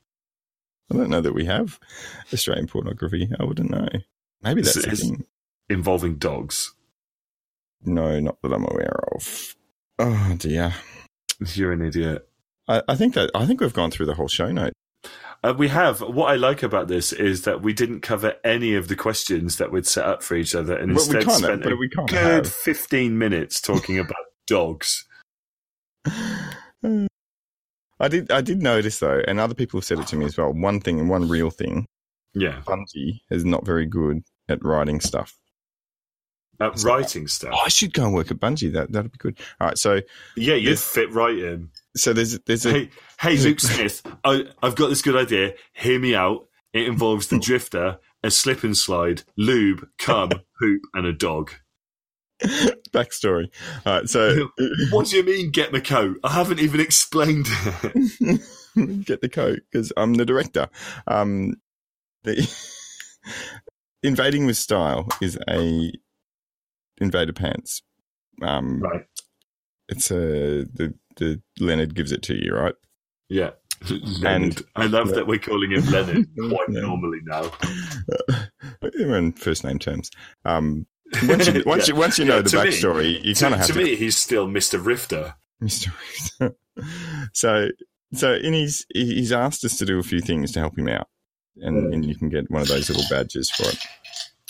I 0.91 0.97
don't 0.97 1.09
know 1.09 1.21
that 1.21 1.33
we 1.33 1.45
have 1.45 1.79
Australian 2.33 2.67
pornography. 2.67 3.29
I 3.39 3.43
wouldn't 3.45 3.71
know. 3.71 3.87
Maybe 4.41 4.61
that's 4.61 4.75
Is- 4.77 4.83
the 4.83 4.91
is- 4.91 5.11
involving 5.69 6.15
dogs. 6.15 6.72
No, 7.85 8.19
not 8.19 8.41
that 8.41 8.53
I'm 8.53 8.65
aware 8.65 8.99
of. 9.13 9.55
Oh 9.99 10.35
dear. 10.37 10.73
You're 11.53 11.73
an 11.73 11.81
idiot. 11.81 12.27
I, 12.67 12.81
I 12.87 12.95
think 12.95 13.13
that 13.15 13.29
I 13.35 13.45
think 13.45 13.61
we've 13.61 13.73
gone 13.73 13.91
through 13.91 14.05
the 14.05 14.13
whole 14.15 14.27
show 14.27 14.51
note. 14.51 14.73
Uh, 15.43 15.53
we 15.57 15.67
have. 15.67 15.99
What 15.99 16.31
I 16.31 16.35
like 16.35 16.63
about 16.63 16.87
this 16.87 17.11
is 17.11 17.41
that 17.43 17.61
we 17.61 17.73
didn't 17.73 17.99
cover 17.99 18.35
any 18.45 18.75
of 18.75 18.87
the 18.87 18.95
questions 18.95 19.57
that 19.57 19.73
we'd 19.73 19.85
set 19.85 20.05
up 20.05 20.23
for 20.23 20.35
each 20.35 20.55
other, 20.55 20.77
and 20.77 20.95
Well, 20.95 21.05
we 21.09 21.17
instead 21.17 21.31
spent 21.33 21.65
a 21.65 21.75
good 22.07 22.11
have. 22.11 22.53
fifteen 22.53 23.17
minutes 23.17 23.59
talking 23.59 23.99
about 23.99 24.15
dogs. 24.47 25.05
I 26.05 28.07
did 28.09 28.31
I 28.31 28.41
did 28.41 28.61
notice 28.61 28.99
though, 28.99 29.21
and 29.27 29.39
other 29.39 29.55
people 29.55 29.79
have 29.79 29.85
said 29.85 29.99
it 29.99 30.07
to 30.07 30.15
me 30.15 30.25
as 30.25 30.37
well. 30.37 30.51
One 30.53 30.79
thing 30.79 31.07
one 31.07 31.29
real 31.29 31.49
thing, 31.49 31.85
Yeah, 32.33 32.61
Bungie 32.65 33.21
is 33.29 33.45
not 33.45 33.65
very 33.65 33.85
good 33.85 34.23
at 34.49 34.63
writing 34.63 34.99
stuff. 34.99 35.35
Writing 36.59 37.27
stuff. 37.27 37.51
Oh, 37.53 37.61
I 37.65 37.69
should 37.69 37.93
go 37.93 38.05
and 38.05 38.13
work 38.13 38.31
at 38.31 38.37
Bungie. 38.39 38.71
That 38.73 38.91
that'd 38.91 39.11
be 39.11 39.17
good. 39.17 39.39
All 39.59 39.67
right, 39.67 39.77
so 39.77 40.01
Yeah, 40.35 40.55
you'd 40.55 40.73
This- 40.73 40.87
fit 40.87 41.11
right 41.11 41.37
in. 41.37 41.69
so 41.95 42.13
there's 42.13 42.39
there's 42.45 42.65
a 42.65 42.71
Hey, 42.71 42.89
hey, 43.19 43.37
Luke 43.37 43.59
Smith, 43.61 44.01
I, 44.23 44.45
I've 44.61 44.75
got 44.75 44.87
this 44.89 45.01
good 45.01 45.15
idea. 45.15 45.53
Hear 45.73 45.99
me 45.99 46.15
out. 46.15 46.47
It 46.73 46.87
involves 46.87 47.27
the 47.27 47.37
drifter, 47.39 47.99
a 48.23 48.31
slip 48.31 48.63
and 48.63 48.75
slide, 48.75 49.23
lube, 49.37 49.87
cum, 49.99 50.29
poop, 50.59 50.81
and 50.93 51.05
a 51.05 51.13
dog. 51.13 51.51
backstory. 52.91 53.49
All 53.85 53.99
right, 53.99 54.09
so 54.09 54.49
What 54.89 55.07
do 55.07 55.17
you 55.17 55.23
mean, 55.23 55.51
get 55.51 55.71
the 55.71 55.81
coat? 55.81 56.17
I 56.23 56.31
haven't 56.31 56.59
even 56.59 56.79
explained 56.79 57.45
it. 57.83 58.41
get 59.05 59.21
the 59.21 59.29
coat 59.29 59.59
because 59.71 59.93
I'm 59.95 60.15
the 60.15 60.25
director. 60.25 60.67
Um, 61.07 61.55
the 62.23 62.49
invading 64.01 64.45
with 64.45 64.57
style 64.57 65.07
is 65.21 65.37
a 65.49 65.91
invader 66.99 67.33
pants. 67.33 67.81
Um, 68.41 68.81
Right. 68.81 69.05
It's 69.89 70.09
a 70.11 70.63
the 70.73 70.93
the 71.17 71.41
Leonard 71.59 71.93
gives 71.95 72.11
it 72.11 72.23
to 72.23 72.35
you, 72.35 72.53
right? 72.55 72.75
Yeah. 73.29 73.51
Leonard. 74.21 74.61
I 74.75 74.85
love 74.85 75.09
that 75.09 75.27
we're 75.27 75.39
calling 75.39 75.71
him 75.71 75.85
Leonard 75.91 76.27
quite 76.37 76.69
Yeah. 76.69 76.81
normally 76.81 77.19
now. 77.25 77.51
We're 78.81 79.17
in 79.17 79.33
first 79.33 79.63
name 79.65 79.77
terms. 79.79 80.09
Um, 80.45 80.87
once 81.27 81.47
you 81.47 81.63
once 81.67 81.87
you 81.89 81.95
once 81.95 82.17
you 82.17 82.25
know 82.25 82.37
Yeah, 82.37 82.41
the 82.43 82.49
to 82.51 82.63
me- 82.63 82.69
backstory, 82.69 83.23
you 83.25 83.35
kind 83.35 83.53
of 83.53 83.59
have 83.59 83.67
to 83.67 83.73
to 83.73 83.79
me, 83.83 83.95
he's 83.95 84.17
still 84.17 84.47
Mr. 84.47 84.83
Rifter. 84.83 85.35
Mr. 85.61 85.91
Rifter. 86.39 86.55
so, 87.33 87.69
so 88.13 88.33
in 88.33 88.53
his, 88.53 88.85
he's 88.93 89.31
asked 89.31 89.63
us 89.65 89.77
to 89.77 89.85
do 89.85 89.99
a 89.99 90.03
few 90.03 90.21
things 90.21 90.51
to 90.53 90.59
help 90.59 90.77
him 90.77 90.87
out, 90.87 91.07
and, 91.57 91.93
and 91.93 92.05
you 92.05 92.15
can 92.15 92.29
get 92.29 92.49
one 92.49 92.61
of 92.61 92.67
those 92.67 92.89
little 92.89 93.05
badges 93.09 93.49
for 93.51 93.67
it. 93.69 93.77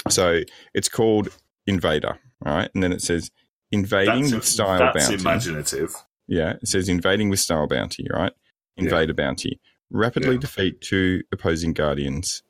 So 0.10 0.42
it's 0.74 0.90
called 0.90 1.30
Invader, 1.68 2.18
all 2.46 2.54
right, 2.54 2.70
and 2.74 2.84
then 2.84 2.92
it 2.92 3.02
says 3.02 3.32
invading 3.72 4.32
with 4.32 4.46
style 4.46 4.80
that's 4.80 5.08
bounty. 5.08 5.16
That's 5.16 5.22
imaginative. 5.48 5.96
Yeah, 6.28 6.54
it 6.62 6.68
says 6.68 6.88
invading 6.90 7.30
with 7.30 7.40
style 7.40 7.68
bounty, 7.68 8.08
right? 8.12 8.34
Invader 8.78 9.14
bounty. 9.14 9.60
Rapidly 9.92 10.36
Yeah. 10.36 10.40
defeat 10.42 10.82
two 10.82 11.24
opposing 11.32 11.74
guardians. 11.74 12.42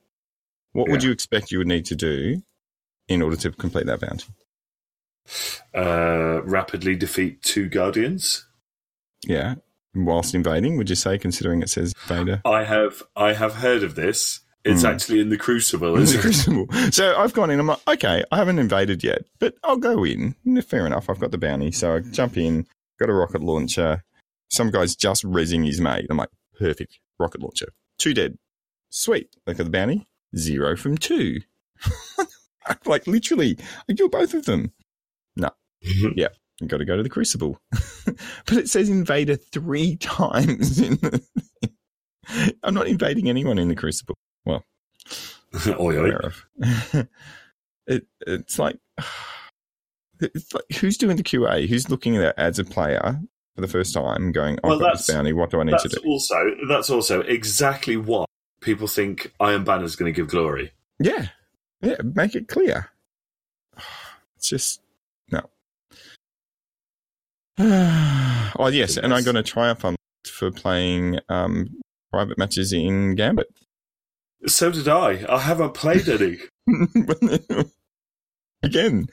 What 0.71 0.89
would 0.89 1.03
you 1.03 1.11
expect 1.11 1.51
you 1.51 1.57
would 1.59 1.67
need 1.67 1.85
to 1.85 1.95
do 1.95 2.41
in 3.07 3.21
order 3.21 3.35
to 3.37 3.51
complete 3.51 3.85
that 3.87 3.99
bounty? 3.99 4.25
Uh, 5.75 6.41
rapidly 6.43 6.95
defeat 6.95 7.41
two 7.41 7.69
guardians. 7.69 8.45
Yeah, 9.25 9.55
whilst 9.95 10.35
invading, 10.35 10.77
would 10.77 10.89
you 10.89 10.95
say, 10.95 11.17
considering 11.17 11.61
it 11.61 11.69
says 11.69 11.93
invader? 12.09 12.41
I 12.45 12.63
have 12.65 13.03
I 13.15 13.33
have 13.33 13.55
heard 13.55 13.83
of 13.83 13.95
this. 13.95 14.41
It's 14.65 14.81
Hmm. 14.81 14.87
actually 14.87 15.19
in 15.19 15.29
the 15.29 15.37
Crucible, 15.37 15.99
It's 16.01 16.13
a 16.13 16.19
it? 16.19 16.21
crucible. 16.21 16.67
So 16.91 17.15
I've 17.17 17.33
gone 17.33 17.49
in. 17.51 17.59
I'm 17.59 17.67
like, 17.67 17.79
okay, 17.87 18.23
I 18.31 18.37
haven't 18.37 18.59
invaded 18.59 19.03
yet, 19.03 19.23
but 19.39 19.55
I'll 19.63 19.77
go 19.77 20.05
in. 20.05 20.35
Fair 20.65 20.85
enough. 20.85 21.09
I've 21.09 21.19
got 21.19 21.31
the 21.31 21.37
bounty, 21.37 21.71
so 21.71 21.95
I 21.95 21.99
jump 21.99 22.37
in. 22.37 22.65
Got 22.99 23.09
a 23.09 23.13
rocket 23.13 23.41
launcher. 23.41 24.03
Some 24.49 24.71
guy's 24.71 24.95
just 24.95 25.23
rezzing 25.25 25.65
his 25.65 25.81
mate. 25.81 26.05
I'm 26.09 26.17
like, 26.17 26.29
perfect. 26.57 26.99
Rocket 27.19 27.41
launcher. 27.41 27.67
Two 27.97 28.13
dead. 28.13 28.37
Sweet. 28.89 29.35
Look 29.47 29.59
at 29.59 29.65
the 29.65 29.71
bounty. 29.71 30.07
Zero 30.37 30.77
from 30.77 30.97
two. 30.97 31.41
like 32.85 33.05
literally, 33.07 33.57
I 33.89 33.93
kill 33.93 34.09
both 34.09 34.33
of 34.33 34.45
them. 34.45 34.71
No. 35.35 35.49
Yeah. 35.81 36.29
You 36.61 36.67
got 36.67 36.77
to 36.77 36.85
go 36.85 36.95
to 36.95 37.03
the 37.03 37.09
crucible. 37.09 37.57
but 38.05 38.57
it 38.57 38.69
says 38.69 38.87
invader 38.89 39.35
three 39.35 39.95
times. 39.99 40.79
In 40.79 40.95
the 40.95 41.21
I'm 42.63 42.73
not 42.73 42.87
invading 42.87 43.27
anyone 43.27 43.57
in 43.57 43.67
the 43.67 43.75
crucible. 43.75 44.15
oi. 44.47 45.97
aware 45.97 46.17
of. 46.19 46.45
it, 47.87 48.05
it's 48.25 48.57
like 48.59 48.77
it's 50.19 50.53
like 50.53 50.63
who's 50.79 50.97
doing 50.97 51.17
the 51.17 51.23
QA? 51.23 51.67
Who's 51.67 51.89
looking 51.89 52.15
at 52.17 52.23
it 52.23 52.35
as 52.37 52.59
a 52.59 52.63
player 52.63 53.19
for 53.55 53.61
the 53.61 53.67
first 53.67 53.93
time, 53.93 54.31
going, 54.31 54.57
"I've 54.63 54.69
Well, 54.69 54.79
got 54.79 54.93
this 54.93 55.05
that's- 55.07 55.17
bounty. 55.17 55.33
What 55.33 55.49
do 55.51 55.59
I 55.59 55.63
need 55.63 55.77
to 55.79 55.89
do?" 55.89 55.97
also 56.05 56.35
that's 56.67 56.89
also 56.89 57.21
exactly 57.21 57.97
why 57.97 58.25
people 58.61 58.87
think 58.87 59.33
Iron 59.39 59.63
Banner's 59.63 59.95
going 59.95 60.11
to 60.11 60.15
give 60.15 60.29
glory. 60.29 60.71
Yeah, 60.99 61.27
yeah. 61.81 61.97
Make 62.03 62.35
it 62.35 62.47
clear. 62.47 62.89
It's 64.37 64.49
just 64.49 64.81
no. 65.31 65.41
oh 68.59 68.69
yes, 68.71 68.97
and 68.97 69.13
I 69.13 69.21
got 69.21 69.35
a 69.37 69.43
triumph 69.43 69.85
on 69.85 69.95
for 70.25 70.51
playing 70.51 71.19
um, 71.29 71.69
private 72.11 72.37
matches 72.37 72.73
in 72.73 73.15
Gambit. 73.15 73.47
So 74.47 74.71
did 74.71 74.87
I. 74.87 75.25
I 75.29 75.39
haven't 75.39 75.73
played 75.73 76.07
any. 76.09 76.37
Again, 78.63 79.07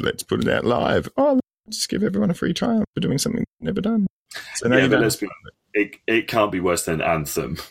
let's 0.00 0.22
put 0.22 0.40
it 0.40 0.48
out 0.48 0.64
live. 0.64 1.08
Oh, 1.16 1.40
just 1.68 1.88
give 1.88 2.02
everyone 2.02 2.30
a 2.30 2.34
free 2.34 2.52
triumph 2.52 2.84
for 2.94 3.00
doing 3.00 3.18
something 3.18 3.44
never 3.60 3.80
done. 3.80 4.06
So 4.54 4.68
now 4.68 4.76
yeah, 4.78 4.88
but 4.88 5.00
let's 5.00 5.16
be. 5.16 5.28
It, 5.74 5.96
it 6.06 6.28
can't 6.28 6.52
be 6.52 6.60
worse 6.60 6.84
than 6.84 7.00
Anthem. 7.00 7.58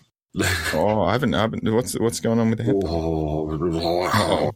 Oh, 0.73 1.03
I 1.03 1.13
haven't. 1.13 1.33
I 1.33 1.41
haven't. 1.43 1.63
What's 1.73 1.97
what's 1.97 2.19
going 2.19 2.39
on 2.41 2.49
with 2.49 2.59
the? 2.59 2.73
Oh. 2.85 3.49
Oh, 4.13 4.51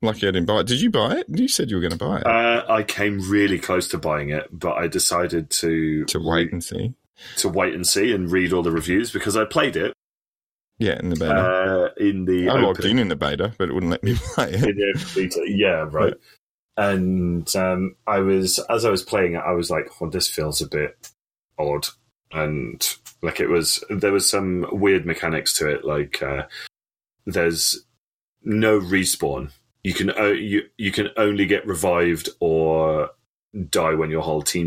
lucky 0.00 0.28
I 0.28 0.30
didn't 0.30 0.46
buy 0.46 0.60
it. 0.60 0.68
Did 0.68 0.80
you 0.80 0.88
buy 0.88 1.16
it? 1.16 1.26
You 1.28 1.48
said 1.48 1.68
you 1.68 1.76
were 1.76 1.80
going 1.80 1.90
to 1.90 1.98
buy 1.98 2.18
it. 2.18 2.26
Uh, 2.28 2.64
I 2.68 2.84
came 2.84 3.28
really 3.28 3.58
close 3.58 3.88
to 3.88 3.98
buying 3.98 4.30
it, 4.30 4.46
but 4.52 4.74
I 4.74 4.86
decided 4.86 5.50
to 5.50 6.04
to 6.04 6.20
wait 6.20 6.52
and 6.52 6.62
see. 6.62 6.94
to 7.38 7.48
wait 7.48 7.74
and 7.74 7.84
see 7.84 8.12
and 8.12 8.30
read 8.30 8.52
all 8.52 8.62
the 8.62 8.70
reviews 8.70 9.10
because 9.10 9.36
I 9.36 9.44
played 9.46 9.74
it 9.74 9.94
Yeah, 10.78 10.98
in 10.98 11.08
the 11.08 11.16
beta. 11.16 11.34
uh, 11.34 11.88
in 11.96 12.24
the 12.26 12.48
I 12.50 12.60
logged 12.60 12.84
in 12.84 12.98
in 12.98 13.08
the 13.08 13.16
beta, 13.16 13.52
but 13.58 13.68
it 13.68 13.72
wouldn't 13.72 13.90
let 13.90 14.02
me 14.04 14.14
play 14.34 14.50
it. 14.52 15.14
beta. 15.14 15.42
Yeah, 15.46 15.86
right. 15.90 16.14
and 16.76 17.54
um, 17.56 17.96
I 18.06 18.18
was 18.18 18.58
as 18.70 18.84
I 18.84 18.90
was 18.90 19.02
playing 19.02 19.34
it, 19.34 19.42
I 19.46 19.52
was 19.52 19.70
like, 19.70 19.88
"Oh, 20.00 20.08
this 20.10 20.28
feels 20.28 20.60
a 20.60 20.68
bit 20.68 21.10
odd," 21.58 21.86
and 22.32 22.86
like 23.22 23.40
it 23.40 23.48
was 23.48 23.82
there 23.88 24.12
was 24.12 24.28
some 24.28 24.66
weird 24.70 25.06
mechanics 25.06 25.54
to 25.58 25.68
it, 25.70 25.84
like 25.84 26.22
uh, 26.22 26.42
there's 27.24 27.84
no 28.42 28.78
respawn. 28.78 29.50
You 29.82 29.94
can 29.94 30.10
o- 30.10 30.30
you 30.32 30.64
you 30.76 30.92
can 30.92 31.08
only 31.16 31.46
get 31.46 31.66
revived 31.66 32.28
or 32.40 33.10
die 33.70 33.94
when 33.94 34.10
your 34.10 34.22
whole 34.22 34.42
team 34.42 34.66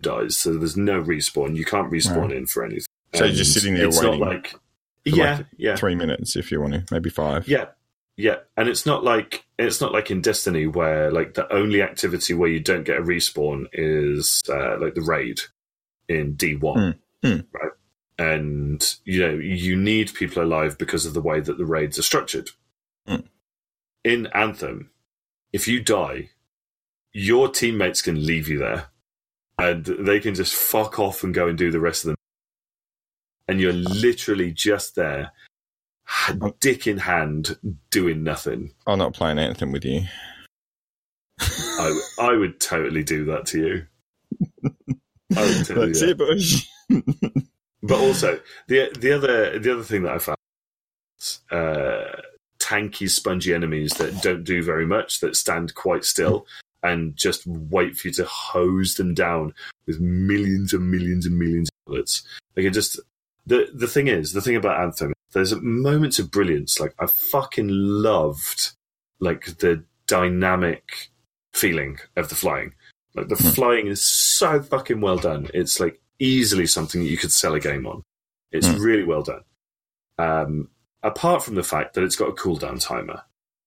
dies. 0.00 0.36
So 0.36 0.56
there's 0.56 0.76
no 0.76 1.02
respawn. 1.02 1.56
You 1.56 1.64
can't 1.64 1.90
respawn 1.90 2.32
in 2.32 2.46
for 2.46 2.64
anything. 2.64 2.86
So 3.14 3.24
you're 3.24 3.34
just 3.34 3.52
sitting 3.54 3.74
there 3.74 3.86
it's 3.86 4.00
waiting 4.02 4.20
Not 4.20 4.28
like 4.28 4.48
for 4.48 4.58
yeah, 5.04 5.36
like 5.36 5.46
yeah, 5.56 5.76
Three 5.76 5.94
minutes 5.94 6.36
if 6.36 6.50
you 6.50 6.60
want 6.60 6.74
to, 6.74 6.84
maybe 6.90 7.10
five. 7.10 7.46
yeah, 7.46 7.66
yeah. 8.16 8.36
And 8.56 8.68
it's 8.68 8.86
not 8.86 9.04
like 9.04 9.44
it's 9.58 9.80
not 9.80 9.92
like 9.92 10.10
in 10.10 10.20
Destiny 10.20 10.66
where 10.66 11.10
like 11.10 11.34
the 11.34 11.52
only 11.52 11.82
activity 11.82 12.34
where 12.34 12.48
you 12.48 12.60
don't 12.60 12.84
get 12.84 12.98
a 12.98 13.02
respawn 13.02 13.66
is 13.72 14.42
uh, 14.48 14.78
like 14.80 14.94
the 14.94 15.02
raid 15.02 15.40
in 16.08 16.34
D 16.34 16.56
one, 16.56 16.98
Hmm, 17.22 17.28
hmm. 17.28 17.40
right? 17.52 17.72
And 18.18 18.94
you 19.04 19.20
know 19.20 19.34
you 19.34 19.76
need 19.76 20.14
people 20.14 20.42
alive 20.42 20.78
because 20.78 21.04
of 21.06 21.14
the 21.14 21.20
way 21.22 21.40
that 21.40 21.58
the 21.58 21.66
raids 21.66 21.98
are 21.98 22.02
structured. 22.02 22.50
Hmm. 23.06 23.16
In 24.04 24.26
Anthem, 24.28 24.90
if 25.52 25.66
you 25.68 25.80
die, 25.80 26.30
your 27.12 27.48
teammates 27.48 28.02
can 28.02 28.24
leave 28.26 28.48
you 28.48 28.58
there, 28.58 28.86
and 29.58 29.84
they 29.84 30.20
can 30.20 30.34
just 30.34 30.54
fuck 30.54 30.98
off 30.98 31.22
and 31.22 31.34
go 31.34 31.48
and 31.48 31.56
do 31.58 31.70
the 31.70 31.80
rest 31.80 32.04
of 32.04 32.08
them. 32.08 32.16
And 33.46 33.60
you're 33.60 33.72
literally 33.72 34.52
just 34.52 34.94
there, 34.94 35.32
dick 36.60 36.86
in 36.86 36.98
hand, 36.98 37.58
doing 37.90 38.22
nothing. 38.22 38.72
I'll 38.86 38.96
not 38.96 39.14
play 39.14 39.30
an 39.30 39.38
anthem 39.38 39.72
with 39.72 39.84
you. 39.84 40.02
I, 41.40 42.00
I 42.20 42.32
would 42.36 42.60
totally 42.60 43.02
do 43.02 43.24
that 43.26 43.46
to 43.46 43.58
you. 43.58 43.86
I 45.36 45.42
would 45.42 45.66
totally 45.66 45.86
That's 45.88 46.00
do 46.00 46.10
it, 46.10 46.18
Bush. 46.18 46.66
But 47.84 48.00
also 48.00 48.40
the 48.66 48.90
the 48.98 49.12
other 49.12 49.58
the 49.58 49.72
other 49.72 49.82
thing 49.82 50.04
that 50.04 50.14
I 50.14 50.18
found 50.18 50.38
uh, 51.50 52.16
tanky, 52.58 53.10
spongy 53.10 53.52
enemies 53.52 53.92
that 53.98 54.22
don't 54.22 54.42
do 54.42 54.62
very 54.62 54.86
much, 54.86 55.20
that 55.20 55.36
stand 55.36 55.74
quite 55.74 56.04
still 56.04 56.46
and 56.82 57.14
just 57.14 57.46
wait 57.46 57.96
for 57.96 58.08
you 58.08 58.14
to 58.14 58.24
hose 58.24 58.94
them 58.94 59.12
down 59.12 59.52
with 59.86 60.00
millions 60.00 60.72
and 60.72 60.90
millions 60.90 61.26
and 61.26 61.38
millions 61.38 61.68
of 61.68 61.92
bullets. 61.92 62.22
Like 62.56 62.64
it 62.64 62.70
just 62.70 62.98
the 63.46 63.68
the 63.74 63.86
thing 63.88 64.08
is 64.08 64.32
the 64.32 64.40
thing 64.40 64.56
about 64.56 64.80
Anthem. 64.80 65.12
There's 65.32 65.54
moments 65.60 66.18
of 66.18 66.30
brilliance. 66.30 66.78
Like 66.78 66.94
I 66.98 67.06
fucking 67.06 67.68
loved 67.68 68.72
like 69.20 69.58
the 69.58 69.84
dynamic 70.06 71.10
feeling 71.52 71.98
of 72.16 72.28
the 72.28 72.34
flying. 72.34 72.74
Like 73.14 73.28
the 73.28 73.36
Hmm. 73.36 73.48
flying 73.50 73.86
is 73.88 74.02
so 74.02 74.62
fucking 74.62 75.00
well 75.00 75.18
done. 75.18 75.48
It's 75.54 75.78
like 75.80 76.00
easily 76.18 76.66
something 76.66 77.00
that 77.02 77.10
you 77.10 77.16
could 77.16 77.32
sell 77.32 77.54
a 77.54 77.60
game 77.60 77.86
on. 77.86 78.02
It's 78.52 78.66
Hmm. 78.66 78.80
really 78.80 79.04
well 79.04 79.22
done. 79.22 79.42
Um, 80.18 80.68
apart 81.02 81.42
from 81.42 81.54
the 81.56 81.62
fact 81.64 81.94
that 81.94 82.04
it's 82.04 82.16
got 82.16 82.28
a 82.28 82.32
cooldown 82.32 82.80
timer. 82.80 83.22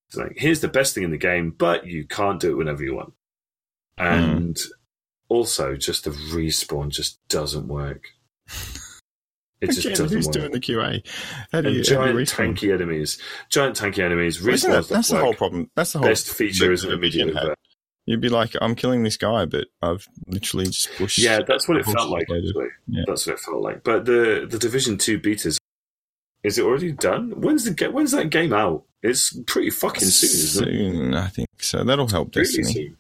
It's 0.08 0.16
like 0.18 0.34
here's 0.38 0.62
the 0.62 0.68
best 0.70 0.94
thing 0.96 1.04
in 1.04 1.12
the 1.12 1.18
game, 1.18 1.52
but 1.52 1.86
you 1.86 2.06
can't 2.08 2.40
do 2.40 2.52
it 2.52 2.56
whenever 2.56 2.84
you 2.84 2.96
want. 2.96 3.14
And 3.98 4.58
also, 5.28 5.76
just 5.76 6.06
the 6.06 6.12
respawn 6.12 6.90
just 6.90 7.20
doesn't 7.28 7.68
work. 7.68 8.06
It 9.60 9.72
just 9.72 9.86
Again, 9.86 10.08
who's 10.10 10.26
work. 10.28 10.34
doing 10.34 10.52
the 10.52 10.60
QA? 10.60 11.08
How 11.52 11.62
do 11.62 11.68
and 11.70 11.78
you, 11.78 11.84
how 11.96 12.06
do 12.06 12.14
giant 12.14 12.20
you 12.20 12.26
tanky 12.26 12.74
enemies, 12.74 13.20
giant 13.50 13.76
tanky 13.76 14.00
enemies, 14.04 14.42
Well, 14.42 14.56
that- 14.58 14.88
that's 14.88 15.10
the 15.10 15.18
whole 15.20 15.34
problem. 15.34 15.72
That's 15.76 15.94
the 15.94 16.00
whole 16.00 16.08
Best 16.10 16.30
feature 16.34 16.72
is 16.72 16.84
immediate. 16.84 17.36
had. 17.36 17.56
You'd 18.06 18.22
be 18.22 18.30
like, 18.30 18.54
I'm 18.62 18.74
killing 18.76 19.04
this 19.04 19.18
guy, 19.18 19.46
but 19.46 19.68
I've 19.82 20.08
literally 20.28 20.68
just 20.68 20.90
pushed. 20.96 21.18
Yeah, 21.18 21.40
that's 21.46 21.68
what 21.68 21.78
it 21.78 21.86
felt 21.86 22.10
like. 22.10 22.28
Yeah. 22.88 23.04
That's 23.08 23.26
what 23.28 23.34
it 23.34 23.40
felt 23.40 23.62
like. 23.62 23.84
But 23.84 24.06
the 24.06 24.48
the 24.50 24.58
Division 24.60 24.98
Two 24.98 25.20
betas, 25.20 25.58
is 26.44 26.58
it 26.58 26.64
already 26.64 26.94
done? 26.94 27.32
When's 27.42 27.66
the 27.66 27.90
when's 27.92 28.12
that 28.12 28.30
game 28.30 28.54
out? 28.54 28.84
It's 29.04 29.38
pretty 29.48 29.72
fucking 29.72 30.08
soon, 30.08 30.30
isn't 30.30 30.68
it? 30.68 30.72
Soon, 30.72 31.14
I 31.16 31.28
think 31.28 31.48
so. 31.60 31.84
That'll 31.84 32.08
help 32.08 32.34
Really 32.36 32.46
Destiny. 32.48 32.96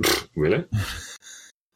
soon. 0.00 0.22
really? 0.36 0.64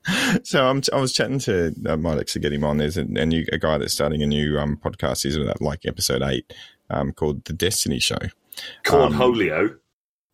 so 0.44 0.66
I'm, 0.66 0.82
I 0.92 1.00
was 1.00 1.12
chatting 1.12 1.38
to 1.40 1.68
uh, 1.86 1.96
Milex 1.96 2.32
to 2.32 2.38
get 2.38 2.52
him 2.52 2.64
on. 2.64 2.78
There's 2.78 2.96
a, 2.96 3.02
a 3.02 3.26
new 3.26 3.44
a 3.52 3.58
guy 3.58 3.78
that's 3.78 3.92
starting 3.94 4.22
a 4.22 4.26
new 4.26 4.58
um, 4.58 4.76
podcast. 4.76 5.22
He's 5.22 5.36
like 5.60 5.86
episode 5.86 6.22
eight, 6.22 6.52
um, 6.90 7.12
called 7.12 7.44
the 7.44 7.52
Destiny 7.52 7.98
Show. 7.98 8.18
Cornholio. 8.84 9.76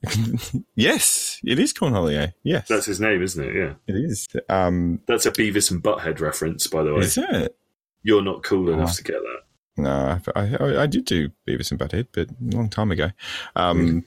yes, 0.75 1.39
it 1.45 1.59
is 1.59 1.73
Cornholio. 1.73 2.33
Yes, 2.43 2.67
That's 2.69 2.87
his 2.87 3.01
name, 3.01 3.23
isn't 3.23 3.45
it? 3.45 3.55
Yeah. 3.55 3.75
it 3.87 3.97
is. 3.97 4.29
Um, 4.49 5.01
That's 5.07 5.27
a 5.27 5.31
Beavis 5.31 5.71
and 5.71 5.83
Butthead 5.83 6.21
reference, 6.21 6.67
by 6.67 6.83
the 6.83 6.95
way. 6.95 7.01
is 7.03 7.17
it? 7.19 7.57
You're 8.03 8.23
not 8.23 8.43
cool 8.43 8.69
enough 8.73 8.91
Oh. 8.91 8.95
to 8.95 9.03
get 9.05 9.21
that. 9.23 9.39
No, 9.77 10.19
I, 10.35 10.57
I, 10.57 10.83
I 10.83 10.87
did 10.87 11.05
do 11.05 11.31
Beavis 11.49 11.71
and 11.71 11.79
Butthead, 11.81 12.09
but 12.13 12.29
a 12.31 12.57
long 12.57 12.69
time 12.69 12.91
ago. 12.91 13.11
Um, 13.55 14.05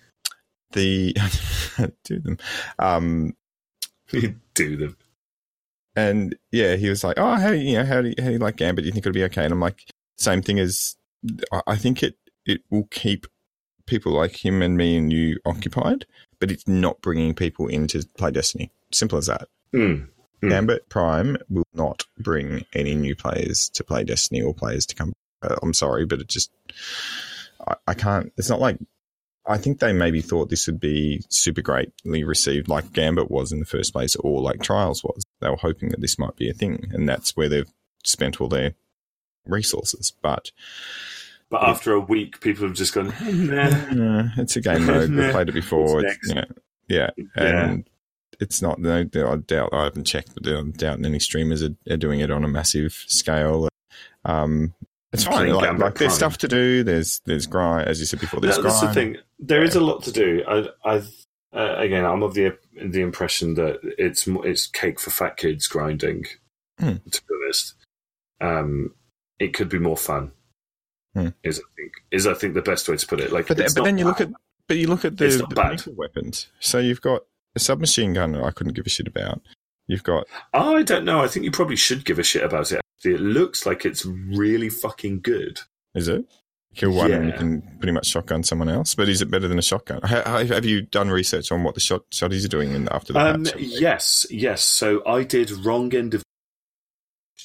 the 0.74 1.16
do 2.03 2.20
them. 2.20 2.38
Um, 2.78 3.36
do 4.53 4.76
them. 4.78 4.97
And 5.96 6.36
yeah, 6.52 6.76
he 6.76 6.89
was 6.89 7.04
like, 7.04 7.18
"Oh, 7.18 7.36
how 7.36 7.52
you 7.52 7.78
know 7.78 7.86
how 7.86 8.02
do 8.02 8.10
you, 8.10 8.16
how 8.20 8.26
do 8.28 8.32
you 8.34 8.39
like 8.39 8.58
Gambit? 8.58 8.84
Do 8.84 8.88
you 8.88 8.91
think 8.91 9.06
it'll 9.06 9.14
be 9.14 9.24
okay?" 9.26 9.43
And 9.43 9.54
I'm 9.54 9.60
like, 9.60 9.86
"Same 10.18 10.41
thing 10.41 10.60
as 10.60 10.96
I- 11.68 11.78
think 11.78 12.04
it 12.04 12.18
it 12.46 12.62
will 12.70 12.88
keep 12.91 13.26
people 13.86 14.12
like 14.12 14.43
him 14.46 14.62
and 14.62 14.78
me 14.78 14.98
and 14.98 15.12
you 15.12 15.39
occupied, 15.46 16.06
but 16.39 16.52
it's 16.52 16.68
not 16.68 17.02
bringing 17.02 17.34
people 17.34 17.68
in 17.68 17.88
to 17.88 18.06
play 18.18 18.32
Destiny. 18.32 18.72
Simple 18.91 19.18
as 19.18 19.28
that. 19.28 19.48
Mm. 19.74 20.08
Hmm. 20.41 20.50
Gambit 20.50 20.89
Prime 20.89 21.38
will 21.50 21.68
not 21.74 22.04
bring 22.20 22.66
any 22.74 22.93
new 22.96 23.16
players 23.16 23.70
to 23.70 23.84
play 23.84 24.04
Destiny 24.04 24.41
or 24.41 24.54
players 24.54 24.86
to 24.88 24.96
come. 24.96 25.14
Uh, 25.41 25.56
I'm 25.64 25.74
sorry, 25.74 26.06
but 26.06 26.20
it 26.20 26.28
just 26.28 26.52
I, 27.68 27.76
I 27.88 27.93
can't. 27.93 28.32
It's 28.38 28.50
not 28.50 28.60
like 28.60 28.78
I 29.48 29.58
think 29.58 29.80
they 29.80 29.93
maybe 29.93 30.22
thought 30.22 30.50
this 30.50 30.66
would 30.68 30.80
be 30.80 31.22
super 31.30 31.62
greatly 31.62 32.24
received, 32.24 32.68
like 32.68 32.93
Gambit 32.93 33.30
was 33.30 33.52
in 33.52 33.60
the 33.60 33.66
first 33.66 33.93
place, 33.93 34.16
or 34.16 34.41
like 34.41 34.62
Trials 34.62 35.04
was. 35.04 35.24
They 35.39 35.50
were 35.50 35.56
hoping 35.56 35.89
that 35.89 36.02
this 36.02 36.18
might 36.18 36.36
be 36.36 36.50
a 36.50 36.54
thing, 36.54 36.89
and 36.91 37.08
that's 37.08 37.36
where 37.38 37.48
they've 37.50 37.72
spent 38.04 38.41
all 38.41 38.48
their 38.48 38.74
resources. 39.46 40.12
But 40.22 40.52
But 41.50 41.64
after 41.64 41.93
a 41.93 42.00
week, 42.00 42.39
people 42.41 42.66
have 42.68 42.76
just 42.76 42.93
gone, 42.93 43.08
nah. 43.22 44.30
it's 44.38 44.56
a 44.56 44.62
game 44.62 44.86
mode. 44.86 45.12
We've 45.12 45.32
played 45.32 45.50
it 45.50 45.54
before. 45.54 46.04
It's, 46.06 46.18
yeah, 46.34 46.46
yeah, 46.88 47.10
Yeah. 47.38 47.66
and 47.66 47.89
it's 48.39 48.62
not. 48.62 48.80
No, 48.80 48.98
I 49.00 49.04
doubt. 49.38 49.70
I 49.72 49.84
haven't 49.84 50.06
checked, 50.06 50.34
but 50.34 50.48
I 50.48 50.62
doubt 50.76 51.06
any 51.06 51.20
streamers 51.20 51.62
are, 51.64 51.76
are 51.89 51.98
doing 51.98 52.20
it 52.20 52.32
on 52.32 52.43
a 52.43 52.48
massive 52.48 52.93
scale. 53.08 53.70
Um, 54.26 54.74
it's 55.16 55.24
fine. 55.26 55.51
Like, 55.53 55.78
like 55.78 55.95
there's 55.97 56.13
stuff 56.13 56.38
to 56.39 56.47
do. 56.47 56.84
There's 56.84 57.22
there's 57.26 57.47
grind, 57.47 57.88
as 57.88 57.99
you 57.99 58.05
said 58.05 58.20
before. 58.20 58.39
There's 58.39 58.57
No, 58.57 58.63
that's 58.63 58.82
the 58.82 58.93
thing. 58.93 59.18
There 59.39 59.63
is 59.63 59.76
a 59.76 59.82
lot 59.82 60.03
to 60.03 60.11
do. 60.11 60.43
I, 60.47 60.68
I 60.84 61.01
uh, 61.53 61.76
again, 61.78 62.05
I'm 62.05 62.24
of 62.24 62.34
the 62.34 62.57
the 62.82 63.01
impression 63.01 63.55
that 63.55 63.80
it's 63.97 64.28
it's 64.28 64.68
cake 64.68 64.99
for 64.99 65.09
fat 65.09 65.38
kids 65.38 65.68
grinding. 65.68 66.26
Hmm. 66.80 66.95
To 67.09 67.22
be 67.22 67.34
honest, 67.45 67.74
um, 68.41 68.93
it 69.39 69.53
could 69.53 69.70
be 69.70 69.80
more 69.80 69.97
fun. 69.97 70.32
Hmm. 71.13 71.30
Is 71.43 71.59
I 71.59 71.70
think 71.78 71.93
is 72.11 72.28
I 72.28 72.34
think 72.34 72.53
the 72.53 72.61
best 72.61 72.89
way 72.89 72.97
to 72.97 73.07
put 73.07 73.22
it. 73.22 73.32
Like, 73.32 73.47
But, 73.47 73.57
then- 73.57 73.70
but 73.74 73.84
then 73.86 73.97
you 73.97 74.05
look 74.05 74.22
at 74.22 74.30
but 74.68 74.78
you 74.78 74.88
look 74.88 75.05
at 75.05 75.18
the, 75.18 75.28
the 75.47 75.55
bad. 75.55 75.84
weapons. 75.95 76.47
So 76.59 76.80
you've 76.80 77.01
got 77.01 77.22
a 77.55 77.59
submachine 77.59 78.13
gun. 78.13 78.36
I 78.36 78.51
couldn't 78.51 78.74
give 78.74 78.86
a 78.86 78.89
shit 78.89 79.07
about. 79.07 79.41
You've 79.88 80.03
got 80.03 80.26
I 80.53 80.84
don't 80.84 81.05
know. 81.05 81.22
I 81.22 81.28
think 81.28 81.45
you 81.45 81.51
probably 81.51 81.76
should 81.76 82.03
give 82.03 82.20
a 82.20 82.24
shit 82.24 82.43
about 82.43 82.72
it. 82.72 82.82
It 83.06 83.20
looks 83.20 83.66
like 83.66 83.86
it's 83.86 84.06
really 84.06 84.70
fucking 84.70 85.22
good. 85.22 85.60
is 85.93 86.08
it 86.08 86.26
kill 86.76 86.91
one 86.91 87.10
and 87.10 87.28
you 87.28 87.32
can 87.32 87.62
pretty 87.80 87.93
much 87.93 88.06
shotgun 88.06 88.43
someone 88.43 88.68
else. 88.68 88.95
But 88.95 89.08
is 89.08 89.22
it 89.22 89.32
better 89.32 89.47
than 89.47 89.58
a 89.58 89.62
shotgun? 89.62 90.01
Have 90.03 90.66
you 90.66 90.82
done 90.82 91.10
research 91.10 91.49
on 91.51 91.64
what 91.64 91.74
the 91.74 91.80
shot 91.80 92.01
shotties 92.12 92.43
are 92.43 92.49
doing 92.49 92.74
in, 92.74 92.89
after 92.89 93.14
the 93.14 93.20
Um, 93.20 93.45
patch? 93.45 93.56
yes, 93.58 94.26
yes. 94.30 94.62
So 94.64 95.01
I 95.08 95.24
did 95.24 95.51
wrong 95.51 95.95
end 95.95 96.14
of 96.16 96.24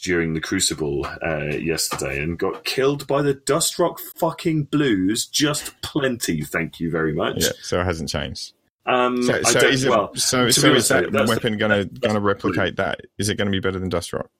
during 0.03 0.33
the 0.35 0.41
Crucible 0.41 1.07
uh, 1.25 1.57
yesterday 1.57 2.21
and 2.23 2.39
got 2.39 2.65
killed 2.65 3.07
by 3.07 3.23
the 3.23 3.35
Dust 3.35 3.79
Rock 3.79 4.01
fucking 4.17 4.65
Blues. 4.65 5.27
Just 5.27 5.81
plenty, 5.83 6.43
thank 6.43 6.81
you 6.81 6.91
very 6.91 7.13
much. 7.13 7.37
Yeah, 7.43 7.51
so 7.63 7.81
it 7.81 7.85
hasn't 7.85 8.09
changed. 8.09 8.55
Um, 8.87 9.23
So, 9.23 9.43
so 9.43 9.59
is 9.61 9.85
it, 9.85 9.91
well, 9.91 10.13
so, 10.17 10.51
so 10.51 10.73
is 10.75 10.89
that 10.89 11.13
weapon 11.13 11.59
going 11.59 11.71
to 11.71 11.85
going 12.01 12.15
to 12.15 12.21
replicate 12.21 12.77
that? 12.77 13.03
Is 13.19 13.29
it 13.29 13.37
going 13.37 13.47
to 13.47 13.53
be 13.53 13.61
better 13.61 13.79
than 13.79 13.91
Dust 13.91 14.13
Rock? 14.13 14.31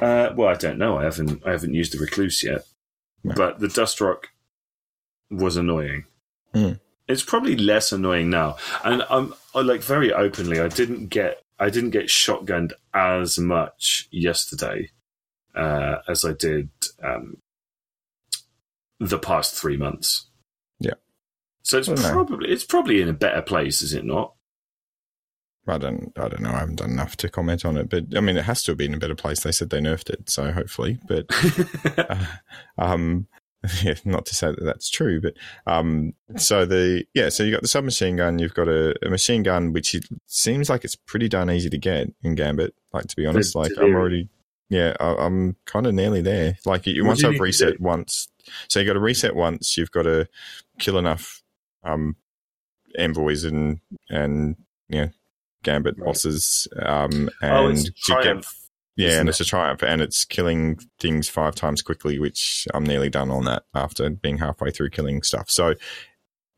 Uh, 0.00 0.32
well, 0.36 0.48
I 0.48 0.54
don't 0.54 0.78
know. 0.78 0.98
I 0.98 1.04
haven't 1.04 1.42
I 1.46 1.52
haven't 1.52 1.74
used 1.74 1.92
the 1.92 1.98
Recluse 1.98 2.42
yet, 2.42 2.66
No. 3.24 3.34
but 3.34 3.58
the 3.58 3.68
Dust 3.68 4.00
Rock 4.00 4.28
was 5.30 5.56
annoying. 5.56 6.04
Mm. 6.54 6.80
It's 7.08 7.22
probably 7.22 7.56
less 7.56 7.92
annoying 7.92 8.30
now, 8.30 8.56
and 8.84 9.02
I'm 9.08 9.34
I, 9.54 9.60
like 9.60 9.82
very 9.82 10.12
openly. 10.12 10.60
I 10.60 10.68
didn't 10.68 11.08
get 11.08 11.42
I 11.58 11.70
didn't 11.70 11.90
get 11.90 12.06
shotgunned 12.06 12.72
as 12.94 13.38
much 13.38 14.08
yesterday 14.10 14.90
uh, 15.54 15.96
as 16.06 16.24
I 16.24 16.32
did 16.32 16.70
um, 17.02 17.38
the 19.00 19.18
past 19.18 19.54
three 19.54 19.76
months. 19.76 20.26
Yeah. 20.78 20.94
So 21.62 21.78
it's 21.78 21.88
know. 21.88 22.12
probably 22.12 22.50
it's 22.50 22.64
probably 22.64 23.02
in 23.02 23.08
a 23.08 23.14
better 23.14 23.42
place, 23.42 23.82
is 23.82 23.92
it 23.94 24.04
not? 24.04 24.34
I 25.68 25.78
don't, 25.78 26.12
I 26.16 26.28
don't 26.28 26.40
know. 26.40 26.50
I 26.50 26.60
haven't 26.60 26.76
done 26.76 26.90
enough 26.90 27.16
to 27.18 27.28
comment 27.28 27.64
on 27.64 27.76
it, 27.76 27.88
but 27.88 28.04
I 28.16 28.20
mean, 28.20 28.36
it 28.36 28.44
has 28.44 28.62
to 28.64 28.72
have 28.72 28.78
been 28.78 28.94
a 28.94 28.98
better 28.98 29.14
place. 29.14 29.40
They 29.40 29.52
said 29.52 29.70
they 29.70 29.80
nerfed 29.80 30.10
it, 30.10 30.30
so 30.30 30.52
hopefully. 30.52 30.98
But 31.06 31.26
uh, 31.98 32.24
um, 32.78 33.26
yeah, 33.82 33.94
not 34.04 34.24
to 34.26 34.34
say 34.34 34.48
that 34.48 34.62
that's 34.62 34.88
true, 34.88 35.20
but 35.20 35.34
um, 35.66 36.14
so 36.36 36.64
the 36.64 37.04
yeah, 37.14 37.28
so 37.28 37.42
you 37.42 37.50
got 37.50 37.62
the 37.62 37.68
submachine 37.68 38.16
gun. 38.16 38.38
You've 38.38 38.54
got 38.54 38.68
a, 38.68 38.94
a 39.04 39.10
machine 39.10 39.42
gun, 39.42 39.72
which 39.72 39.94
it 39.94 40.06
seems 40.26 40.70
like 40.70 40.84
it's 40.84 40.94
pretty 40.94 41.28
darn 41.28 41.50
easy 41.50 41.68
to 41.70 41.78
get 41.78 42.08
in 42.22 42.34
Gambit. 42.36 42.74
Like 42.92 43.06
to 43.08 43.16
be 43.16 43.26
honest, 43.26 43.56
like 43.56 43.72
I'm 43.76 43.94
already, 43.94 44.28
yeah, 44.68 44.94
I, 45.00 45.14
I'm 45.16 45.56
kind 45.64 45.86
of 45.86 45.94
nearly 45.94 46.22
there. 46.22 46.56
Like 46.64 46.86
you, 46.86 47.04
once 47.04 47.24
I've 47.24 47.40
reset 47.40 47.80
once, 47.80 48.28
so 48.68 48.78
you 48.78 48.86
got 48.86 48.92
to 48.92 49.00
reset 49.00 49.34
once. 49.34 49.76
You've 49.76 49.90
got 49.90 50.02
to 50.02 50.28
kill 50.78 50.98
enough 50.98 51.42
um 51.84 52.16
envoys 52.96 53.44
and 53.44 53.80
and 54.08 54.56
you 54.88 55.00
know 55.00 55.10
Gambit 55.62 55.96
Right. 55.98 56.06
bosses, 56.06 56.68
um, 56.84 57.30
and 57.42 57.52
oh, 57.52 57.68
it's 57.68 57.84
you 58.08 58.22
get 58.22 58.44
yeah, 58.96 59.20
and 59.20 59.28
it? 59.28 59.30
it's 59.30 59.40
a 59.40 59.44
triumph, 59.44 59.82
and 59.82 60.00
it's 60.00 60.24
killing 60.24 60.78
things 60.98 61.28
five 61.28 61.54
times 61.54 61.82
quickly, 61.82 62.18
which 62.18 62.66
I'm 62.74 62.84
nearly 62.84 63.08
done 63.08 63.30
on 63.30 63.44
that 63.44 63.62
after 63.74 64.10
being 64.10 64.38
halfway 64.38 64.70
through 64.70 64.90
killing 64.90 65.22
stuff. 65.22 65.48
So, 65.50 65.74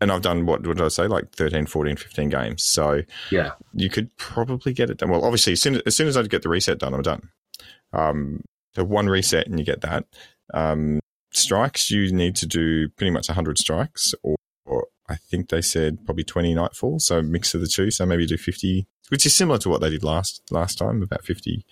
and 0.01 0.11
I've 0.11 0.22
done 0.22 0.46
what, 0.46 0.66
what 0.66 0.78
did 0.78 0.84
I 0.86 0.88
say, 0.88 1.07
like 1.07 1.32
13, 1.32 1.66
14, 1.66 1.96
15 1.96 2.28
games. 2.30 2.64
So 2.64 3.03
Yeah. 3.30 3.53
you 3.74 3.90
could 3.90 4.16
probably 4.16 4.72
get 4.72 4.88
it 4.88 4.96
done. 4.98 5.11
Well, 5.11 5.22
obviously, 5.24 5.53
as 5.53 5.61
soon 5.61 5.82
as, 5.84 5.94
soon 5.94 6.09
as 6.09 6.16
I 6.16 6.22
get 6.22 6.40
the 6.42 6.48
reset 6.48 6.78
done, 6.78 6.94
I'm 6.94 7.03
done. 7.03 7.28
Um, 7.92 8.40
so 8.74 8.84
one 8.84 9.09
reset 9.09 9.46
and 9.46 9.59
you 9.59 9.64
get 9.66 9.82
that. 9.82 10.07
Um, 10.55 11.01
strikes, 11.32 11.90
you 11.90 12.11
need 12.12 12.36
to 12.36 12.46
do 12.46 12.88
pretty 12.90 13.11
much 13.11 13.28
100 13.28 13.59
strikes, 13.59 14.14
or 14.22 14.36
I 15.11 15.16
think 15.16 15.48
they 15.48 15.61
said 15.61 16.04
probably 16.06 16.24
20 16.24 16.54
nightfall. 16.54 17.00
So 17.00 17.20
mix 17.20 17.54
of 17.54 17.61
the 17.61 17.66
two. 17.66 17.90
So 17.90 18.06
maybe 18.06 18.26
do 18.26 18.36
50, 18.36 18.86
which 19.08 19.26
is 19.26 19.34
similar 19.34 19.58
to 19.58 19.68
what 19.68 19.80
they 19.80 19.90
did 19.90 20.04
last 20.04 20.40
last 20.50 20.78
time, 20.78 21.02
about 21.02 21.24
50 21.24 21.66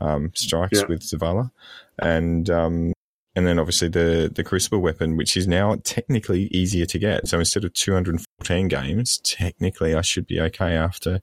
um, 0.00 0.30
strikes 0.34 0.80
Yeah. 0.80 0.86
with 0.88 1.00
Zavala, 1.02 1.50
and 1.98 2.48
um, 2.48 2.92
and 3.34 3.46
then 3.46 3.58
obviously 3.58 3.88
the 3.88 4.30
the 4.34 4.44
Crucible 4.44 4.80
weapon, 4.80 5.16
which 5.16 5.36
is 5.36 5.46
now 5.48 5.76
technically 5.84 6.44
easier 6.52 6.86
to 6.86 6.98
get. 6.98 7.26
So 7.28 7.38
instead 7.38 7.64
of 7.64 7.74
214 7.74 8.68
games, 8.68 9.18
technically 9.18 9.94
I 9.94 10.02
should 10.02 10.26
be 10.26 10.40
okay 10.40 10.74
after 10.76 11.20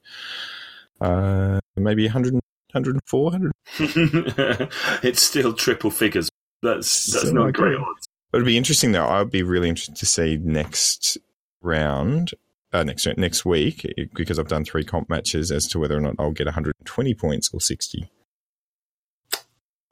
uh, 1.01 1.59
maybe 1.75 2.05
100, 2.05 2.33
104, 2.73 3.23
100. 3.23 3.51
it's 5.03 5.21
still 5.21 5.53
triple 5.53 5.91
figures. 5.91 6.29
That's 6.61 7.11
that's 7.13 7.31
not 7.31 7.47
okay. 7.47 7.51
great 7.59 7.77
odds. 7.77 8.07
It'd 8.33 8.45
be 8.45 8.57
interesting 8.57 8.93
though. 8.93 9.07
I'd 9.07 9.29
be 9.29 9.43
really 9.43 9.69
interested 9.69 9.95
to 9.97 10.05
see 10.05 10.37
next 10.37 11.17
round, 11.63 12.31
uh, 12.71 12.83
next 12.83 13.05
next 13.17 13.45
week, 13.45 13.85
because 14.13 14.39
I've 14.39 14.47
done 14.47 14.65
three 14.65 14.83
comp 14.83 15.09
matches 15.09 15.51
as 15.51 15.67
to 15.69 15.79
whether 15.79 15.97
or 15.97 16.01
not 16.01 16.15
I'll 16.19 16.31
get 16.31 16.45
120 16.47 17.13
points 17.15 17.49
or 17.53 17.59
60 17.61 18.09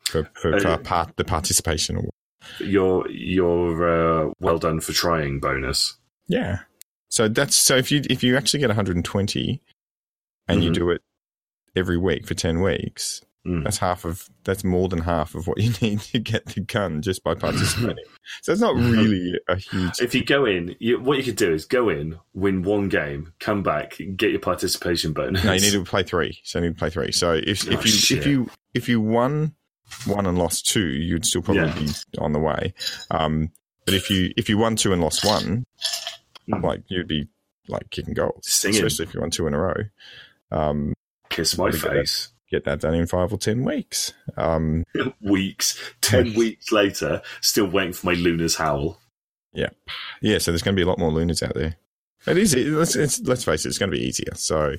for, 0.03 0.29
for 0.33 0.55
Uh, 0.55 0.77
part, 0.77 1.15
the 1.17 1.23
participation 1.23 1.95
award. 1.97 2.11
Your 2.59 3.09
your 3.09 4.27
uh, 4.27 4.33
well 4.39 4.57
done 4.57 4.79
for 4.79 4.93
trying 4.93 5.39
bonus. 5.39 5.97
Yeah. 6.27 6.59
So 7.09 7.27
that's 7.27 7.55
so 7.55 7.75
if 7.75 7.91
you 7.91 8.01
if 8.09 8.23
you 8.23 8.35
actually 8.35 8.61
get 8.61 8.69
120 8.69 9.61
and 10.47 10.63
you 10.63 10.71
Mhm. 10.71 10.73
do 10.73 10.89
it 10.89 11.01
every 11.75 11.97
week 11.97 12.25
for 12.27 12.33
10 12.33 12.61
weeks, 12.61 13.21
Mm. 13.47 13.63
that's 13.63 13.79
half 13.79 14.05
of 14.05 14.29
that's 14.43 14.63
more 14.63 14.87
than 14.87 14.99
half 14.99 15.33
of 15.33 15.47
what 15.47 15.59
you 15.59 15.71
need 15.81 15.99
to 16.01 16.19
get 16.19 16.45
the 16.45 16.59
gun 16.61 17.01
just 17.01 17.23
by 17.23 17.33
participating. 17.33 18.03
so 18.43 18.51
it's 18.51 18.61
not 18.61 18.75
really 18.75 19.33
a 19.47 19.55
huge 19.55 19.99
If 19.99 20.13
you 20.13 20.23
go 20.23 20.45
in, 20.45 20.75
you, 20.79 20.99
what 20.99 21.17
you 21.17 21.23
could 21.23 21.37
do 21.37 21.51
is 21.51 21.65
go 21.65 21.89
in, 21.89 22.19
win 22.35 22.61
one 22.61 22.87
game, 22.87 23.33
come 23.39 23.63
back, 23.63 23.97
get 24.15 24.29
your 24.29 24.39
participation 24.39 25.11
bonus. 25.13 25.43
No, 25.43 25.53
you 25.53 25.61
need 25.61 25.71
to 25.71 25.83
play 25.83 26.03
three. 26.03 26.39
So 26.43 26.59
you 26.59 26.65
need 26.67 26.75
to 26.75 26.79
play 26.79 26.91
three. 26.91 27.11
So 27.11 27.33
if 27.33 27.67
Oh, 27.67 27.71
if 27.71 27.83
you 27.83 27.91
shit. 27.91 28.19
if 28.19 28.27
you 28.27 28.49
if 28.75 28.87
you 28.87 29.01
won 29.01 29.55
one 30.05 30.27
and 30.27 30.37
lost 30.37 30.67
two, 30.67 30.87
you'd 30.87 31.25
still 31.25 31.41
probably 31.41 31.63
Yeah. 31.63 31.79
be 31.79 32.17
on 32.19 32.33
the 32.33 32.39
way. 32.39 32.75
Um, 33.09 33.51
but 33.85 33.95
if 33.95 34.11
you 34.11 34.31
if 34.37 34.49
you 34.49 34.59
won 34.59 34.75
two 34.75 34.93
and 34.93 35.01
lost 35.01 35.25
one, 35.25 35.65
Mm. 36.49 36.63
like 36.63 36.81
you'd 36.89 37.07
be 37.07 37.27
like 37.67 37.89
kicking 37.89 38.13
goals, 38.13 38.45
Singing. 38.47 38.83
especially 38.85 39.05
if 39.09 39.13
you 39.15 39.21
won 39.21 39.31
two 39.31 39.47
in 39.47 39.53
a 39.55 39.59
row. 39.59 39.73
Um, 40.51 40.93
Kiss 41.29 41.57
my 41.57 41.71
face. 41.71 42.29
Get 42.51 42.65
that 42.65 42.81
done 42.81 42.93
in 42.93 43.07
five 43.07 43.31
or 43.33 43.37
ten 43.37 43.63
weeks. 43.63 44.13
Um, 44.37 44.83
weeks, 45.21 45.79
ten 46.01 46.33
weeks 46.35 46.71
later, 46.71 47.21
still 47.41 47.67
waiting 47.67 47.93
for 47.93 48.07
my 48.07 48.13
Luna's 48.13 48.55
howl. 48.55 48.99
yeah, 49.53 49.69
yeah. 50.21 50.37
so 50.37 50.51
there's 50.51 50.61
going 50.61 50.75
to 50.75 50.79
be 50.79 50.83
a 50.85 50.87
lot 50.89 50.99
more 50.99 51.11
Lunas 51.11 51.41
out 51.41 51.55
there. 51.55 51.77
It 52.27 52.37
is. 52.37 52.53
it- 52.53 52.67
Let's, 52.67 52.95
it's, 52.95 53.19
let's 53.21 53.43
face 53.43 53.65
it. 53.65 53.69
It's 53.69 53.77
going 53.79 53.91
to 53.91 53.97
be 53.97 54.03
easier. 54.05 54.33
So 54.35 54.75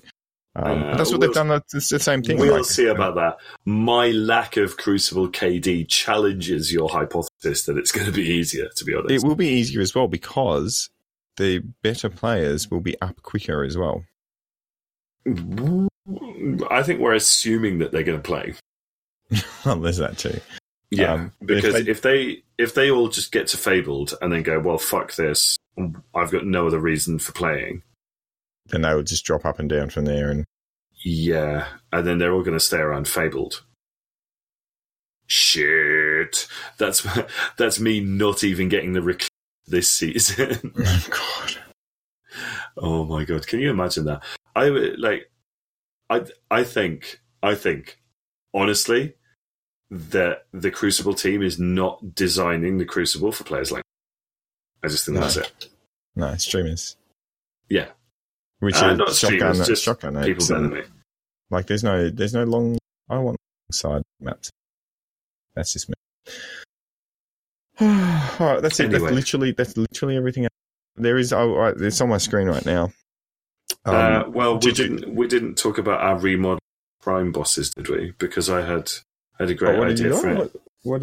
um, 0.54 0.82
Uh, 0.82 0.96
that's 0.96 1.10
what 1.10 1.18
we'll- 1.18 1.28
they've 1.32 1.34
done. 1.34 1.50
It's 1.74 1.88
the 1.88 1.98
same 1.98 2.22
thing. 2.22 2.38
We'll 2.38 2.56
like- 2.56 2.64
see 2.66 2.86
about 2.86 3.16
that. 3.16 3.38
My 3.64 4.10
lack 4.10 4.56
of 4.58 4.76
Crucible 4.76 5.28
KD 5.28 5.88
challenges 5.88 6.72
your 6.72 6.88
hypothesis 6.88 7.64
that 7.64 7.76
it's 7.78 7.90
going 7.90 8.06
to 8.06 8.12
be 8.12 8.22
easier. 8.22 8.68
To 8.76 8.84
be 8.84 8.94
honest, 8.94 9.10
It 9.12 9.26
will 9.26 9.34
be 9.34 9.48
easier 9.48 9.80
as 9.80 9.92
well 9.94 10.06
because 10.06 10.88
the 11.36 11.60
better 11.82 12.08
players 12.10 12.70
will 12.70 12.80
be 12.80 13.00
up 13.00 13.22
quicker 13.22 13.64
as 13.64 13.76
well. 13.76 14.04
I 16.70 16.82
think 16.82 17.00
we're 17.00 17.14
assuming 17.14 17.78
that 17.78 17.92
they're 17.92 18.02
going 18.02 18.20
to 18.20 18.22
play. 18.22 18.54
well, 19.64 19.76
there's 19.76 19.98
that 19.98 20.18
too. 20.18 20.40
Yeah, 20.90 21.14
Um, 21.14 21.32
if 21.40 21.46
because 21.46 21.74
they- 21.84 21.90
if 21.90 22.02
they 22.02 22.42
if 22.58 22.74
they 22.74 22.90
all 22.90 23.08
just 23.08 23.32
get 23.32 23.46
to 23.48 23.56
Fabled 23.56 24.14
and 24.20 24.32
then 24.32 24.42
go, 24.42 24.60
well, 24.60 24.78
fuck 24.78 25.14
this, 25.14 25.56
I've 26.14 26.30
got 26.30 26.44
no 26.44 26.66
other 26.66 26.78
reason 26.78 27.18
for 27.18 27.32
playing. 27.32 27.82
Then 28.66 28.82
they 28.82 28.94
will 28.94 29.02
just 29.02 29.24
drop 29.24 29.44
up 29.46 29.58
and 29.58 29.68
down 29.70 29.88
from 29.90 30.04
there. 30.04 30.30
And 30.30 30.44
Yeah, 31.02 31.66
and 31.92 32.06
then 32.06 32.18
they're 32.18 32.32
all 32.32 32.42
going 32.42 32.58
to 32.58 32.60
stay 32.64 32.76
around 32.78 33.08
Fabled. 33.08 33.62
Shit, 35.26 36.46
that's 36.78 37.06
that's 37.56 37.80
me 37.80 38.00
not 38.00 38.44
even 38.44 38.68
getting 38.68 38.92
the 38.92 39.02
rec- 39.02 39.28
this 39.66 39.88
season. 39.90 40.72
oh 40.76 41.06
god, 41.10 41.56
oh 42.76 43.04
my 43.04 43.24
god, 43.24 43.46
can 43.46 43.60
you 43.60 43.70
imagine 43.70 44.04
that? 44.04 44.22
I 44.54 44.68
would- 44.70 44.98
like, 45.00 45.30
I 46.12 46.24
I 46.50 46.64
think 46.64 47.20
I 47.42 47.54
think 47.54 47.98
honestly 48.54 49.14
that 49.90 50.46
the 50.52 50.70
Crucible 50.70 51.14
team 51.14 51.42
is 51.42 51.58
not 51.58 52.14
designing 52.14 52.78
the 52.78 52.84
Crucible 52.84 53.32
for 53.32 53.44
players 53.44 53.70
like. 53.72 53.82
I 54.82 54.88
just 54.88 55.06
think 55.06 55.14
No. 55.16 55.20
that's 55.22 55.36
it. 55.36 55.68
no 56.16 56.34
streamers. 56.36 56.96
Yeah. 57.68 57.88
which 58.58 58.76
Uh, 58.76 58.86
are 58.86 58.96
not 58.96 59.12
shotgun, 59.14 59.54
streamers, 59.54 59.66
just 59.66 59.84
shotgun 59.84 60.22
People 60.24 60.44
better 60.46 60.60
than 60.60 60.72
me. 60.74 60.82
Like 61.50 61.66
there's 61.66 61.84
no 61.84 62.10
there's 62.10 62.34
no 62.34 62.44
long. 62.44 62.78
I 63.08 63.18
want 63.18 63.36
side 63.70 64.02
maps. 64.20 64.50
That's 65.54 65.72
just 65.72 65.88
me. 65.88 65.94
All 67.80 67.86
right, 68.46 68.62
that's 68.62 68.78
it. 68.80 68.86
Anyway. 68.86 69.00
That's 69.00 69.14
literally 69.14 69.52
that's 69.52 69.76
literally 69.76 70.16
everything. 70.16 70.46
There 70.96 71.16
is. 71.18 71.32
Oh, 71.32 71.54
right, 71.54 71.74
it's 71.76 72.00
on 72.00 72.08
my 72.08 72.18
screen 72.18 72.48
right 72.48 72.64
now. 72.66 72.92
Um, 73.84 73.94
uh, 73.94 74.28
well, 74.28 74.54
we 74.54 74.60
did 74.60 74.76
didn't 74.76 75.14
we 75.14 75.26
didn't 75.26 75.56
talk 75.56 75.78
about 75.78 76.00
our 76.00 76.18
remodel 76.18 76.60
prime 77.00 77.32
bosses, 77.32 77.70
did 77.70 77.88
we? 77.88 78.12
Because 78.18 78.48
I 78.48 78.62
had 78.62 78.90
had 79.38 79.50
a 79.50 79.54
oh, 79.54 79.56
great 79.56 79.76
you 79.76 79.82
idea 79.84 80.14
for 80.14 80.28
it. 80.30 80.38
What, 80.38 80.52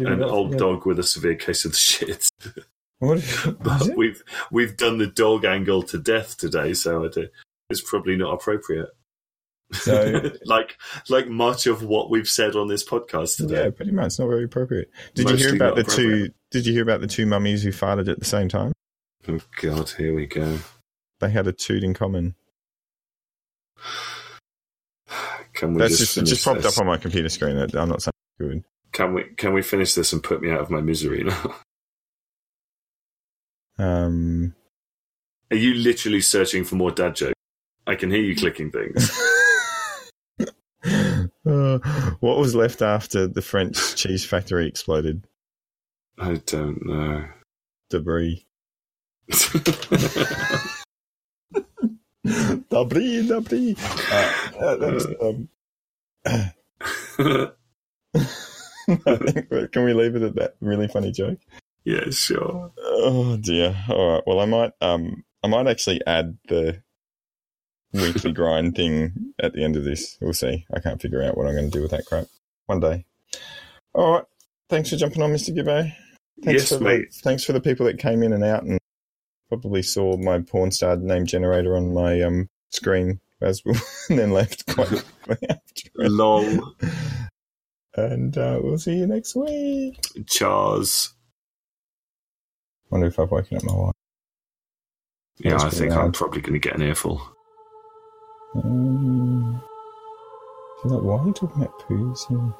an 0.00 0.22
old 0.22 0.52
Yeah. 0.52 0.58
dog 0.58 0.86
with 0.86 0.98
a 0.98 1.02
severe 1.02 1.36
case 1.36 1.64
of 1.64 1.72
the 1.72 1.78
shits. 1.78 2.30
What, 3.00 3.24
But 3.60 3.96
we've 3.96 4.22
we've 4.50 4.76
done 4.76 4.98
the 4.98 5.06
dog 5.06 5.46
angle 5.46 5.82
to 5.84 5.98
death 5.98 6.36
today, 6.36 6.74
so 6.74 7.06
I 7.06 7.08
it's 7.70 7.80
probably 7.80 8.14
not 8.14 8.34
appropriate. 8.34 8.90
So- 9.72 10.30
like 10.44 10.76
like 11.08 11.26
much 11.26 11.66
of 11.66 11.82
what 11.82 12.10
we've 12.10 12.28
said 12.28 12.56
on 12.56 12.68
this 12.68 12.84
podcast 12.86 13.38
today. 13.38 13.64
Yeah, 13.64 13.70
pretty 13.70 13.92
much. 13.92 14.06
It's 14.06 14.18
not 14.18 14.28
very 14.28 14.44
appropriate. 14.44 14.90
Did 15.14 15.30
you 15.30 15.36
hear 15.36 15.54
about 15.54 15.76
the 15.76 15.84
two? 15.84 16.30
Did 16.50 16.66
you 16.66 16.74
hear 16.74 16.82
about 16.82 17.00
the 17.00 17.06
two 17.06 17.24
mummies 17.24 17.62
who 17.62 17.70
farted 17.70 18.06
at 18.06 18.18
the 18.18 18.26
same 18.26 18.50
time? 18.50 18.72
Oh 19.26 19.40
God, 19.62 19.88
here 19.90 20.14
we 20.14 20.26
go. 20.26 20.58
They 21.20 21.30
had 21.30 21.46
a 21.46 21.52
toot 21.52 21.82
in 21.82 21.94
common. 21.94 22.34
Can 25.54 25.74
we 25.74 25.80
That's 25.80 25.98
just, 25.98 26.14
just, 26.14 26.26
just 26.26 26.44
popped 26.44 26.62
this? 26.62 26.76
up 26.76 26.80
on 26.80 26.86
my 26.86 26.96
computer 26.96 27.28
screen. 27.28 27.56
I'm 27.58 27.88
not 27.88 28.02
saying 28.02 28.12
good. 28.38 28.64
Can 28.92 29.14
we 29.14 29.24
can 29.36 29.52
we 29.52 29.62
finish 29.62 29.94
this 29.94 30.12
and 30.12 30.22
put 30.22 30.42
me 30.42 30.50
out 30.50 30.60
of 30.60 30.70
my 30.70 30.80
misery 30.80 31.24
now? 31.24 31.54
Um, 33.78 34.54
Are 35.50 35.56
you 35.56 35.72
literally 35.72 36.20
searching 36.20 36.64
for 36.64 36.74
more 36.74 36.90
dad 36.90 37.16
jokes? 37.16 37.32
I 37.86 37.94
can 37.94 38.10
hear 38.10 38.20
you 38.20 38.36
clicking 38.36 38.70
things. 38.70 39.10
uh, 41.46 41.78
what 42.20 42.36
was 42.36 42.54
left 42.54 42.82
after 42.82 43.26
the 43.26 43.40
French 43.40 43.96
cheese 43.96 44.22
factory 44.26 44.68
exploded? 44.68 45.26
I 46.18 46.42
don't 46.44 46.84
know. 46.84 47.24
Debris. 47.88 48.44
Uh, 52.30 52.56
uh, 54.60 54.76
that's, 54.76 55.06
um, 55.20 55.48
I 56.24 56.52
think- 59.16 59.72
can 59.72 59.84
we 59.84 59.92
leave 59.94 60.16
it 60.16 60.22
at 60.22 60.34
that 60.36 60.54
really 60.60 60.88
funny 60.88 61.12
joke? 61.12 61.38
yeah, 61.84 62.10
sure. 62.10 62.72
Oh 62.78 63.36
dear. 63.36 63.76
All 63.88 64.12
right. 64.14 64.22
Well, 64.26 64.40
I 64.40 64.44
might. 64.46 64.72
Um, 64.80 65.24
I 65.42 65.48
might 65.48 65.66
actually 65.66 66.00
add 66.06 66.36
the 66.48 66.82
weekly 67.92 68.32
grind 68.32 68.76
thing 68.76 69.32
at 69.40 69.52
the 69.54 69.64
end 69.64 69.76
of 69.76 69.84
this. 69.84 70.18
We'll 70.20 70.32
see. 70.34 70.66
I 70.74 70.80
can't 70.80 71.00
figure 71.00 71.22
out 71.22 71.36
what 71.36 71.46
I'm 71.46 71.54
going 71.54 71.70
to 71.70 71.78
do 71.78 71.82
with 71.82 71.92
that 71.92 72.06
crap. 72.06 72.26
One 72.66 72.80
day. 72.80 73.04
All 73.94 74.12
right. 74.12 74.24
Thanks 74.68 74.90
for 74.90 74.96
jumping 74.96 75.22
on, 75.22 75.32
Mr. 75.32 75.56
Gibbo. 75.56 75.90
Thanks 76.44 76.62
Yes, 76.62 76.68
for 76.70 76.76
the, 76.78 76.84
mate. 76.84 77.12
thanks 77.22 77.44
for 77.44 77.52
the 77.52 77.60
people 77.60 77.86
that 77.86 77.98
came 77.98 78.22
in 78.22 78.32
and 78.32 78.44
out 78.44 78.62
and 78.64 78.78
probably 79.50 79.82
saw 79.82 80.16
my 80.16 80.40
porn 80.40 80.70
star 80.70 80.96
name 80.96 81.26
generator 81.26 81.76
on 81.76 81.92
my 81.92 82.22
um, 82.22 82.48
screen 82.70 83.20
as 83.42 83.62
well, 83.64 83.80
and 84.08 84.18
then 84.18 84.30
left 84.30 84.64
quite 84.66 84.88
quickly 85.22 85.48
after. 85.48 85.90
Lol. 85.96 86.74
And 87.96 88.38
uh, 88.38 88.60
we'll 88.62 88.78
see 88.78 88.94
you 88.94 89.06
next 89.06 89.34
week. 89.34 90.00
Charles. 90.26 91.14
Wonder 92.90 93.08
if 93.08 93.18
I've 93.18 93.30
woken 93.30 93.58
up 93.58 93.64
my 93.64 93.74
wife. 93.74 93.94
Yeah, 95.38 95.56
I 95.56 95.70
think 95.70 95.92
I'm 95.92 96.12
probably 96.12 96.40
going 96.40 96.52
to 96.54 96.58
get 96.58 96.76
an 96.76 96.82
earful. 96.82 97.20
Um, 98.54 99.60
like, 100.84 101.02
why 101.02 101.18
are 101.18 101.26
you 101.26 101.32
talking 101.32 101.62
about 101.62 101.80
poos? 101.80 102.28
And 102.30 102.52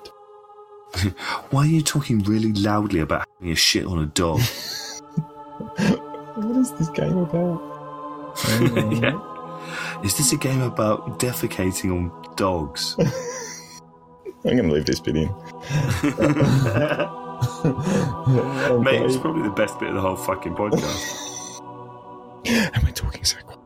Why 1.50 1.62
are 1.62 1.66
you 1.66 1.82
talking 1.82 2.20
really 2.20 2.52
loudly 2.52 3.00
about 3.00 3.26
having 3.38 3.52
a 3.52 3.56
shit 3.56 3.86
on 3.86 3.98
a 3.98 4.06
dog? 4.06 4.40
What 6.44 6.56
is 6.56 6.72
this 6.72 6.88
game 6.90 7.18
about? 7.18 7.60
Yeah. 9.02 9.18
Is 10.02 10.16
this 10.16 10.32
a 10.32 10.36
game 10.36 10.62
about 10.62 11.18
defecating 11.18 11.92
on 11.92 12.10
dogs? 12.36 12.96
I'm 14.44 14.56
going 14.56 14.68
to 14.68 14.72
leave 14.72 14.86
this 14.86 15.00
bit 15.00 15.16
in. 15.16 15.28
Mate, 18.82 19.02
it's 19.02 19.18
probably 19.18 19.42
the 19.42 19.54
best 19.54 19.78
bit 19.78 19.90
of 19.90 19.94
the 19.96 20.00
whole 20.00 20.16
fucking 20.16 20.54
podcast. 20.54 21.60
And 22.46 22.82
we're 22.82 22.92
talking 22.92 23.24
so 23.24 23.36
quiet. 23.42 23.59